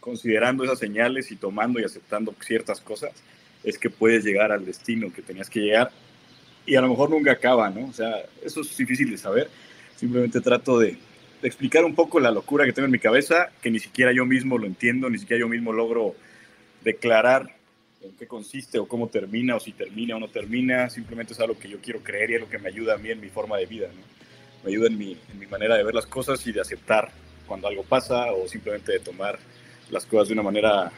considerando 0.00 0.64
esas 0.64 0.78
señales 0.78 1.30
y 1.30 1.36
tomando 1.36 1.78
y 1.78 1.84
aceptando 1.84 2.34
ciertas 2.40 2.80
cosas, 2.80 3.12
es 3.62 3.78
que 3.78 3.90
puedes 3.90 4.24
llegar 4.24 4.50
al 4.50 4.64
destino 4.64 5.12
que 5.12 5.22
tenías 5.22 5.50
que 5.50 5.60
llegar 5.60 5.90
y 6.66 6.76
a 6.76 6.80
lo 6.80 6.88
mejor 6.88 7.10
nunca 7.10 7.32
acaba, 7.32 7.70
¿no? 7.70 7.86
O 7.86 7.92
sea, 7.92 8.22
eso 8.42 8.60
es 8.62 8.76
difícil 8.76 9.10
de 9.10 9.18
saber. 9.18 9.48
Simplemente 9.96 10.40
trato 10.40 10.78
de, 10.78 10.96
explicar 11.42 11.84
un 11.84 11.94
poco 11.94 12.20
la 12.20 12.30
locura 12.30 12.64
que 12.64 12.72
tengo 12.72 12.86
en 12.86 12.92
mi 12.92 12.98
cabeza, 12.98 13.50
que 13.60 13.70
ni 13.70 13.78
siquiera 13.78 14.12
yo 14.12 14.24
mismo 14.24 14.56
lo 14.56 14.66
entiendo, 14.66 15.10
ni 15.10 15.18
siquiera 15.18 15.40
yo 15.40 15.48
mismo 15.48 15.72
logro 15.72 16.14
declarar 16.82 17.54
en 18.02 18.12
qué 18.12 18.26
consiste 18.26 18.78
o 18.78 18.88
cómo 18.88 19.08
termina 19.08 19.56
o 19.56 19.60
si 19.60 19.72
termina 19.72 20.16
o 20.16 20.20
no 20.20 20.28
termina, 20.28 20.88
simplemente 20.88 21.34
es 21.34 21.40
algo 21.40 21.58
que 21.58 21.68
yo 21.68 21.78
quiero 21.82 22.00
creer 22.00 22.30
y 22.30 22.34
es 22.34 22.40
lo 22.40 22.48
que 22.48 22.58
me 22.58 22.68
ayuda 22.68 22.94
a 22.94 22.98
mí 22.98 23.10
en 23.10 23.20
mi 23.20 23.28
forma 23.28 23.58
de 23.58 23.66
vida, 23.66 23.88
¿no? 23.88 24.02
me 24.64 24.70
ayuda 24.70 24.86
en 24.86 24.96
mi, 24.96 25.16
en 25.30 25.38
mi 25.38 25.46
manera 25.46 25.76
de 25.76 25.84
ver 25.84 25.94
las 25.94 26.06
cosas 26.06 26.46
y 26.46 26.52
de 26.52 26.62
aceptar 26.62 27.10
cuando 27.46 27.68
algo 27.68 27.82
pasa 27.82 28.32
o 28.32 28.48
simplemente 28.48 28.92
de 28.92 29.00
tomar 29.00 29.38
las 29.90 30.06
cosas 30.06 30.28
de 30.28 30.34
una 30.34 30.42
manera 30.42 30.90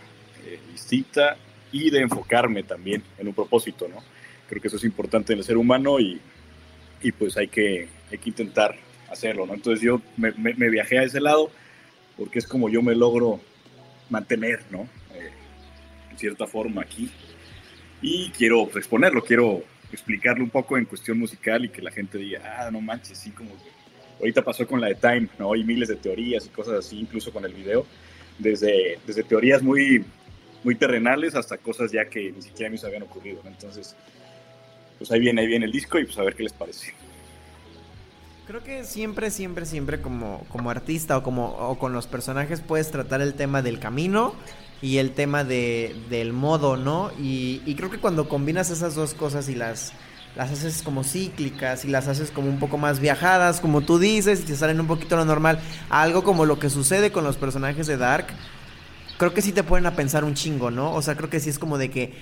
eh, 0.44 0.60
distinta 0.70 1.36
y 1.72 1.90
de 1.90 2.00
enfocarme 2.00 2.62
también 2.62 3.02
en 3.18 3.26
un 3.26 3.34
propósito, 3.34 3.88
¿no? 3.88 4.02
Creo 4.48 4.60
que 4.60 4.68
eso 4.68 4.76
es 4.76 4.84
importante 4.84 5.32
en 5.32 5.40
el 5.40 5.44
ser 5.44 5.56
humano 5.56 5.98
y, 5.98 6.20
y 7.02 7.12
pues 7.12 7.36
hay 7.36 7.48
que, 7.48 7.88
hay 8.10 8.18
que 8.18 8.28
intentar 8.30 8.76
hacerlo, 9.10 9.46
¿no? 9.46 9.54
Entonces 9.54 9.82
yo 9.82 10.00
me, 10.16 10.32
me, 10.32 10.70
viajé 10.70 10.98
a 10.98 11.02
ese 11.02 11.20
lado 11.20 11.50
porque 12.16 12.38
es 12.38 12.46
como 12.46 12.68
yo 12.68 12.82
me 12.82 12.94
logro 12.94 13.40
mantener, 14.10 14.60
¿no? 14.70 14.88
Eh, 15.14 15.30
en 16.10 16.18
cierta 16.18 16.46
forma 16.46 16.82
aquí. 16.82 17.10
Y 18.02 18.30
quiero 18.30 18.62
exponerlo, 18.76 19.22
quiero 19.22 19.62
explicarlo 19.92 20.44
un 20.44 20.50
poco 20.50 20.76
en 20.76 20.84
cuestión 20.84 21.18
musical 21.18 21.64
y 21.64 21.68
que 21.68 21.82
la 21.82 21.90
gente 21.90 22.18
diga, 22.18 22.58
ah, 22.58 22.70
no 22.70 22.80
manches, 22.80 23.18
sí, 23.18 23.30
como 23.30 23.50
ahorita 24.20 24.42
pasó 24.42 24.66
con 24.66 24.80
la 24.80 24.88
de 24.88 24.94
Time, 24.94 25.28
¿no? 25.38 25.52
Hay 25.52 25.64
miles 25.64 25.88
de 25.88 25.96
teorías 25.96 26.46
y 26.46 26.48
cosas 26.50 26.74
así, 26.74 26.98
incluso 26.98 27.32
con 27.32 27.44
el 27.44 27.52
video, 27.52 27.86
desde, 28.38 28.98
desde 29.06 29.22
teorías 29.22 29.62
muy, 29.62 30.04
muy 30.64 30.74
terrenales 30.74 31.34
hasta 31.34 31.58
cosas 31.58 31.92
ya 31.92 32.08
que 32.08 32.32
ni 32.32 32.42
siquiera 32.42 32.76
se 32.76 32.86
habían 32.86 33.02
ocurrido, 33.02 33.40
Entonces, 33.46 33.94
pues 34.98 35.10
ahí 35.10 35.20
viene, 35.20 35.42
ahí 35.42 35.46
viene 35.46 35.66
el 35.66 35.72
disco 35.72 35.98
y 35.98 36.04
pues 36.04 36.18
a 36.18 36.22
ver 36.22 36.34
qué 36.34 36.42
les 36.42 36.52
parece. 36.52 36.94
Creo 38.46 38.62
que 38.62 38.84
siempre, 38.84 39.30
siempre, 39.30 39.66
siempre 39.66 40.00
como, 40.00 40.44
como 40.50 40.70
artista 40.70 41.16
o 41.18 41.22
como 41.22 41.48
o 41.48 41.78
con 41.78 41.92
los 41.92 42.06
personajes 42.06 42.60
puedes 42.60 42.90
tratar 42.90 43.20
el 43.20 43.34
tema 43.34 43.60
del 43.60 43.80
camino 43.80 44.34
y 44.80 44.98
el 44.98 45.12
tema 45.12 45.42
de, 45.42 45.96
del 46.10 46.32
modo, 46.32 46.76
¿no? 46.76 47.10
Y, 47.18 47.60
y 47.66 47.74
creo 47.74 47.90
que 47.90 47.98
cuando 47.98 48.28
combinas 48.28 48.70
esas 48.70 48.94
dos 48.94 49.14
cosas 49.14 49.48
y 49.48 49.56
las, 49.56 49.92
las 50.36 50.52
haces 50.52 50.82
como 50.82 51.02
cíclicas 51.02 51.84
y 51.84 51.88
las 51.88 52.08
haces 52.08 52.30
como 52.30 52.48
un 52.48 52.58
poco 52.58 52.78
más 52.78 53.00
viajadas, 53.00 53.60
como 53.60 53.80
tú 53.80 53.98
dices, 53.98 54.40
y 54.42 54.44
te 54.44 54.54
salen 54.54 54.78
un 54.78 54.86
poquito 54.86 55.16
lo 55.16 55.24
normal, 55.24 55.58
algo 55.88 56.22
como 56.22 56.44
lo 56.44 56.58
que 56.58 56.70
sucede 56.70 57.10
con 57.10 57.24
los 57.24 57.36
personajes 57.36 57.86
de 57.86 57.96
Dark, 57.96 58.26
creo 59.16 59.32
que 59.32 59.42
sí 59.42 59.52
te 59.52 59.64
ponen 59.64 59.86
a 59.86 59.96
pensar 59.96 60.24
un 60.24 60.34
chingo, 60.34 60.70
¿no? 60.70 60.92
O 60.94 61.00
sea, 61.00 61.16
creo 61.16 61.30
que 61.30 61.40
sí 61.40 61.48
es 61.48 61.58
como 61.58 61.78
de 61.78 61.90
que 61.90 62.14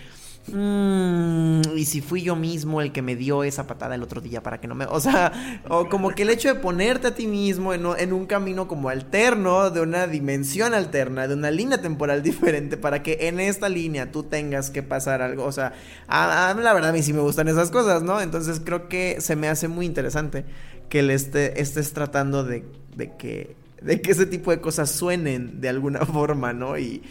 Mm, 0.46 1.62
y 1.74 1.86
si 1.86 2.02
fui 2.02 2.22
yo 2.22 2.36
mismo 2.36 2.82
el 2.82 2.92
que 2.92 3.00
me 3.00 3.16
dio 3.16 3.44
esa 3.44 3.66
patada 3.66 3.94
el 3.94 4.02
otro 4.02 4.20
día 4.20 4.42
para 4.42 4.60
que 4.60 4.68
no 4.68 4.74
me... 4.74 4.84
O 4.84 5.00
sea, 5.00 5.62
o 5.68 5.88
como 5.88 6.10
que 6.10 6.22
el 6.22 6.30
hecho 6.30 6.48
de 6.48 6.54
ponerte 6.56 7.06
a 7.08 7.14
ti 7.14 7.26
mismo 7.26 7.72
en, 7.72 8.12
un 8.12 8.26
camino 8.26 8.68
como 8.68 8.90
alterno, 8.90 9.70
de 9.70 9.80
una 9.80 10.06
dimensión 10.06 10.74
alterna, 10.74 11.26
de 11.26 11.34
una 11.34 11.50
línea 11.50 11.80
temporal 11.80 12.22
diferente, 12.22 12.76
para 12.76 13.02
que 13.02 13.28
en 13.28 13.40
esta 13.40 13.68
línea 13.68 14.12
tú 14.12 14.24
tengas 14.24 14.70
que 14.70 14.82
pasar 14.82 15.22
algo. 15.22 15.44
O 15.44 15.52
sea, 15.52 15.72
a, 16.08 16.54
la 16.58 16.74
verdad 16.74 16.90
a 16.90 16.92
mí 16.92 17.02
sí 17.02 17.12
me 17.12 17.20
gustan 17.20 17.48
esas 17.48 17.70
cosas, 17.70 18.02
¿no? 18.02 18.20
Entonces 18.20 18.60
creo 18.62 18.88
que 18.88 19.20
se 19.20 19.36
me 19.36 19.48
hace 19.48 19.68
muy 19.68 19.86
interesante 19.86 20.44
que 20.90 21.02
le 21.02 21.14
esté, 21.14 21.60
estés 21.60 21.92
tratando 21.92 22.44
de, 22.44 22.64
de, 22.94 23.16
que, 23.16 23.56
de 23.80 24.02
que 24.02 24.12
ese 24.12 24.26
tipo 24.26 24.50
de 24.50 24.60
cosas 24.60 24.90
suenen 24.90 25.60
de 25.60 25.70
alguna 25.70 26.00
forma, 26.06 26.52
¿no? 26.52 26.78
Y 26.78 27.02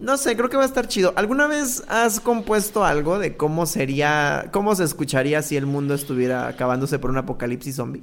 no 0.00 0.16
sé, 0.16 0.36
creo 0.36 0.48
que 0.48 0.56
va 0.56 0.64
a 0.64 0.66
estar 0.66 0.88
chido. 0.88 1.12
¿Alguna 1.16 1.46
vez 1.46 1.84
has 1.88 2.20
compuesto 2.20 2.84
algo 2.84 3.18
de 3.18 3.36
cómo 3.36 3.66
sería, 3.66 4.48
cómo 4.52 4.74
se 4.74 4.84
escucharía 4.84 5.42
si 5.42 5.56
el 5.56 5.66
mundo 5.66 5.94
estuviera 5.94 6.48
acabándose 6.48 6.98
por 6.98 7.10
un 7.10 7.18
apocalipsis 7.18 7.76
zombie? 7.76 8.02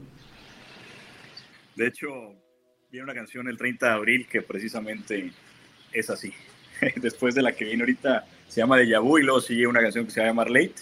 De 1.75 1.87
hecho, 1.87 2.07
viene 2.91 3.03
una 3.05 3.13
canción 3.13 3.47
el 3.47 3.57
30 3.57 3.85
de 3.85 3.91
abril 3.93 4.27
que 4.29 4.41
precisamente 4.41 5.31
es 5.91 6.09
así. 6.09 6.33
Después 6.95 7.35
de 7.35 7.41
la 7.41 7.51
que 7.51 7.65
viene 7.65 7.83
ahorita, 7.83 8.25
se 8.47 8.61
llama 8.61 8.77
De 8.77 8.97
Vu 8.97 9.17
y 9.19 9.23
luego 9.23 9.41
sigue 9.41 9.67
una 9.67 9.81
canción 9.81 10.05
que 10.05 10.11
se 10.11 10.23
llama 10.23 10.45
Late, 10.45 10.75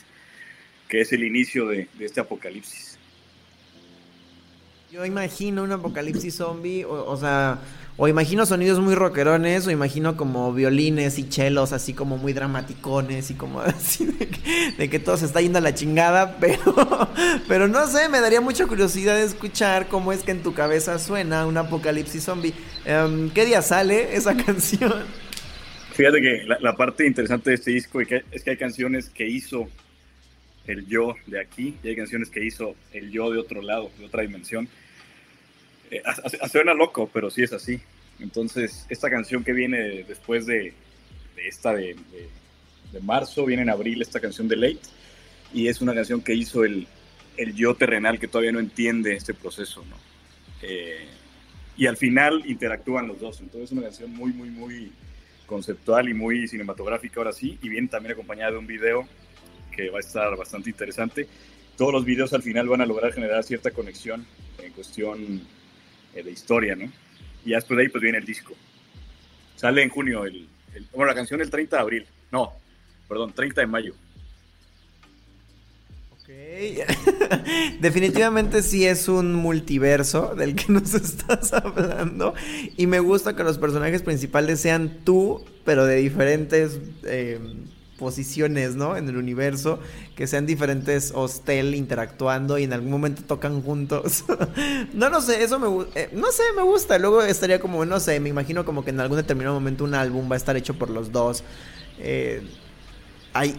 que 0.88 1.02
es 1.02 1.12
el 1.14 1.24
inicio 1.24 1.68
de, 1.68 1.88
este 2.00 2.20
apocalipsis. 2.20 2.98
Yo 4.92 5.06
imagino 5.06 5.64
un 5.64 5.72
apocalipsis 5.72 6.36
zombie, 6.36 6.84
o 6.84 7.16
sea, 7.16 7.60
o 8.02 8.08
imagino 8.08 8.46
sonidos 8.46 8.80
muy 8.80 8.96
rockerones, 8.96 9.68
o 9.68 9.72
imagino 9.72 10.16
como 10.16 10.54
violines 10.54 11.20
y 11.20 11.28
chelos 11.28 11.74
así 11.74 11.94
como 11.94 12.18
muy 12.18 12.32
dramaticones 12.32 13.30
y 13.30 13.34
como 13.34 13.60
así 13.62 14.06
de 14.78 14.90
que, 14.90 15.00
todo 15.00 15.18
se 15.18 15.26
está 15.26 15.42
yendo 15.42 15.58
a 15.58 15.62
la 15.62 15.74
chingada, 15.74 16.38
pero, 16.40 17.10
pero 17.50 17.68
no 17.68 17.86
sé, 17.88 18.08
me 18.08 18.22
daría 18.22 18.40
mucha 18.40 18.66
curiosidad 18.68 19.18
de 19.18 19.26
escuchar 19.26 19.90
cómo 19.90 20.14
es 20.14 20.24
que 20.24 20.32
en 20.32 20.42
tu 20.42 20.54
cabeza 20.54 20.98
suena 20.98 21.46
un 21.46 21.58
apocalipsis 21.58 22.24
zombie. 22.24 22.54
Em, 22.86 23.30
¿Qué 23.32 23.44
día 23.44 23.62
sale 23.62 24.16
esa 24.16 24.34
canción? 24.46 25.04
Fíjate 25.92 26.22
que 26.22 26.44
la, 26.58 26.78
parte 26.78 27.06
interesante 27.06 27.50
de 27.50 27.58
este 27.58 27.72
disco 27.72 28.00
es 28.00 28.08
que 28.08 28.50
hay 28.50 28.56
canciones 28.56 29.10
que 29.10 29.28
hizo 29.28 29.68
el 30.68 30.88
yo 30.88 31.16
de 31.28 31.42
aquí 31.42 31.76
y 31.84 31.90
hay 31.90 31.98
canciones 31.98 32.30
que 32.30 32.46
hizo 32.46 32.76
el 32.94 33.12
yo 33.12 33.30
de 33.30 33.40
otro 33.40 33.62
lado, 33.62 33.92
de 34.00 34.06
otra 34.06 34.22
dimensión. 34.22 34.70
Eh, 35.92 36.04
suena 36.52 36.74
loco, 36.74 37.10
pero 37.12 37.30
sí 37.30 37.44
es 37.44 37.54
así. 37.54 37.80
Entonces, 38.20 38.86
esta 38.90 39.10
canción 39.10 39.44
que 39.44 39.54
viene 39.54 40.04
después 40.04 40.46
de, 40.46 40.74
esta 41.38 41.74
de, 41.74 41.96
marzo, 43.02 43.46
viene 43.46 43.64
en 43.64 43.70
abril 43.70 44.02
esta 44.02 44.20
canción 44.20 44.48
de 44.48 44.58
Late, 44.58 44.80
y 45.54 45.68
es 45.68 45.82
una 45.82 45.94
canción 45.94 46.22
que 46.22 46.34
hizo 46.34 46.64
el, 46.64 46.88
yo 47.56 47.76
terrenal 47.76 48.20
que 48.20 48.28
todavía 48.28 48.52
no 48.52 48.60
entiende 48.60 49.14
este 49.14 49.34
proceso. 49.34 49.84
Eh, 50.62 51.08
y 51.78 51.88
al 51.88 51.96
final 51.96 52.44
interactúan 52.46 53.08
los 53.08 53.20
dos, 53.20 53.40
entonces 53.40 53.70
es 53.70 53.72
una 53.72 53.84
canción 53.84 54.14
muy, 54.14 54.34
muy, 54.34 54.50
muy 54.50 54.92
conceptual 55.46 56.10
y 56.10 56.14
muy 56.14 56.48
cinematográfica 56.48 57.22
ahora 57.22 57.32
sí, 57.32 57.58
y 57.62 57.70
viene 57.70 57.88
también 57.88 58.14
acompañada 58.14 58.52
de 58.52 58.58
un 58.58 58.68
video 58.68 59.08
que 59.72 59.90
va 59.90 59.98
a 59.98 60.02
estar 60.02 60.36
bastante 60.36 60.70
interesante. 60.70 61.28
Todos 61.78 61.94
los 61.94 62.04
videos 62.04 62.34
al 62.34 62.44
final 62.44 62.68
van 62.68 62.82
a 62.82 62.86
lograr 62.86 63.14
generar 63.14 63.44
cierta 63.46 63.72
conexión 63.72 64.26
en 64.62 64.74
cuestión 64.74 65.42
de 66.14 66.32
historia, 66.32 66.76
¿no? 66.76 66.92
Y 67.46 67.52
después 67.52 67.78
de 67.78 67.84
ahí 67.84 67.90
pues 67.90 68.02
viene 68.02 68.18
el 68.18 68.26
disco. 68.26 68.54
Sale 69.56 69.84
en 69.84 69.90
junio, 69.90 70.26
el, 70.26 70.48
bueno, 70.94 71.08
la 71.08 71.16
canción 71.16 71.42
el 71.42 71.50
30 71.50 71.76
de 71.76 71.82
abril, 71.82 72.06
no, 72.32 72.54
perdón, 73.08 73.34
30 73.34 73.62
de 73.62 73.68
mayo. 73.68 73.94
Ok, 76.14 76.30
definitivamente 77.80 78.62
sí 78.62 78.86
es 78.86 79.08
un 79.08 79.34
multiverso 79.34 80.36
del 80.36 80.56
que 80.56 80.66
nos 80.72 80.94
estás 80.94 81.54
hablando 81.54 82.34
y 82.78 82.88
me 82.88 83.00
gusta 83.00 83.36
que 83.36 83.44
los 83.44 83.58
personajes 83.58 84.04
principales 84.04 84.60
sean 84.60 85.00
tú, 85.04 85.46
pero 85.66 85.86
de 85.86 85.96
diferentes... 85.98 86.80
Eh, 87.04 87.40
posiciones, 88.00 88.76
¿no? 88.76 88.98
En 88.98 89.08
el 89.10 89.18
universo, 89.18 89.80
que 90.16 90.26
sean 90.26 90.46
diferentes 90.46 91.12
hostel 91.14 91.76
interactuando 91.76 92.58
y 92.58 92.64
en 92.64 92.74
algún 92.74 92.90
momento 92.90 93.22
tocan 93.22 93.62
juntos. 93.62 94.24
no, 94.94 95.10
no 95.10 95.22
sé, 95.22 95.44
eso 95.44 95.60
me 95.60 95.86
eh, 95.94 96.10
no 96.14 96.32
sé, 96.32 96.44
me 96.56 96.64
gusta. 96.64 96.98
Luego 96.98 97.22
estaría 97.22 97.60
como, 97.60 97.86
no 97.86 98.00
sé, 98.00 98.20
me 98.20 98.30
imagino 98.30 98.66
como 98.66 98.84
que 98.84 98.90
en 98.90 99.00
algún 99.02 99.18
determinado 99.18 99.54
momento 99.54 99.84
un 99.84 99.94
álbum 99.94 100.30
va 100.32 100.36
a 100.36 100.38
estar 100.38 100.56
hecho 100.58 100.74
por 100.74 100.90
los 100.90 101.12
dos. 101.12 101.44
Eh, 102.00 102.42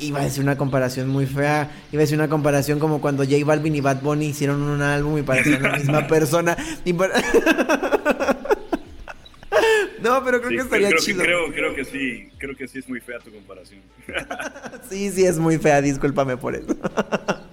iba 0.01 0.21
a 0.21 0.25
decir 0.25 0.43
una 0.43 0.57
comparación 0.57 1.09
muy 1.09 1.27
fea. 1.27 1.71
Iba 1.93 2.01
a 2.01 2.05
decir 2.05 2.19
una 2.19 2.29
comparación 2.29 2.79
como 2.79 3.01
cuando 3.01 3.25
J 3.25 3.45
Balvin 3.45 3.77
y 3.77 3.81
Bad 3.81 4.01
Bunny 4.01 4.27
hicieron 4.27 4.63
un 4.63 4.83
álbum 4.83 5.19
y 5.19 5.23
parecían 5.23 5.63
la 5.63 5.77
misma 5.77 6.07
persona. 6.09 6.57
Y 6.85 6.95
No, 10.03 10.25
pero 10.25 10.41
creo 10.41 10.51
que 10.51 10.65
estaría 10.65 10.89
creo, 10.89 11.01
chido. 11.01 11.23
Creo, 11.23 11.53
creo, 11.53 11.75
que 11.75 11.85
sí, 11.85 12.29
creo 12.39 12.57
que 12.57 12.67
sí 12.67 12.79
es 12.79 12.89
muy 12.89 13.01
fea 13.01 13.19
tu 13.19 13.31
comparación. 13.31 13.81
sí, 14.91 15.11
sí 15.11 15.25
es 15.25 15.39
muy 15.39 15.59
fea, 15.59 15.81
discúlpame 15.83 16.37
por 16.37 16.55
eso. 16.55 16.75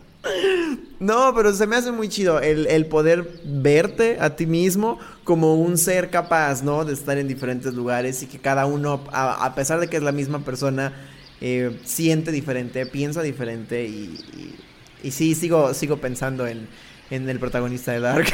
no, 1.00 1.34
pero 1.36 1.54
se 1.54 1.68
me 1.68 1.76
hace 1.76 1.92
muy 1.92 2.10
chido 2.10 2.40
el, 2.40 2.86
poder 2.86 3.28
verte 3.44 4.18
a 4.20 4.36
ti 4.36 4.46
mismo 4.46 5.00
como 5.24 5.56
un 5.56 5.78
ser 5.78 6.10
capaz, 6.10 6.64
¿no? 6.64 6.86
De 6.86 6.94
estar 6.94 7.18
en 7.18 7.28
diferentes 7.28 7.74
lugares 7.74 8.24
y 8.24 8.28
que 8.28 8.40
cada 8.40 8.66
uno, 8.66 9.04
a, 9.12 9.54
pesar 9.56 9.80
de 9.80 9.88
que 9.88 9.98
es 9.98 10.04
la 10.04 10.12
misma 10.12 10.46
persona, 10.46 10.94
eh, 11.42 11.78
siente 11.84 12.32
diferente, 12.32 12.86
piensa 12.86 13.22
diferente 13.22 13.86
y, 13.86 14.56
y, 15.04 15.12
sí, 15.12 15.36
sigo, 15.36 15.74
sigo 15.74 15.98
pensando 15.98 16.48
en, 16.48 16.68
en 17.10 17.30
el 17.30 17.40
protagonista 17.40 17.92
de 17.92 18.00
Dark. 18.00 18.28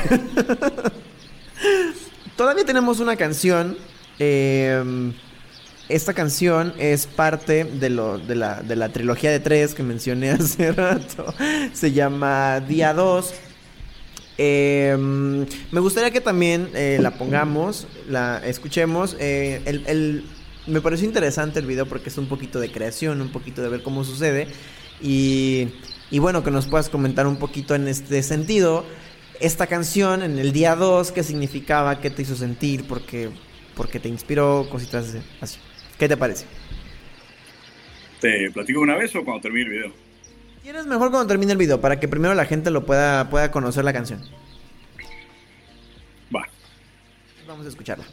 Todavía 2.37 2.65
tenemos 2.65 2.99
una 2.99 3.15
canción 3.15 3.77
eh, 4.19 5.13
esta 5.89 6.13
canción 6.13 6.73
es 6.79 7.07
parte 7.07 7.65
de, 7.65 7.89
lo, 7.89 8.17
de, 8.17 8.35
la, 8.35 8.61
de 8.61 8.75
la 8.75 8.89
trilogía 8.89 9.31
de 9.31 9.39
tres 9.39 9.75
que 9.75 9.83
mencioné 9.83 10.29
hace 10.31 10.71
rato. 10.71 11.33
Se 11.73 11.91
llama 11.91 12.61
Día 12.61 12.93
2. 12.93 13.33
Em, 14.37 15.45
me 15.71 15.79
gustaría 15.79 16.09
que 16.11 16.21
también 16.21 16.69
eh, 16.73 16.97
la 17.01 17.11
pongamos, 17.11 17.87
la 18.09 18.41
escuchemos. 18.45 19.15
Eh, 19.19 19.61
el, 19.65 20.25
me 20.67 20.79
pareció 20.79 21.05
interesante 21.05 21.59
el 21.59 21.65
video 21.65 21.85
porque 21.85 22.09
es 22.09 22.17
un 22.17 22.27
poquito 22.27 22.59
de 22.59 22.71
creación, 22.71 23.21
un 23.21 23.29
poquito 23.29 23.61
de 23.61 23.69
ver 23.69 23.83
cómo 23.83 24.05
sucede. 24.05 24.47
Y, 25.01 25.67
y 26.09 26.19
bueno, 26.19 26.43
que 26.43 26.51
nos 26.51 26.67
puedas 26.67 26.89
comentar 26.89 27.27
un 27.27 27.37
poquito 27.37 27.75
en 27.75 27.89
este 27.89 28.23
sentido. 28.23 28.85
Esta 29.41 29.67
canción 29.67 30.23
en 30.23 30.39
el 30.39 30.53
día 30.53 30.77
2, 30.77 31.11
¿qué 31.11 31.23
significaba? 31.23 31.99
¿Qué 31.99 32.09
te 32.09 32.21
hizo 32.21 32.35
sentir? 32.35 32.87
Porque 32.87 33.29
porque 33.75 33.99
te 33.99 34.09
inspiró 34.09 34.67
cositas 34.69 35.15
así. 35.41 35.59
¿Qué 35.97 36.07
te 36.07 36.17
parece? 36.17 36.45
¿Te 38.19 38.49
platico 38.51 38.79
una 38.79 38.95
vez 38.95 39.15
o 39.15 39.23
cuando 39.23 39.41
termine 39.41 39.65
el 39.65 39.71
video? 39.71 39.93
¿Quieres 40.61 40.85
mejor 40.85 41.11
cuando 41.11 41.27
termine 41.27 41.51
el 41.51 41.57
video 41.57 41.81
para 41.81 41.99
que 41.99 42.07
primero 42.07 42.33
la 42.33 42.45
gente 42.45 42.71
lo 42.71 42.85
pueda, 42.85 43.29
pueda 43.29 43.51
conocer 43.51 43.83
la 43.83 43.91
canción? 43.91 44.21
Va. 46.33 46.47
Vamos 47.45 47.65
a 47.65 47.69
escucharla. 47.69 48.05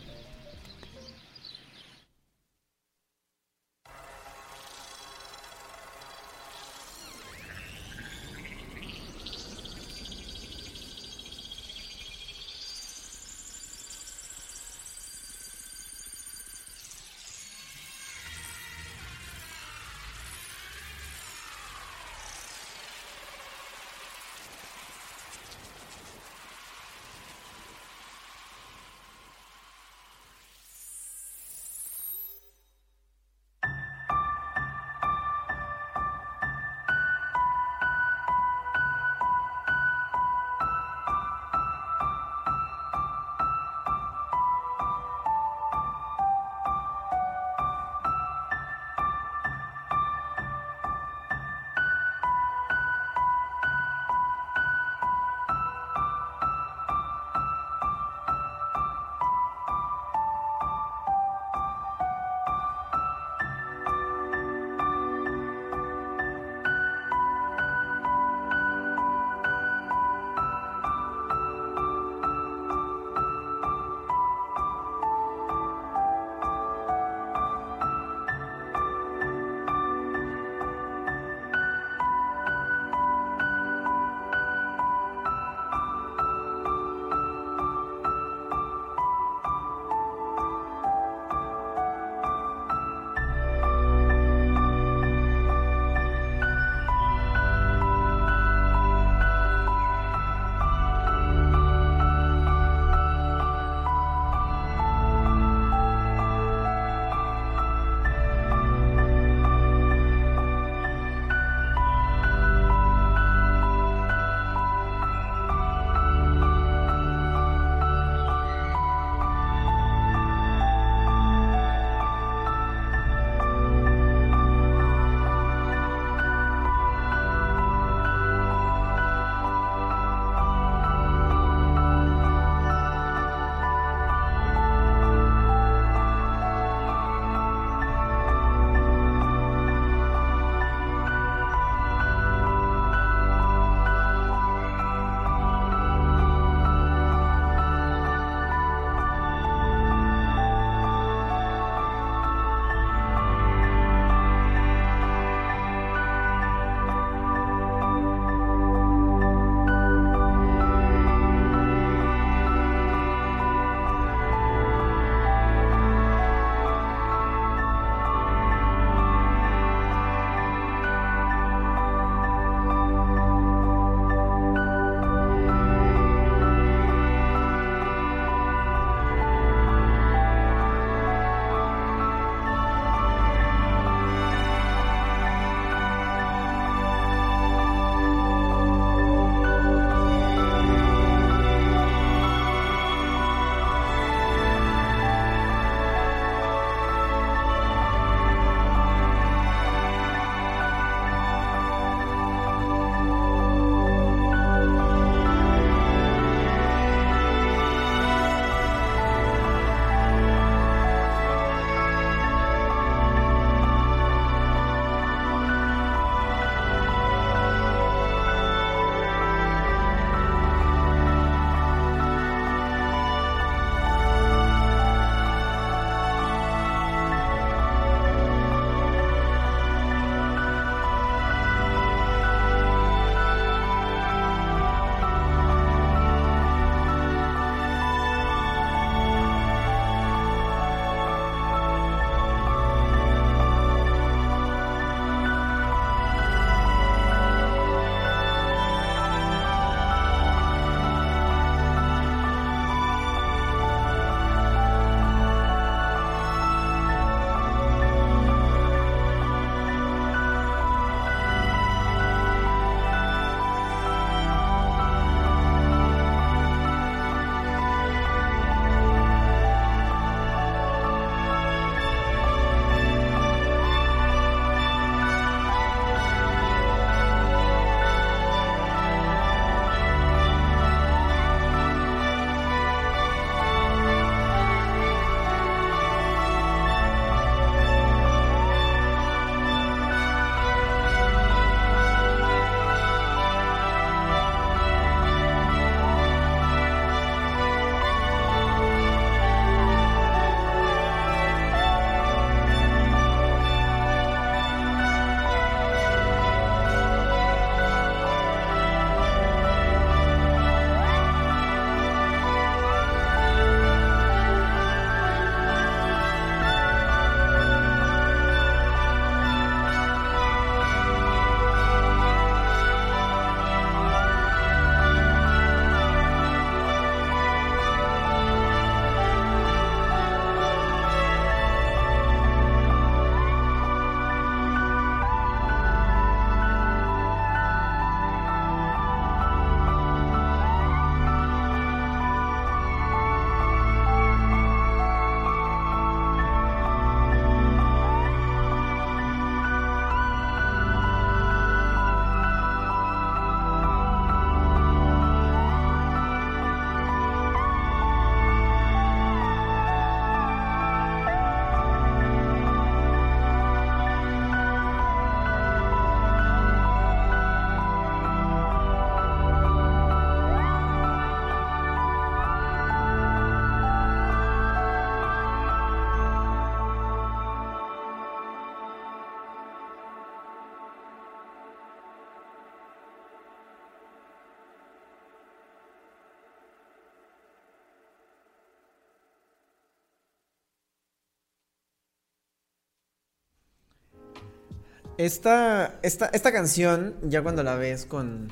Esta, 395.00 395.78
esta, 395.82 396.10
esta 396.12 396.30
canción, 396.30 396.94
ya 397.02 397.22
cuando 397.22 397.42
la 397.42 397.54
ves 397.54 397.86
con, 397.86 398.30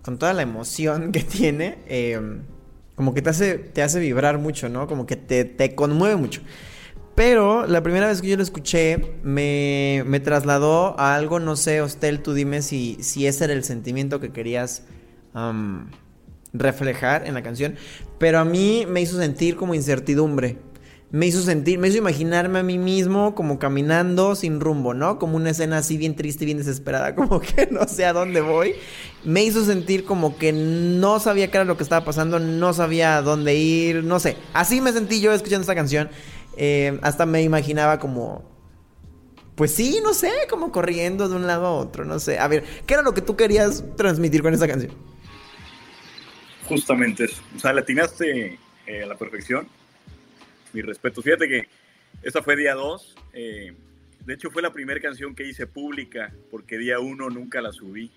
con 0.00 0.18
toda 0.18 0.32
la 0.32 0.40
emoción 0.40 1.12
que 1.12 1.20
tiene, 1.22 1.80
em, 1.86 2.44
como 2.94 3.12
que 3.12 3.20
te 3.20 3.28
hace, 3.28 3.58
te 3.58 3.82
hace 3.82 4.00
vibrar 4.00 4.38
mucho, 4.38 4.70
¿no? 4.70 4.86
Como 4.86 5.04
que 5.04 5.16
te, 5.16 5.44
te 5.44 5.74
conmueve 5.74 6.16
mucho. 6.16 6.40
Pero 7.14 7.66
la 7.66 7.82
primera 7.82 8.06
vez 8.06 8.22
que 8.22 8.28
yo 8.28 8.38
lo 8.38 8.42
escuché 8.42 9.18
me, 9.22 10.02
me 10.06 10.18
trasladó 10.18 10.98
a 10.98 11.14
algo, 11.14 11.40
no 11.40 11.56
sé, 11.56 11.82
Hostel, 11.82 12.22
tú 12.22 12.32
dime 12.32 12.62
si, 12.62 12.96
si 13.02 13.26
ese 13.26 13.44
era 13.44 13.52
el 13.52 13.62
sentimiento 13.62 14.18
que 14.18 14.32
querías 14.32 14.84
reflejar 16.54 17.26
en 17.26 17.34
la 17.34 17.42
canción. 17.42 17.74
Pero 18.18 18.38
a 18.38 18.46
mí 18.46 18.86
me 18.88 19.02
hizo 19.02 19.18
sentir 19.18 19.56
como 19.56 19.74
incertidumbre. 19.74 20.56
Me 21.10 21.26
hizo 21.26 21.40
sentir, 21.40 21.78
me 21.78 21.88
hizo 21.88 21.96
imaginarme 21.96 22.58
a 22.58 22.62
mí 22.62 22.76
mismo 22.76 23.34
como 23.34 23.58
caminando 23.58 24.34
sin 24.34 24.60
rumbo, 24.60 24.92
¿no? 24.92 25.18
Como 25.18 25.36
una 25.36 25.50
escena 25.50 25.78
así 25.78 25.96
bien 25.96 26.14
triste, 26.14 26.44
bien 26.44 26.58
desesperada, 26.58 27.14
como 27.16 27.40
que 27.40 27.66
no 27.70 27.88
sé 27.88 28.04
a 28.04 28.12
dónde 28.12 28.42
voy. 28.42 28.74
Me 29.24 29.42
hizo 29.42 29.64
sentir 29.64 30.04
como 30.04 30.36
que 30.36 30.52
no 30.52 31.18
sabía 31.18 31.50
qué 31.50 31.56
era 31.56 31.64
lo 31.64 31.78
que 31.78 31.82
estaba 31.82 32.04
pasando, 32.04 32.38
no 32.38 32.74
sabía 32.74 33.16
a 33.16 33.22
dónde 33.22 33.54
ir, 33.54 34.04
no 34.04 34.20
sé. 34.20 34.36
Así 34.52 34.82
me 34.82 34.92
sentí 34.92 35.20
yo 35.20 35.32
escuchando 35.32 35.62
esta 35.62 35.74
canción. 35.74 36.10
Eh, 36.58 36.98
hasta 37.02 37.24
me 37.24 37.42
imaginaba 37.42 37.98
como. 37.98 38.44
Pues 39.54 39.74
sí, 39.74 40.00
no 40.02 40.12
sé, 40.12 40.30
como 40.50 40.70
corriendo 40.70 41.28
de 41.28 41.36
un 41.36 41.46
lado 41.46 41.66
a 41.66 41.72
otro, 41.72 42.04
no 42.04 42.18
sé. 42.20 42.38
A 42.38 42.46
ver, 42.48 42.64
¿qué 42.86 42.94
era 42.94 43.02
lo 43.02 43.14
que 43.14 43.22
tú 43.22 43.34
querías 43.34 43.82
transmitir 43.96 44.42
con 44.42 44.54
esa 44.54 44.68
canción? 44.68 44.92
Justamente 46.68 47.24
eso. 47.24 47.42
O 47.56 47.58
sea, 47.58 47.72
latinaste 47.72 48.58
eh, 48.86 49.02
a 49.02 49.06
la 49.06 49.16
perfección. 49.16 49.66
Mi 50.72 50.82
respeto. 50.82 51.22
Fíjate 51.22 51.48
que 51.48 51.68
esta 52.22 52.42
fue 52.42 52.56
día 52.56 52.74
2. 52.74 53.16
Eh, 53.32 53.74
de 54.24 54.34
hecho, 54.34 54.50
fue 54.50 54.60
la 54.60 54.72
primera 54.72 55.00
canción 55.00 55.34
que 55.34 55.46
hice 55.46 55.66
pública, 55.66 56.32
porque 56.50 56.76
día 56.76 57.00
1 57.00 57.30
nunca 57.30 57.60
la 57.62 57.72
subí. 57.72 58.10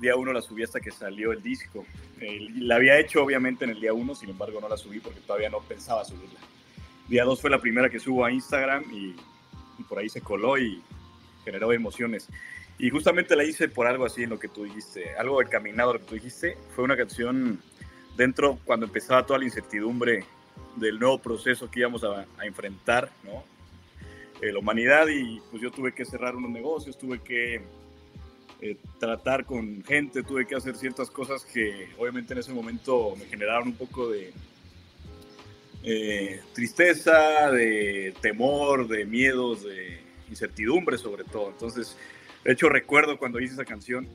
Día 0.00 0.16
1 0.16 0.32
la 0.32 0.40
subí 0.40 0.62
hasta 0.62 0.80
que 0.80 0.90
salió 0.90 1.32
el 1.32 1.42
disco. 1.42 1.84
la 2.58 2.76
había 2.76 2.98
hecho 2.98 3.22
obviamente 3.22 3.64
en 3.64 3.70
el 3.70 3.80
día 3.80 3.92
1, 3.92 4.14
sin 4.14 4.30
embargo 4.30 4.60
no 4.60 4.68
la 4.68 4.76
subí 4.76 5.00
porque 5.00 5.20
todavía 5.20 5.50
no 5.50 5.60
pensaba 5.60 6.04
subirla. 6.04 6.40
Día 7.08 7.24
2 7.24 7.40
fue 7.40 7.50
la 7.50 7.60
primera 7.60 7.90
que 7.90 8.00
subo 8.00 8.24
a 8.24 8.32
Instagram 8.32 8.84
y, 8.92 9.14
por 9.88 9.98
ahí 9.98 10.08
se 10.08 10.20
coló 10.20 10.56
y 10.56 10.80
generó 11.44 11.72
emociones. 11.72 12.28
Y 12.78 12.88
justamente 12.90 13.36
la 13.36 13.44
hice 13.44 13.68
por 13.68 13.86
algo 13.86 14.06
así 14.06 14.22
en 14.22 14.30
lo 14.30 14.38
que 14.38 14.48
tú 14.48 14.64
dijiste, 14.64 15.14
algo 15.16 15.42
encaminado 15.42 15.92
lo 15.92 15.98
que 15.98 16.06
tú 16.06 16.14
dijiste. 16.14 16.56
Fue 16.74 16.84
una 16.84 16.96
canción 16.96 17.60
dentro 18.16 18.58
cuando 18.64 18.86
empezaba 18.86 19.26
toda 19.26 19.40
la 19.40 19.44
incertidumbre 19.44 20.24
del 20.76 20.98
nuevo 20.98 21.18
proceso 21.18 21.70
que 21.70 21.80
íbamos 21.80 22.04
a, 22.04 22.26
enfrentar, 22.44 23.10
¿no? 23.24 23.44
Eh, 24.40 24.52
la 24.52 24.58
humanidad 24.58 25.06
y 25.08 25.40
pues 25.50 25.62
yo 25.62 25.70
tuve 25.70 25.92
que 25.92 26.04
cerrar 26.04 26.34
unos 26.34 26.50
negocios, 26.50 26.98
tuve 26.98 27.20
que 27.20 27.62
eh, 28.60 28.76
tratar 28.98 29.44
con 29.44 29.82
gente, 29.84 30.22
tuve 30.22 30.46
que 30.46 30.56
hacer 30.56 30.74
ciertas 30.76 31.10
cosas 31.10 31.44
que 31.44 31.88
obviamente 31.98 32.32
en 32.32 32.40
ese 32.40 32.52
momento 32.52 33.14
me 33.16 33.26
generaron 33.26 33.68
un 33.68 33.74
poco 33.74 34.10
de, 34.10 34.32
eh, 35.84 36.40
tristeza, 36.54 37.50
de 37.50 38.14
temor, 38.20 38.86
de 38.86 39.04
miedos, 39.04 39.64
de 39.64 40.00
incertidumbre 40.28 40.96
sobre 40.96 41.24
todo. 41.24 41.50
Entonces, 41.50 41.96
de 42.44 42.52
hecho 42.52 42.68
recuerdo 42.68 43.18
cuando 43.18 43.40
hice 43.40 43.54
esa 43.54 43.64
canción, 43.64 44.06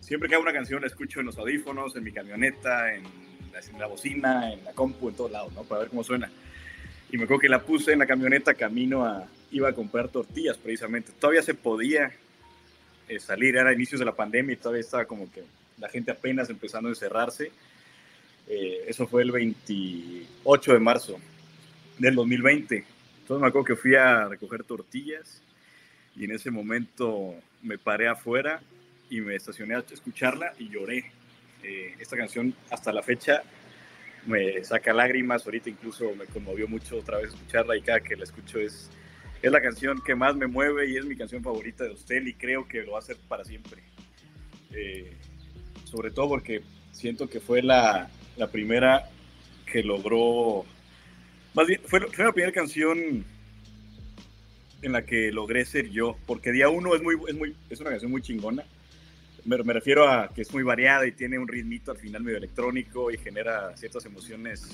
siempre 0.00 0.28
que 0.28 0.34
hago 0.34 0.42
una 0.42 0.52
canción 0.52 0.80
la 0.80 0.88
escucho 0.88 1.20
en 1.20 1.26
los 1.26 1.38
audífonos, 1.38 1.94
en 1.94 2.02
mi 2.02 2.10
camioneta, 2.10 2.92
en 2.92 3.04
la, 3.78 3.86
bocina, 3.86 4.52
en 4.52 4.64
la 4.64 4.72
compu, 4.72 5.08
en 5.08 5.14
todos 5.14 5.30
lados, 5.30 5.52
¿no? 5.52 5.62
Para 5.64 5.82
ver 5.82 5.90
cómo 5.90 6.04
suena. 6.04 6.30
Y 7.10 7.18
me 7.18 7.24
acuerdo 7.24 7.40
que 7.40 7.48
la 7.48 7.62
puse 7.62 7.92
en 7.92 7.98
la 7.98 8.06
camioneta 8.06 8.54
camino 8.54 9.04
a, 9.04 9.26
iba 9.50 9.68
a 9.68 9.72
comprar 9.72 10.08
tortillas 10.08 10.56
precisamente. 10.56 11.12
Todavía 11.18 11.42
se 11.42 11.54
podía 11.54 12.12
eh, 13.08 13.18
salir, 13.20 13.56
era 13.56 13.72
inicios 13.72 13.98
de 13.98 14.04
la 14.04 14.12
pandemia 14.12 14.54
y 14.54 14.56
todavía 14.56 14.80
estaba 14.80 15.04
como 15.04 15.30
que 15.30 15.44
la 15.78 15.88
gente 15.88 16.10
apenas 16.10 16.50
empezando 16.50 16.88
a 16.88 16.92
encerrarse 16.92 17.52
eh, 18.48 18.84
eso 18.86 19.06
fue 19.06 19.22
el 19.22 19.32
28 19.32 20.72
de 20.72 20.78
marzo 20.78 21.18
del 21.98 22.14
2020. 22.14 22.84
Entonces 23.22 23.42
me 23.42 23.48
acuerdo 23.48 23.64
que 23.64 23.76
fui 23.76 23.94
a 23.96 24.28
recoger 24.28 24.62
tortillas 24.64 25.42
y 26.14 26.24
en 26.24 26.30
ese 26.32 26.50
momento 26.50 27.34
me 27.62 27.76
paré 27.76 28.08
afuera 28.08 28.60
y 29.10 29.20
me 29.20 29.34
estacioné 29.34 29.74
a 29.74 29.84
escucharla 29.90 30.54
y 30.58 30.68
lloré. 30.68 31.10
Eh, 31.68 31.96
esta 31.98 32.16
canción 32.16 32.54
hasta 32.70 32.92
la 32.92 33.02
fecha 33.02 33.42
me 34.24 34.62
saca 34.62 34.92
lágrimas, 34.92 35.44
ahorita 35.44 35.68
incluso 35.68 36.14
me 36.14 36.26
conmovió 36.26 36.68
mucho 36.68 36.98
otra 36.98 37.18
vez 37.18 37.30
escucharla 37.30 37.76
y 37.76 37.82
cada 37.82 37.98
que 38.00 38.14
la 38.14 38.22
escucho 38.22 38.60
es, 38.60 38.88
es 39.42 39.50
la 39.50 39.60
canción 39.60 40.00
que 40.00 40.14
más 40.14 40.36
me 40.36 40.46
mueve 40.46 40.88
y 40.88 40.96
es 40.96 41.04
mi 41.04 41.16
canción 41.16 41.42
favorita 41.42 41.82
de 41.82 41.90
usted 41.90 42.24
y 42.24 42.34
creo 42.34 42.68
que 42.68 42.82
lo 42.82 42.92
va 42.92 42.98
a 42.98 43.00
hacer 43.00 43.16
para 43.26 43.44
siempre. 43.44 43.82
Eh, 44.70 45.12
sobre 45.84 46.12
todo 46.12 46.28
porque 46.28 46.62
siento 46.92 47.28
que 47.28 47.40
fue 47.40 47.62
la, 47.62 48.10
la 48.36 48.46
primera 48.46 49.10
que 49.64 49.82
logró, 49.82 50.64
más 51.52 51.66
bien, 51.66 51.80
fue, 51.84 51.98
la 51.98 52.32
primera 52.32 52.52
canción 52.52 53.24
en 54.82 54.92
la 54.92 55.04
que 55.04 55.32
logré 55.32 55.64
ser 55.64 55.90
yo, 55.90 56.16
porque 56.26 56.52
día 56.52 56.68
uno 56.68 56.94
es, 56.94 57.02
muy, 57.02 57.16
es, 57.26 57.34
muy, 57.34 57.56
es 57.70 57.80
una 57.80 57.90
canción 57.90 58.12
muy 58.12 58.22
chingona. 58.22 58.64
Me, 59.46 59.62
me, 59.62 59.72
refiero 59.72 60.08
a 60.08 60.28
que 60.28 60.42
es 60.42 60.52
muy 60.52 60.62
variada 60.62 61.06
y 61.06 61.12
tiene 61.12 61.38
un 61.38 61.46
ritmito 61.46 61.92
al 61.92 61.98
final 61.98 62.22
medio 62.22 62.38
electrónico 62.38 63.10
y 63.10 63.18
genera 63.18 63.76
ciertas 63.76 64.04
emociones, 64.04 64.66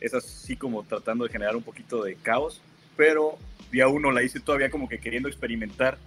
es 0.00 0.14
así 0.14 0.56
como 0.56 0.84
tratando 0.84 1.24
de 1.24 1.30
generar 1.30 1.56
un 1.56 1.62
poquito 1.62 2.02
de 2.04 2.14
caos, 2.16 2.62
pero 2.96 3.38
día 3.72 3.88
uno 3.88 4.12
la 4.12 4.22
hice 4.22 4.40
todavía 4.40 4.70
como 4.70 4.88
que 4.88 5.00
queriendo 5.00 5.28
experimentar 5.28 5.98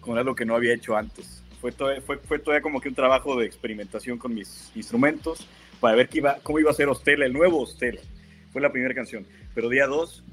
con 0.00 0.18
algo 0.18 0.34
que 0.34 0.44
no 0.44 0.54
había 0.54 0.74
hecho 0.74 0.96
antes. 0.96 1.42
Fue, 1.60 1.72
fue, 1.72 2.18
fue 2.18 2.38
todavía 2.38 2.62
como 2.62 2.80
que 2.80 2.88
un 2.88 2.94
trabajo 2.94 3.38
de 3.38 3.46
experimentación 3.46 4.18
con 4.18 4.34
mis 4.34 4.72
instrumentos 4.74 5.46
para 5.78 5.96
ver 5.96 6.08
qué 6.08 6.18
iba, 6.18 6.38
cómo 6.42 6.58
iba 6.58 6.70
a 6.70 6.74
ser 6.74 6.88
Hostel, 6.88 7.22
el 7.22 7.32
nuevo 7.32 7.60
Hostel. 7.60 8.00
Fue 8.52 8.60
la 8.60 8.72
primera 8.72 8.94
canción. 8.94 9.26
Pero 9.54 9.68
día 9.68 9.86
2 9.86 10.24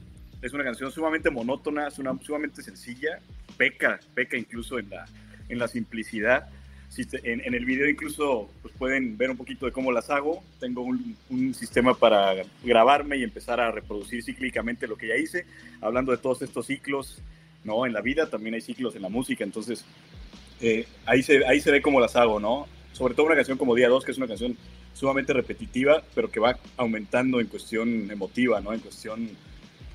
es 0.42 0.54
una 0.54 0.64
canción 0.64 0.92
sumamente 0.92 1.30
monótona, 1.30 1.88
es 1.88 1.94
sumamente 1.94 2.62
sencilla, 2.64 3.20
peca, 3.58 4.00
peca 4.14 4.38
incluso 4.38 4.80
en 4.80 4.90
la, 4.90 5.06
en 5.50 5.60
la 5.60 5.68
simplicidad. 5.68 6.50
En, 6.98 7.42
en, 7.42 7.54
el 7.54 7.66
video 7.66 7.88
incluso 7.88 8.50
pues 8.62 8.74
pueden 8.78 9.18
ver 9.18 9.30
un 9.30 9.38
poquito 9.38 9.66
de 9.66 9.72
cómo 9.72 9.92
las 9.92 10.10
hago. 10.10 10.44
Tengo 10.60 10.82
un, 10.82 11.16
un, 11.30 11.54
sistema 11.54 11.94
para 11.94 12.36
grabarme 12.64 13.18
y 13.18 13.24
empezar 13.24 13.60
a 13.60 13.72
reproducir 13.72 14.24
cíclicamente 14.24 14.88
lo 14.88 14.98
que 14.98 15.08
ya 15.08 15.16
hice, 15.16 15.46
hablando 15.82 16.12
de 16.12 16.18
todos 16.18 16.42
estos 16.42 16.66
ciclos, 16.66 17.22
¿no? 17.64 17.86
En 17.86 17.94
la 17.94 18.02
vida 18.02 18.30
también 18.30 18.56
hay 18.56 18.62
ciclos 18.62 18.96
en 18.96 19.04
la 19.04 19.10
música, 19.10 19.44
entonces 19.44 19.86
eh, 20.62 20.88
ahí, 21.06 21.24
se, 21.24 21.46
ahí 21.46 21.62
se 21.62 21.72
ve 21.72 21.82
cómo 21.82 22.00
las 22.00 22.16
hago, 22.16 22.40
¿no? 22.40 22.68
Sobre 22.92 23.14
todo 23.14 23.28
una 23.28 23.36
canción 23.36 23.58
como 23.58 23.76
Día 23.76 23.88
2, 23.88 24.04
que 24.04 24.12
es 24.12 24.18
una 24.18 24.28
canción 24.28 24.58
sumamente 24.94 25.32
repetitiva, 25.32 26.04
pero 26.14 26.30
que 26.30 26.40
va 26.40 26.60
aumentando 26.76 27.40
en 27.40 27.48
cuestión 27.48 28.12
emotiva, 28.12 28.60
¿no? 28.60 28.74
En 28.74 28.82
cuestión 28.82 29.30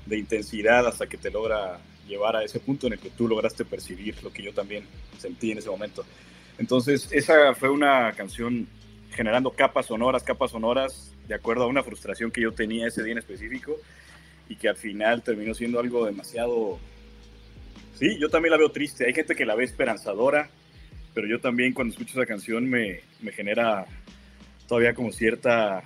de 0.05 0.17
intensidad 0.17 0.87
hasta 0.87 1.07
que 1.07 1.17
te 1.17 1.29
logra 1.29 1.79
llevar 2.07 2.35
a 2.35 2.43
ese 2.43 2.59
punto 2.59 2.87
en 2.87 2.93
el 2.93 2.99
que 2.99 3.09
tú 3.09 3.27
lograste 3.27 3.65
percibir 3.65 4.21
lo 4.23 4.31
que 4.31 4.43
yo 4.43 4.53
también 4.53 4.85
sentí 5.19 5.51
en 5.51 5.59
ese 5.59 5.69
momento. 5.69 6.05
Entonces, 6.57 7.09
esa 7.11 7.53
fue 7.55 7.69
una 7.69 8.11
canción 8.13 8.67
generando 9.11 9.51
capas 9.51 9.87
sonoras, 9.87 10.23
capas 10.23 10.51
sonoras, 10.51 11.11
de 11.27 11.35
acuerdo 11.35 11.63
a 11.63 11.67
una 11.67 11.83
frustración 11.83 12.31
que 12.31 12.41
yo 12.41 12.51
tenía 12.51 12.87
ese 12.87 13.03
día 13.03 13.13
en 13.13 13.17
específico 13.17 13.77
y 14.49 14.55
que 14.55 14.69
al 14.69 14.75
final 14.75 15.23
terminó 15.23 15.53
siendo 15.53 15.79
algo 15.79 16.05
demasiado... 16.05 16.79
Sí, 17.97 18.17
yo 18.19 18.29
también 18.29 18.51
la 18.51 18.57
veo 18.57 18.71
triste. 18.71 19.05
Hay 19.05 19.13
gente 19.13 19.35
que 19.35 19.45
la 19.45 19.55
ve 19.55 19.63
esperanzadora, 19.63 20.49
pero 21.13 21.27
yo 21.27 21.39
también 21.39 21.73
cuando 21.73 21.93
escucho 21.93 22.19
esa 22.19 22.25
canción 22.25 22.69
me, 22.69 22.99
me 23.21 23.31
genera 23.31 23.85
todavía 24.67 24.93
como 24.93 25.11
cierta 25.11 25.83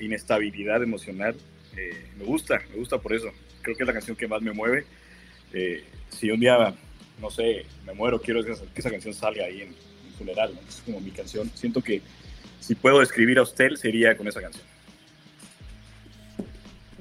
inestabilidad 0.00 0.82
emocional. 0.82 1.36
Eh, 1.76 2.10
me 2.16 2.24
gusta, 2.24 2.60
me 2.70 2.76
gusta 2.76 2.98
por 2.98 3.12
eso. 3.12 3.28
Creo 3.62 3.76
que 3.76 3.82
es 3.82 3.86
la 3.86 3.92
canción 3.92 4.16
que 4.16 4.28
más 4.28 4.42
me 4.42 4.52
mueve. 4.52 4.84
Eh, 5.52 5.82
si 6.10 6.30
un 6.30 6.40
día, 6.40 6.74
no 7.20 7.30
sé, 7.30 7.66
me 7.86 7.92
muero, 7.92 8.20
quiero 8.20 8.44
que 8.44 8.52
esa, 8.52 8.90
canción 8.90 9.14
salga 9.14 9.44
ahí 9.44 9.62
en, 9.62 9.74
Es 10.68 10.82
como 10.84 11.00
mi 11.00 11.10
canción. 11.10 11.50
Siento 11.54 11.82
que 11.82 12.02
si 12.60 12.74
puedo 12.74 13.02
escribir 13.02 13.38
a 13.38 13.42
usted, 13.42 13.74
sería 13.76 14.16
con 14.16 14.28
esa 14.28 14.40
canción. 14.40 14.64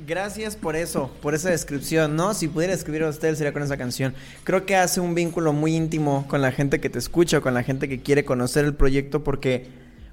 Gracias 0.06 0.56
por 0.56 0.76
eso, 0.76 1.12
por 1.22 1.34
esa 1.34 1.50
descripción, 1.50 2.16
¿no? 2.16 2.34
Si 2.34 2.48
pudiera 2.48 2.74
escribir 2.74 3.04
a 3.04 3.10
usted 3.10 3.36
sería 3.36 3.52
con 3.52 3.64
esa 3.64 3.78
canción. 3.78 4.14
Creo 4.44 4.66
que 4.66 4.76
hace 4.76 5.02
un 5.02 5.16
vínculo 5.16 5.54
muy 5.54 5.76
íntimo 5.76 6.26
con 6.28 6.42
la 6.42 6.52
gente 6.52 6.80
que 6.80 6.90
te 6.90 7.00
escucha, 7.00 7.42
con 7.42 7.54
la 7.54 7.64
gente 7.64 7.90
que 7.90 8.00
quiere 8.00 8.24
conocer 8.24 8.64
el 8.64 8.76
proyecto, 8.76 9.24
porque 9.24 9.66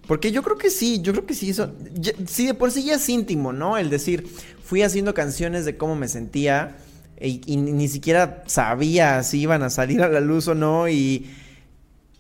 porque 0.06 0.32
yo 0.32 0.42
creo 0.42 0.58
que 0.58 0.70
sí, 0.70 1.00
yo 1.00 1.12
creo 1.12 1.26
que 1.26 1.34
sí, 1.34 1.50
eso, 1.50 1.72
sí, 2.26 2.46
de 2.46 2.54
por 2.54 2.70
sí 2.70 2.84
ya 2.84 2.94
es 2.94 3.08
íntimo, 3.08 3.52
¿no? 3.52 3.78
El 3.78 3.88
decir, 3.88 4.26
fui 4.62 4.82
haciendo 4.82 5.14
canciones 5.14 5.64
de 5.64 5.76
cómo 5.76 5.96
me 5.96 6.08
sentía 6.08 6.76
y, 7.20 7.56
ni 7.56 7.88
siquiera 7.88 8.42
sabía 8.46 9.22
si 9.22 9.40
iban 9.40 9.62
a 9.62 9.70
salir 9.70 10.02
a 10.02 10.08
la 10.08 10.20
luz 10.20 10.48
o 10.48 10.54
no 10.54 10.88
y, 10.88 11.30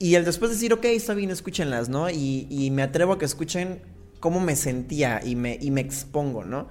y 0.04 0.16
el 0.16 0.26
después 0.26 0.50
decir, 0.50 0.70
ok, 0.74 0.84
está 0.84 1.14
bien, 1.14 1.30
escúchenlas, 1.30 1.88
¿no? 1.88 2.10
Y, 2.10 2.46
y 2.50 2.70
me 2.70 2.82
atrevo 2.82 3.14
a 3.14 3.18
que 3.18 3.24
escuchen 3.24 3.80
cómo 4.20 4.38
me 4.38 4.54
sentía 4.54 5.22
y 5.24 5.34
me, 5.34 5.56
y 5.58 5.70
me 5.70 5.80
expongo, 5.80 6.44
¿no? 6.44 6.68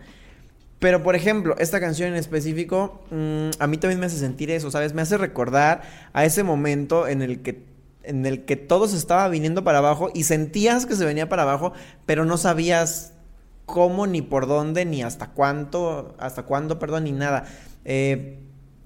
Pero, 0.78 1.02
por 1.02 1.16
ejemplo, 1.16 1.56
esta 1.58 1.80
canción 1.80 2.10
en 2.10 2.16
específico, 2.16 3.02
mm, 3.10 3.50
a 3.58 3.66
mí 3.66 3.78
también 3.78 4.00
me 4.00 4.06
hace 4.06 4.20
sentir 4.20 4.52
eso, 4.52 4.70
¿sabes? 4.70 4.94
Me 4.94 5.02
hace 5.02 5.18
recordar 5.18 5.82
a 6.14 6.26
ese 6.26 6.44
momento 6.44 7.08
en 7.08 7.24
el 7.24 7.42
que 7.42 7.66
en 8.04 8.28
el 8.28 8.46
que 8.46 8.56
todo 8.56 8.88
se 8.88 8.98
estaba 8.98 9.28
viniendo 9.30 9.64
para 9.64 9.80
abajo 9.80 10.12
y 10.14 10.26
sentías 10.26 10.86
que 10.86 10.96
se 10.96 11.04
venía 11.04 11.28
para 11.28 11.42
abajo, 11.42 11.74
pero 12.06 12.26
no 12.26 12.38
sabías 12.38 13.14
cómo, 13.66 14.06
ni 14.06 14.22
por 14.22 14.46
dónde, 14.46 14.86
ni 14.86 15.02
hasta 15.02 15.32
cuánto, 15.32 16.14
hasta 16.20 16.44
cuándo, 16.44 16.78
perdón, 16.78 17.06
ni 17.06 17.14
nada. 17.14 17.46
Eh, 17.84 18.38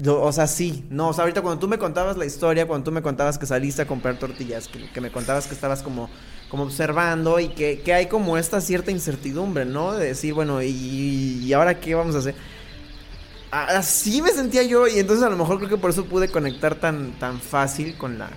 o 0.06 0.32
sea, 0.32 0.46
sí, 0.46 0.86
no, 0.90 1.10
o 1.10 1.14
sea, 1.14 1.24
ahorita 1.24 1.42
cuando 1.42 1.60
tú 1.60 1.68
me 1.68 1.80
contabas 1.80 2.18
la 2.18 2.26
historia, 2.26 2.68
cuando 2.68 2.86
tú 2.86 2.92
me 2.92 3.02
contabas 3.02 3.38
que 3.38 3.46
saliste 3.46 3.82
a 3.82 3.88
comprar 3.88 4.20
tortillas, 4.20 4.68
que, 4.68 5.02
me 5.02 5.12
contabas 5.12 5.48
que 5.48 5.56
estabas 5.56 5.82
como, 5.82 6.10
como 6.50 6.64
observando 6.64 7.40
y 7.40 7.50
que, 7.50 7.82
que, 7.82 7.94
hay 7.94 8.06
como 8.06 8.38
esta 8.38 8.62
cierta 8.62 8.92
incertidumbre, 8.92 9.66
¿no? 9.66 9.94
De 9.94 10.08
decir, 10.08 10.34
bueno, 10.36 10.62
¿y, 10.62 10.70
y 10.70 11.54
ahora 11.54 11.80
qué 11.80 11.96
vamos 11.96 12.16
a 12.16 12.20
hacer? 12.20 12.36
Así 13.50 14.22
me 14.22 14.32
sentía 14.32 14.64
yo 14.64 14.88
y 14.88 15.00
entonces 15.00 15.26
a 15.26 15.30
lo 15.30 15.38
mejor 15.38 15.58
creo 15.58 15.70
que 15.70 15.78
por 15.78 15.90
eso 15.90 16.06
pude 16.06 16.30
conectar 16.30 16.76
tan, 16.76 17.18
tan 17.18 17.40
fácil 17.40 17.98
con 17.98 18.20
la, 18.20 18.30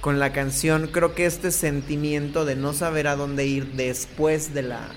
con 0.00 0.20
la 0.20 0.32
canción. 0.32 0.88
Creo 0.92 1.14
que 1.14 1.26
este 1.26 1.50
sentimiento 1.50 2.44
de 2.44 2.56
no 2.56 2.72
saber 2.72 3.08
a 3.08 3.16
dónde 3.16 3.46
ir 3.46 3.72
después 3.72 4.54
de 4.54 4.62
la 4.62 4.90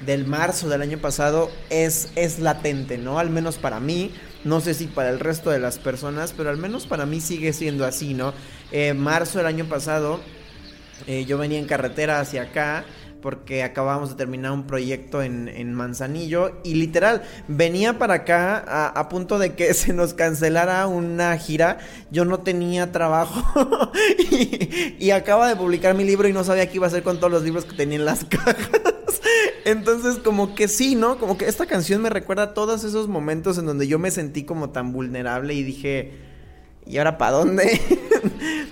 del 0.00 0.26
marzo 0.26 0.68
del 0.70 0.80
año 0.80 0.98
pasado 0.98 1.50
es, 1.68 2.10
es 2.14 2.38
latente, 2.38 2.96
¿no? 2.96 3.18
Al 3.18 3.30
menos 3.30 3.58
para 3.58 3.80
mí. 3.80 4.12
No 4.44 4.60
sé 4.60 4.74
si 4.74 4.86
para 4.86 5.10
el 5.10 5.20
resto 5.20 5.50
de 5.50 5.58
las 5.58 5.78
personas, 5.78 6.32
pero 6.36 6.50
al 6.50 6.56
menos 6.56 6.86
para 6.86 7.06
mí 7.06 7.20
sigue 7.20 7.52
siendo 7.52 7.84
así, 7.84 8.14
¿no? 8.14 8.32
Eh, 8.72 8.94
marzo 8.94 9.38
del 9.38 9.46
año 9.46 9.66
pasado, 9.66 10.20
eh, 11.06 11.24
yo 11.26 11.38
venía 11.38 11.58
en 11.58 11.66
carretera 11.66 12.20
hacia 12.20 12.42
acá 12.42 12.84
porque 13.20 13.62
acabábamos 13.62 14.10
de 14.10 14.16
terminar 14.16 14.52
un 14.52 14.66
proyecto 14.66 15.22
en, 15.22 15.74
Manzanillo 15.74 16.52
y 16.64 16.74
literal 16.74 17.22
venía 17.48 17.98
para 17.98 18.14
acá 18.14 18.88
a, 18.88 19.08
punto 19.08 19.38
de 19.38 19.54
que 19.54 19.72
se 19.74 19.92
nos 19.92 20.14
cancelara 20.14 20.86
una 20.86 21.36
gira. 21.38 21.78
Yo 22.10 22.24
no 22.24 22.40
tenía 22.40 22.92
trabajo 22.92 23.92
y, 24.30 24.96
y, 24.98 25.10
acaba 25.10 25.48
de 25.48 25.56
publicar 25.56 25.94
mi 25.94 26.04
libro 26.04 26.28
y 26.28 26.32
no 26.32 26.44
sabía 26.44 26.68
qué 26.68 26.76
iba 26.76 26.86
a 26.86 26.88
hacer 26.88 27.02
con 27.02 27.18
todos 27.18 27.32
los 27.32 27.42
libros 27.42 27.64
que 27.64 27.76
tenía 27.76 27.98
en 27.98 28.04
las 28.04 28.24
cajas. 28.28 28.68
Entonces 29.64 30.16
como 30.16 30.54
que 30.54 30.68
sí, 30.68 30.94
¿no? 30.94 31.18
Como 31.18 31.36
que 31.38 31.46
esta 31.46 31.66
canción 31.66 32.02
me 32.02 32.10
recuerda 32.10 32.42
a 32.44 32.54
todos 32.54 32.84
esos 32.84 33.08
momentos 33.08 33.58
en 33.58 33.66
donde 33.66 33.86
yo 33.86 33.98
me 33.98 34.10
sentí 34.10 34.44
como 34.44 34.70
tan 34.70 34.92
vulnerable 34.92 35.54
y 35.54 35.62
dije, 35.62 36.12
¿y 36.86 36.98
ahora 36.98 37.18
para 37.18 37.32
dónde? 37.32 37.80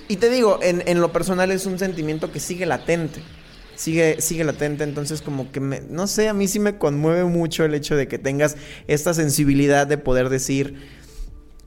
y 0.09 0.17
te 0.17 0.31
digo, 0.31 0.59
en, 0.63 0.83
en 0.87 1.01
lo 1.01 1.13
personal 1.13 1.51
es 1.51 1.67
un 1.67 1.79
sentimiento 1.79 2.33
que 2.33 2.41
sigue 2.41 2.67
latente 2.67 3.23
sigue, 3.79 4.20
sigue 4.20 4.45
latente. 4.45 4.85
Entonces, 4.85 5.22
como 5.22 5.51
que 5.51 5.61
me, 5.61 5.81
no 5.81 6.07
sé, 6.07 6.29
a 6.29 6.35
mí 6.35 6.49
sí 6.49 6.59
me 6.59 6.76
conmueve 6.76 7.24
mucho 7.24 7.64
el 7.64 7.74
hecho 7.74 7.97
de 7.97 8.09
que 8.09 8.18
tengas 8.18 8.57
esta 8.87 9.14
sensibilidad 9.14 9.87
de 9.87 9.97
poder 9.97 10.29
decir. 10.29 10.74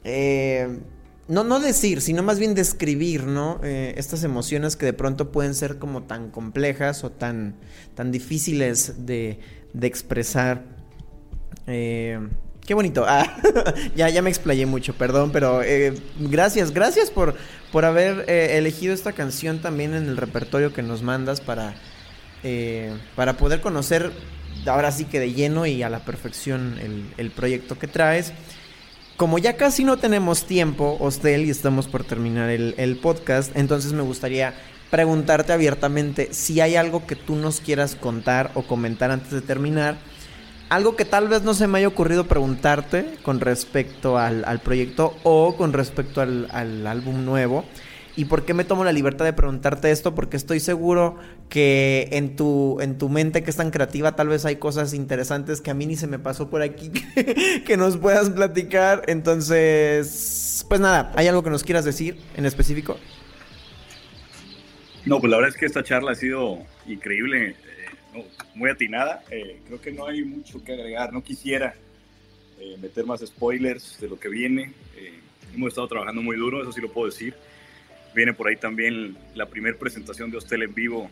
Eh, 0.03 0.80
no, 1.28 1.43
no 1.45 1.59
decir, 1.59 2.01
sino 2.01 2.24
más 2.24 2.38
bien 2.38 2.53
describir, 2.53 3.24
¿no? 3.24 3.62
Eh, 3.64 3.93
estas 3.97 4.24
emociones 4.24 4.76
que 4.76 4.86
de 4.86 4.93
pronto 4.93 5.32
pueden 5.32 5.55
ser 5.55 5.78
como 5.78 6.03
tan 6.03 6.30
complejas 6.30 7.03
o 7.05 7.12
tan, 7.12 7.55
tan 7.95 8.12
difíciles 8.12 9.05
de, 9.05 9.39
de 9.72 9.88
expresar. 9.88 10.66
Eh, 11.68 12.20
qué 12.66 12.74
bonito. 12.74 13.05
Ah, 13.07 13.38
ya, 13.95 14.09
ya 14.09 14.22
me 14.22 14.30
explayé 14.30 14.66
mucho, 14.66 14.93
perdón, 14.97 15.32
pero 15.32 15.62
gracias, 16.20 16.72
gracias 16.72 17.09
por, 17.09 17.36
por 17.72 17.86
haber 17.86 18.30
elegido 18.30 18.93
esta 18.93 19.14
canción 19.14 19.62
también 19.62 19.93
en 19.93 20.07
el 20.07 20.18
repertorio 20.18 20.74
que 20.74 20.84
nos 20.84 21.01
mandas 21.01 21.39
para, 21.39 21.76
eh, 22.44 22.96
para 23.16 23.38
poder 23.38 23.62
conocer 23.62 24.12
ahora 24.66 24.92
sí 24.92 25.06
que 25.06 25.20
de 25.20 25.34
lleno 25.34 25.66
y 25.66 25.84
a 25.84 25.89
la 25.89 26.00
perfección 26.00 26.78
el, 27.18 27.32
proyecto 27.32 27.78
que 27.78 27.88
traes. 27.88 28.34
Como 29.18 29.38
ya 29.38 29.56
casi 29.56 29.84
no 29.84 29.98
tenemos 29.98 30.46
tiempo, 30.46 30.98
Hostel, 31.00 31.46
y 31.46 31.50
estamos 31.50 31.88
por 31.88 32.04
terminar 32.04 32.50
el, 32.50 33.00
podcast, 33.02 33.56
entonces 33.56 33.94
me 33.94 34.02
gustaría 34.02 34.54
preguntarte 34.89 35.54
abiertamente 35.54 36.30
si 36.34 36.60
hay 36.60 36.76
algo 36.76 37.06
que 37.06 37.16
tú 37.16 37.36
nos 37.36 37.62
quieras 37.62 37.96
contar 37.96 38.52
o 38.56 38.64
comentar 38.64 39.12
antes 39.12 39.32
de 39.32 39.42
terminar. 39.42 39.98
Algo 40.70 40.96
que 40.96 41.06
tal 41.06 41.28
vez 41.28 41.44
no 41.44 41.54
se 41.54 41.68
me 41.68 41.80
haya 41.80 41.88
ocurrido 41.88 42.28
preguntarte 42.28 43.18
con 43.24 43.42
respecto 43.42 44.18
al, 44.18 44.62
proyecto 44.64 45.16
o 45.24 45.56
con 45.56 45.74
respecto 45.74 46.22
al 46.22 46.88
álbum 46.88 47.26
nuevo. 47.26 47.66
¿Y 48.16 48.26
por 48.26 48.43
qué 48.43 48.53
me 48.53 48.66
tomo 48.66 48.84
la 48.84 48.91
libertad 48.91 49.24
de 49.24 49.32
preguntarte 49.32 49.89
esto? 49.89 50.14
Porque 50.14 50.36
estoy 50.36 50.59
seguro 50.59 51.18
que 51.47 52.09
en 52.12 52.36
tu, 52.36 52.80
en 52.82 52.97
tu 52.97 53.07
mente 53.07 53.41
que 53.41 53.49
es 53.49 53.55
tan 53.55 53.72
creativa 53.72 54.16
tal 54.16 54.28
vez 54.28 54.43
hay 54.45 54.57
cosas 54.57 54.93
interesantes 54.93 55.62
que 55.62 55.72
a 55.72 55.74
mí 55.74 55.86
ni 55.86 55.95
se 55.95 56.07
me 56.07 56.20
pasó 56.20 56.49
por 56.49 56.62
aquí 56.62 56.91
que, 57.66 57.78
nos 57.78 57.97
puedas 57.97 58.30
platicar. 58.30 59.03
Entonces, 59.07 60.66
pues 60.68 60.82
nada, 60.82 61.14
¿hay 61.16 61.28
algo 61.28 61.41
que 61.41 61.49
nos 61.49 61.64
quieras 61.64 61.86
decir 61.86 62.18
en 62.36 62.45
específico? 62.45 62.97
No, 65.05 65.20
pues 65.20 65.32
la 65.32 65.38
verdad 65.38 65.53
es 65.53 65.57
que 65.57 65.66
esta 65.66 65.84
charla 65.84 66.12
ha 66.12 66.16
sido 66.16 66.59
increíble, 66.88 67.55
eh, 68.14 68.26
muy 68.55 68.70
atinada. 68.70 69.24
Eh, 69.32 69.62
creo 69.66 69.80
que 69.80 69.91
no 69.93 70.05
hay 70.05 70.24
mucho 70.26 70.62
que 70.62 70.74
agregar. 70.74 71.14
No 71.14 71.24
quisiera 71.24 71.76
eh, 72.59 72.76
meter 72.80 73.05
más 73.05 73.22
spoilers 73.22 73.97
de 74.01 74.09
lo 74.09 74.20
que 74.20 74.28
viene. 74.28 74.74
hemos 75.55 75.70
estado 75.70 75.88
trabajando 75.88 76.22
muy 76.22 76.36
duro, 76.36 76.62
eso 76.62 76.74
sí 76.74 76.82
lo 76.82 76.91
puedo 76.91 77.07
decir. 77.07 77.34
Viene 78.14 78.34
por 78.34 78.47
ahí 78.47 78.57
también 78.57 79.18
la 79.36 79.45
primera 79.45 79.78
presentación 79.78 80.32
de 80.32 80.38
Hostel 80.38 80.64
en 80.64 80.74
vivo 80.74 81.09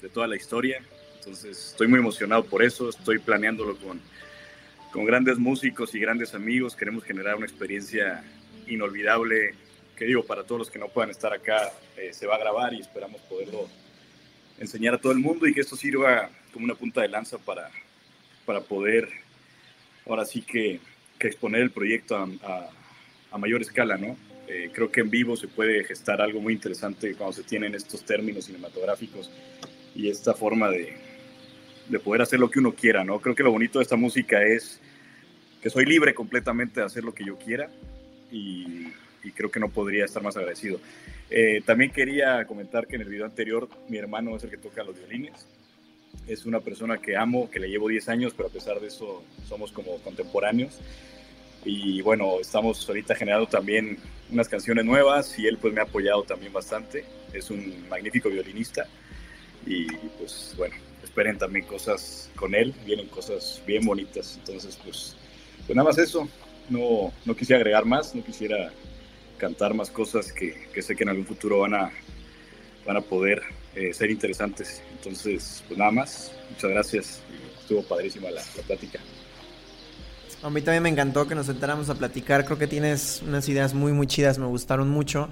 de 0.00 0.08
toda 0.08 0.26
la 0.26 0.36
historia. 0.36 0.80
Entonces 1.18 1.70
estoy 1.72 1.88
muy 1.88 1.98
emocionado 1.98 2.44
por 2.44 2.62
eso. 2.62 2.88
Estoy 2.88 3.18
planeándolo 3.18 3.76
con, 3.76 4.00
con 4.92 5.04
grandes 5.04 5.38
músicos 5.38 5.94
y 5.94 5.98
grandes 5.98 6.34
amigos. 6.34 6.76
Queremos 6.76 7.02
generar 7.04 7.34
una 7.34 7.46
experiencia 7.46 8.22
inolvidable. 8.68 9.54
Que 9.96 10.04
digo, 10.04 10.24
para 10.24 10.44
todos 10.44 10.60
los 10.60 10.70
que 10.70 10.78
no 10.78 10.88
puedan 10.88 11.10
estar 11.10 11.32
acá, 11.32 11.72
eh, 11.96 12.12
se 12.12 12.26
va 12.26 12.36
a 12.36 12.38
grabar 12.38 12.72
y 12.72 12.80
esperamos 12.80 13.20
poderlo 13.22 13.68
enseñar 14.60 14.94
a 14.94 14.98
todo 14.98 15.12
el 15.12 15.18
mundo 15.18 15.46
y 15.46 15.54
que 15.54 15.60
esto 15.60 15.76
sirva 15.76 16.30
como 16.52 16.64
una 16.64 16.76
punta 16.76 17.00
de 17.00 17.08
lanza 17.08 17.38
para, 17.38 17.68
para 18.46 18.60
poder 18.60 19.08
ahora 20.06 20.24
sí 20.24 20.42
que, 20.42 20.80
exponer 21.20 21.62
el 21.62 21.72
proyecto 21.72 22.16
a, 22.16 22.28
a, 22.44 22.70
a 23.32 23.38
mayor 23.38 23.60
escala, 23.60 23.96
¿no? 23.96 24.16
Eh, 24.48 24.70
creo 24.72 24.90
que 24.90 25.00
en 25.00 25.10
vivo 25.10 25.36
se 25.36 25.46
puede 25.46 25.84
gestar 25.84 26.22
algo 26.22 26.40
muy 26.40 26.54
interesante 26.54 27.14
cuando 27.14 27.34
se 27.34 27.42
tienen 27.42 27.74
estos 27.74 28.02
términos 28.04 28.46
cinematográficos 28.46 29.30
y 29.94 30.08
esta 30.08 30.32
forma 30.32 30.70
de, 30.70 30.96
de 31.88 31.98
poder 31.98 32.22
hacer 32.22 32.40
lo 32.40 32.50
que 32.50 32.58
uno 32.58 32.72
quiera, 32.72 33.04
¿no? 33.04 33.20
Creo 33.20 33.34
que 33.34 33.42
lo 33.42 33.50
bonito 33.50 33.78
de 33.78 33.82
esta 33.82 33.96
música 33.96 34.42
es 34.42 34.80
que 35.60 35.70
soy 35.70 35.84
libre 35.84 36.14
completamente 36.14 36.80
de 36.80 36.86
hacer 36.86 37.04
lo 37.04 37.14
que 37.14 37.24
yo 37.24 37.36
quiera 37.36 37.68
y, 38.30 38.88
creo 39.34 39.50
que 39.50 39.60
no 39.60 39.68
podría 39.68 40.06
estar 40.06 40.22
más 40.22 40.38
agradecido. 40.38 40.80
Eh, 41.28 41.60
también 41.66 41.90
quería 41.90 42.46
comentar 42.46 42.86
que 42.86 42.96
en 42.96 43.02
el 43.02 43.08
video 43.08 43.26
anterior 43.26 43.68
mi 43.88 43.98
hermano 43.98 44.34
es 44.34 44.42
el 44.42 44.48
que 44.48 44.56
toca 44.56 44.82
los 44.82 44.96
violines. 44.96 45.46
Es 46.26 46.46
una 46.46 46.60
persona 46.60 46.96
que 46.96 47.14
amo, 47.14 47.50
que 47.50 47.60
le 47.60 47.68
llevo 47.68 47.88
10 47.88 48.08
años, 48.08 48.32
pero 48.34 48.48
a 48.48 48.52
pesar 48.52 48.80
de 48.80 48.86
eso 48.86 49.22
somos 49.46 49.70
como 49.70 49.98
contemporáneos. 49.98 50.80
Y 51.64 52.00
bueno, 52.02 52.40
estamos 52.40 52.88
ahorita 52.88 53.14
generando 53.14 53.46
también 53.48 53.98
unas 54.30 54.48
canciones 54.48 54.84
nuevas 54.84 55.38
y 55.38 55.46
él 55.46 55.58
pues 55.58 55.72
me 55.72 55.80
ha 55.80 55.84
apoyado 55.84 56.22
también 56.22 56.52
bastante. 56.52 57.04
Es 57.32 57.50
un 57.50 57.88
magnífico 57.88 58.28
violinista 58.28 58.86
y 59.66 59.86
pues 60.18 60.54
bueno, 60.56 60.74
esperen 61.02 61.36
también 61.36 61.66
cosas 61.66 62.30
con 62.36 62.54
él, 62.54 62.74
vienen 62.86 63.08
cosas 63.08 63.62
bien 63.66 63.84
bonitas. 63.84 64.36
Entonces 64.38 64.78
pues, 64.82 65.16
pues 65.66 65.76
nada 65.76 65.88
más 65.88 65.98
eso, 65.98 66.28
no, 66.68 67.12
no 67.24 67.36
quisiera 67.36 67.58
agregar 67.58 67.84
más, 67.84 68.14
no 68.14 68.24
quisiera 68.24 68.70
cantar 69.36 69.74
más 69.74 69.90
cosas 69.90 70.32
que, 70.32 70.68
que 70.72 70.82
sé 70.82 70.96
que 70.96 71.02
en 71.04 71.10
algún 71.10 71.26
futuro 71.26 71.60
van 71.60 71.74
a, 71.74 71.90
van 72.86 72.96
a 72.96 73.00
poder 73.00 73.42
eh, 73.74 73.92
ser 73.92 74.10
interesantes. 74.10 74.82
Entonces 74.92 75.64
pues 75.66 75.78
nada 75.78 75.90
más, 75.90 76.32
muchas 76.50 76.70
gracias, 76.70 77.22
estuvo 77.60 77.82
padrísima 77.82 78.30
la, 78.30 78.42
la 78.56 78.62
plática. 78.62 79.00
A 80.42 80.50
mí 80.50 80.62
también 80.62 80.84
me 80.84 80.88
encantó 80.88 81.26
que 81.26 81.34
nos 81.34 81.46
sentáramos 81.46 81.90
a 81.90 81.96
platicar. 81.96 82.44
Creo 82.44 82.58
que 82.58 82.68
tienes 82.68 83.22
unas 83.26 83.48
ideas 83.48 83.74
muy, 83.74 83.92
muy 83.92 84.06
chidas. 84.06 84.38
Me 84.38 84.46
gustaron 84.46 84.88
mucho. 84.88 85.28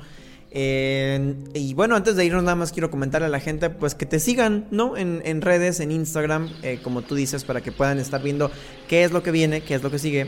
Eh, 0.51 1.35
y 1.55 1.75
bueno, 1.75 1.95
antes 1.95 2.17
de 2.17 2.25
irnos 2.25 2.43
nada 2.43 2.57
más 2.57 2.73
quiero 2.73 2.91
comentarle 2.91 3.27
a 3.27 3.31
la 3.31 3.41
gente 3.41 3.69
pues 3.69 3.95
que 3.95 4.07
te 4.07 4.19
sigan, 4.19 4.67
¿no? 4.71 4.97
En, 4.97 5.43
redes, 5.43 5.81
en 5.81 5.93
Instagram, 5.93 6.51
eh, 6.63 6.81
como 6.83 7.03
tú 7.03 7.15
dices, 7.15 7.45
para 7.45 7.61
que 7.61 7.73
puedan 7.73 7.99
estar 7.99 8.23
viendo 8.23 8.51
qué 8.89 9.05
es 9.05 9.13
lo 9.13 9.23
que 9.23 9.31
viene, 9.31 9.61
qué 9.61 9.75
es 9.75 9.83
lo 9.83 9.91
que 9.91 9.99
sigue. 9.99 10.27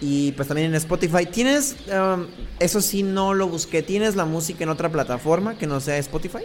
Y 0.00 0.32
pues 0.32 0.48
también 0.48 0.68
en 0.68 0.74
Spotify. 0.76 1.26
¿Tienes, 1.26 1.76
um, 1.88 2.26
eso 2.58 2.80
sí 2.80 3.02
no 3.02 3.34
lo 3.34 3.48
busqué, 3.48 3.82
¿tienes 3.82 4.16
la 4.16 4.24
música 4.24 4.64
en 4.64 4.70
otra 4.70 4.88
plataforma 4.88 5.58
que 5.58 5.66
no 5.66 5.78
sea 5.78 5.98
Spotify? 5.98 6.44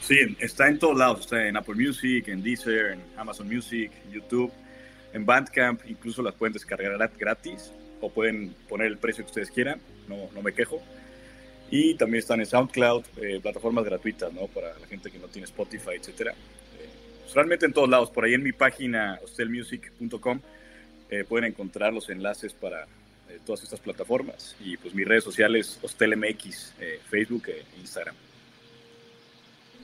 Sí, 0.00 0.16
está 0.38 0.68
en 0.68 0.78
todos 0.78 0.96
lados, 0.96 1.20
está 1.20 1.46
en 1.46 1.56
Apple 1.56 1.74
Music, 1.74 2.28
en 2.28 2.42
Deezer, 2.42 2.92
en 2.92 3.00
Amazon 3.18 3.48
Music, 3.48 3.90
YouTube 4.12 4.52
en 5.12 5.26
Bandcamp, 5.26 5.82
incluso 5.88 6.22
las 6.22 6.34
pueden 6.34 6.52
descargar 6.52 7.10
gratis 7.18 7.72
o 8.00 8.10
pueden 8.10 8.54
poner 8.68 8.86
el 8.86 8.98
precio 8.98 9.24
que 9.24 9.28
ustedes 9.28 9.50
quieran, 9.50 9.80
no, 10.08 10.28
no 10.34 10.42
me 10.42 10.52
quejo. 10.52 10.80
Y 11.70 11.94
también 11.94 12.20
están 12.20 12.40
en 12.40 12.46
SoundCloud, 12.46 13.04
eh, 13.20 13.38
plataformas 13.40 13.84
gratuitas, 13.84 14.32
¿no? 14.32 14.48
Para 14.48 14.76
la 14.78 14.86
gente 14.86 15.10
que 15.10 15.18
no 15.18 15.28
tiene 15.28 15.44
Spotify, 15.44 15.92
etcétera. 15.96 16.32
Eh, 16.32 16.88
pues 17.22 17.34
realmente 17.34 17.66
en 17.66 17.72
todos 17.72 17.88
lados, 17.88 18.10
por 18.10 18.24
ahí 18.24 18.34
en 18.34 18.42
mi 18.42 18.52
página 18.52 19.20
hostelmusic.com 19.22 20.40
eh, 21.10 21.24
pueden 21.28 21.46
encontrar 21.46 21.92
los 21.92 22.08
enlaces 22.08 22.52
para 22.52 22.86
todas 23.46 23.62
estas 23.62 23.78
plataformas. 23.78 24.56
Y 24.58 24.76
pues 24.76 24.94
mis 24.94 25.06
redes 25.06 25.22
sociales, 25.22 25.78
HostelMX, 25.82 26.74
Facebook 27.08 27.44
e 27.48 27.64
Instagram. 27.78 28.16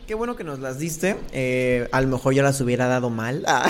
Qué 0.07 0.15
bueno 0.15 0.37
que 0.37 0.45
nos 0.45 0.61
las 0.61 0.79
diste. 0.79 1.17
Eh, 1.33 1.89
a 1.91 2.01
lo 2.01 2.07
mejor 2.07 2.33
yo 2.33 2.45
las 2.45 2.61
hubiera 2.61 2.87
dado 2.87 3.11
mal. 3.11 3.43
Ah. 3.49 3.69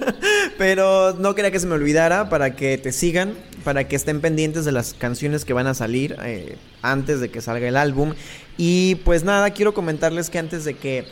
Pero 0.58 1.12
no 1.12 1.34
quería 1.34 1.50
que 1.50 1.60
se 1.60 1.66
me 1.66 1.74
olvidara 1.74 2.30
para 2.30 2.56
que 2.56 2.78
te 2.78 2.90
sigan, 2.90 3.34
para 3.64 3.86
que 3.86 3.94
estén 3.94 4.22
pendientes 4.22 4.64
de 4.64 4.72
las 4.72 4.94
canciones 4.94 5.44
que 5.44 5.52
van 5.52 5.66
a 5.66 5.74
salir 5.74 6.16
eh, 6.22 6.56
antes 6.80 7.20
de 7.20 7.30
que 7.30 7.42
salga 7.42 7.68
el 7.68 7.76
álbum. 7.76 8.14
Y 8.56 8.94
pues 9.04 9.24
nada, 9.24 9.50
quiero 9.50 9.74
comentarles 9.74 10.30
que 10.30 10.38
antes 10.38 10.64
de 10.64 10.72
que, 10.72 11.04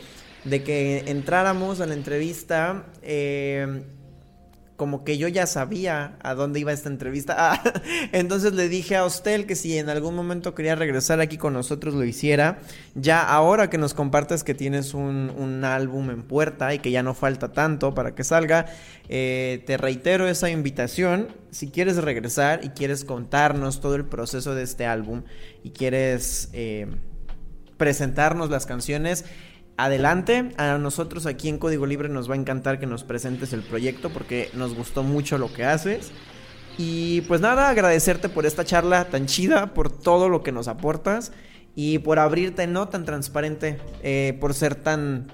de 0.43 0.63
que 0.63 1.03
entráramos 1.05 1.79
a 1.79 1.85
la 1.85 1.93
entrevista, 1.93 2.87
eh, 3.03 3.83
como 4.75 5.03
que 5.03 5.17
yo 5.17 5.27
ya 5.27 5.45
sabía 5.45 6.17
a 6.23 6.33
dónde 6.33 6.59
iba 6.59 6.73
esta 6.73 6.89
entrevista. 6.89 7.35
Ah, 7.37 7.63
entonces 8.11 8.53
le 8.53 8.69
dije 8.69 8.95
a 8.95 9.05
Hostel 9.05 9.45
que 9.45 9.55
si 9.55 9.77
en 9.77 9.89
algún 9.89 10.15
momento 10.15 10.55
quería 10.55 10.75
regresar 10.75 11.19
aquí 11.19 11.37
con 11.37 11.53
nosotros 11.53 11.93
lo 11.93 12.03
hiciera. 12.03 12.59
Ya 12.95 13.21
ahora 13.21 13.69
que 13.69 13.77
nos 13.77 13.93
compartes 13.93 14.43
que 14.43 14.53
tienes 14.53 14.93
un, 14.93 15.63
álbum 15.63 16.09
en 16.09 16.23
puerta 16.23 16.73
y 16.73 16.79
que 16.79 16.91
ya 16.91 17.03
no 17.03 17.13
falta 17.13 17.53
tanto 17.53 17.93
para 17.93 18.15
que 18.15 18.23
salga, 18.23 18.65
eh, 19.09 19.63
te 19.65 19.77
reitero 19.77 20.27
esa 20.27 20.49
invitación. 20.49 21.27
Si 21.51 21.69
quieres 21.69 21.97
regresar 21.97 22.61
y 22.63 22.69
quieres 22.69 23.05
contarnos 23.05 23.79
todo 23.79 23.95
el 23.95 24.05
proceso 24.05 24.55
de 24.55 24.63
este 24.63 24.85
álbum 24.85 25.23
y 25.63 25.69
quieres 25.69 26.49
eh, 26.53 26.87
presentarnos 27.77 28.49
las 28.49 28.65
canciones, 28.65 29.25
adelante. 29.77 30.51
A 30.57 30.77
nosotros 30.77 31.25
aquí 31.25 31.49
en 31.49 31.57
Código 31.57 31.85
Libre 31.85 32.09
nos 32.09 32.29
va 32.29 32.35
a 32.35 32.37
encantar 32.37 32.79
que 32.79 32.85
nos 32.85 33.03
presentes 33.03 33.53
el 33.53 33.61
proyecto 33.61 34.09
porque 34.09 34.49
nos 34.53 34.75
gustó 34.75 35.03
mucho 35.03 35.37
lo 35.37 35.51
que 35.53 35.65
haces. 35.65 36.11
Y 36.77 37.21
pues 37.21 37.41
nada, 37.41 37.69
agradecerte 37.69 38.29
por 38.29 38.45
esta 38.45 38.65
charla 38.65 39.05
tan 39.05 39.27
chida, 39.27 39.73
por 39.73 39.91
todo 39.91 40.29
lo 40.29 40.41
que 40.41 40.51
nos 40.51 40.67
aportas 40.67 41.31
y 41.75 41.99
por 41.99 42.19
abrirte 42.19 42.65
no 42.67 42.87
tan 42.87 43.05
transparente, 43.05 43.79
eh, 44.01 44.37
por 44.39 44.53
ser 44.53 44.75
tan 44.75 45.31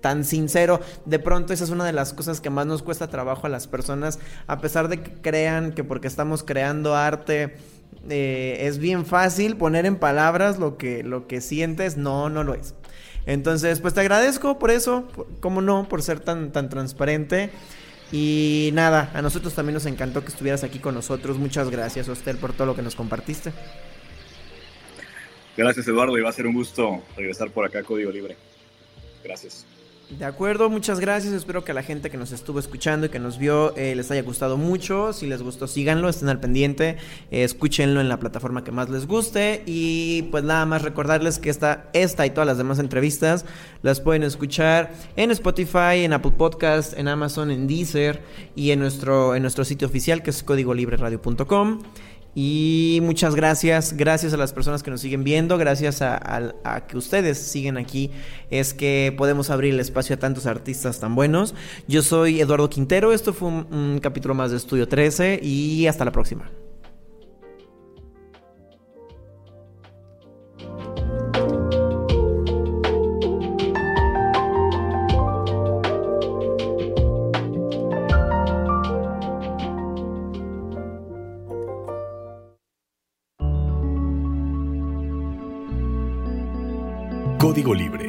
tan 0.00 0.24
sincero. 0.24 0.80
De 1.06 1.18
pronto 1.18 1.52
esa 1.52 1.64
es 1.64 1.70
una 1.70 1.84
de 1.84 1.92
las 1.92 2.12
cosas 2.12 2.40
que 2.40 2.50
más 2.50 2.66
nos 2.66 2.82
cuesta 2.82 3.08
trabajo 3.08 3.46
a 3.46 3.50
las 3.50 3.66
personas, 3.66 4.20
a 4.46 4.60
pesar 4.60 4.86
de 4.88 5.02
que 5.02 5.12
crean 5.20 5.72
que 5.72 5.82
porque 5.82 6.06
estamos 6.06 6.44
creando 6.44 6.94
arte 6.94 7.56
eh, 8.08 8.58
es 8.60 8.78
bien 8.78 9.04
fácil 9.04 9.56
poner 9.56 9.86
en 9.86 9.96
palabras 9.96 10.58
lo 10.58 10.76
que, 10.78 11.02
lo 11.02 11.26
que 11.26 11.40
sientes, 11.40 11.96
no, 11.96 12.28
no 12.28 12.44
lo 12.44 12.54
es. 12.54 12.74
Entonces, 13.28 13.80
pues 13.80 13.92
te 13.92 14.00
agradezco 14.00 14.58
por 14.58 14.70
eso, 14.70 15.06
como 15.40 15.60
no, 15.60 15.86
por 15.86 16.02
ser 16.02 16.18
tan, 16.18 16.50
tan 16.50 16.70
transparente. 16.70 17.50
Y 18.10 18.70
nada, 18.72 19.10
a 19.12 19.20
nosotros 19.20 19.52
también 19.52 19.74
nos 19.74 19.84
encantó 19.84 20.22
que 20.22 20.28
estuvieras 20.28 20.64
aquí 20.64 20.78
con 20.78 20.94
nosotros. 20.94 21.36
Muchas 21.36 21.68
gracias, 21.68 22.08
Hostel, 22.08 22.38
por 22.38 22.54
todo 22.54 22.68
lo 22.68 22.74
que 22.74 22.80
nos 22.80 22.94
compartiste. 22.94 23.52
Gracias, 25.58 25.86
Eduardo, 25.88 26.16
y 26.16 26.22
va 26.22 26.30
a 26.30 26.32
ser 26.32 26.46
un 26.46 26.54
gusto 26.54 27.02
regresar 27.18 27.50
por 27.50 27.66
acá 27.66 27.80
a 27.80 27.82
Código 27.82 28.10
Libre. 28.10 28.34
Gracias. 29.22 29.66
De 30.10 30.24
acuerdo, 30.24 30.70
muchas 30.70 31.00
gracias. 31.00 31.34
Espero 31.34 31.64
que 31.64 31.72
a 31.72 31.74
la 31.74 31.82
gente 31.82 32.08
que 32.08 32.16
nos 32.16 32.32
estuvo 32.32 32.58
escuchando 32.58 33.06
y 33.06 33.08
que 33.10 33.18
nos 33.18 33.36
vio 33.36 33.76
eh, 33.76 33.94
les 33.94 34.10
haya 34.10 34.22
gustado 34.22 34.56
mucho. 34.56 35.12
Si 35.12 35.26
les 35.26 35.42
gustó, 35.42 35.66
síganlo, 35.66 36.08
estén 36.08 36.30
al 36.30 36.40
pendiente, 36.40 36.96
eh, 37.30 37.44
escúchenlo 37.44 38.00
en 38.00 38.08
la 38.08 38.18
plataforma 38.18 38.64
que 38.64 38.72
más 38.72 38.88
les 38.88 39.06
guste. 39.06 39.62
Y 39.66 40.22
pues 40.30 40.44
nada 40.44 40.64
más 40.64 40.80
recordarles 40.80 41.38
que 41.38 41.50
esta, 41.50 41.90
esta 41.92 42.24
y 42.24 42.30
todas 42.30 42.46
las 42.46 42.56
demás 42.56 42.78
entrevistas 42.78 43.44
las 43.82 44.00
pueden 44.00 44.22
escuchar 44.22 44.94
en 45.16 45.30
Spotify, 45.30 46.04
en 46.04 46.14
Apple 46.14 46.32
Podcast, 46.38 46.98
en 46.98 47.06
Amazon, 47.06 47.50
en 47.50 47.66
Deezer 47.66 48.22
y 48.56 48.70
en 48.70 48.78
nuestro, 48.78 49.34
en 49.34 49.42
nuestro 49.42 49.66
sitio 49.66 49.88
oficial 49.88 50.22
que 50.22 50.30
es 50.30 50.42
códigolibreradio.com. 50.42 51.82
Y 52.40 53.00
muchas 53.02 53.34
gracias, 53.34 53.94
gracias 53.96 54.32
a 54.32 54.36
las 54.36 54.52
personas 54.52 54.84
que 54.84 54.92
nos 54.92 55.00
siguen 55.00 55.24
viendo, 55.24 55.58
gracias 55.58 56.02
a, 56.02 56.86
que 56.86 56.96
ustedes 56.96 57.36
siguen 57.36 57.76
aquí, 57.76 58.12
es 58.48 58.74
que 58.74 59.12
podemos 59.18 59.50
abrir 59.50 59.74
el 59.74 59.80
espacio 59.80 60.14
a 60.14 60.20
tantos 60.20 60.46
artistas 60.46 61.00
tan 61.00 61.16
buenos. 61.16 61.56
Yo 61.88 62.00
soy 62.00 62.40
Eduardo 62.40 62.70
Quintero, 62.70 63.12
esto 63.12 63.32
fue 63.32 63.48
un 63.48 63.98
capítulo 64.00 64.36
más 64.36 64.52
de 64.52 64.58
Estudio 64.58 64.86
13 64.86 65.40
y 65.42 65.88
hasta 65.88 66.04
la 66.04 66.12
próxima. 66.12 66.48
Código 87.58 87.74
Libre 87.74 88.07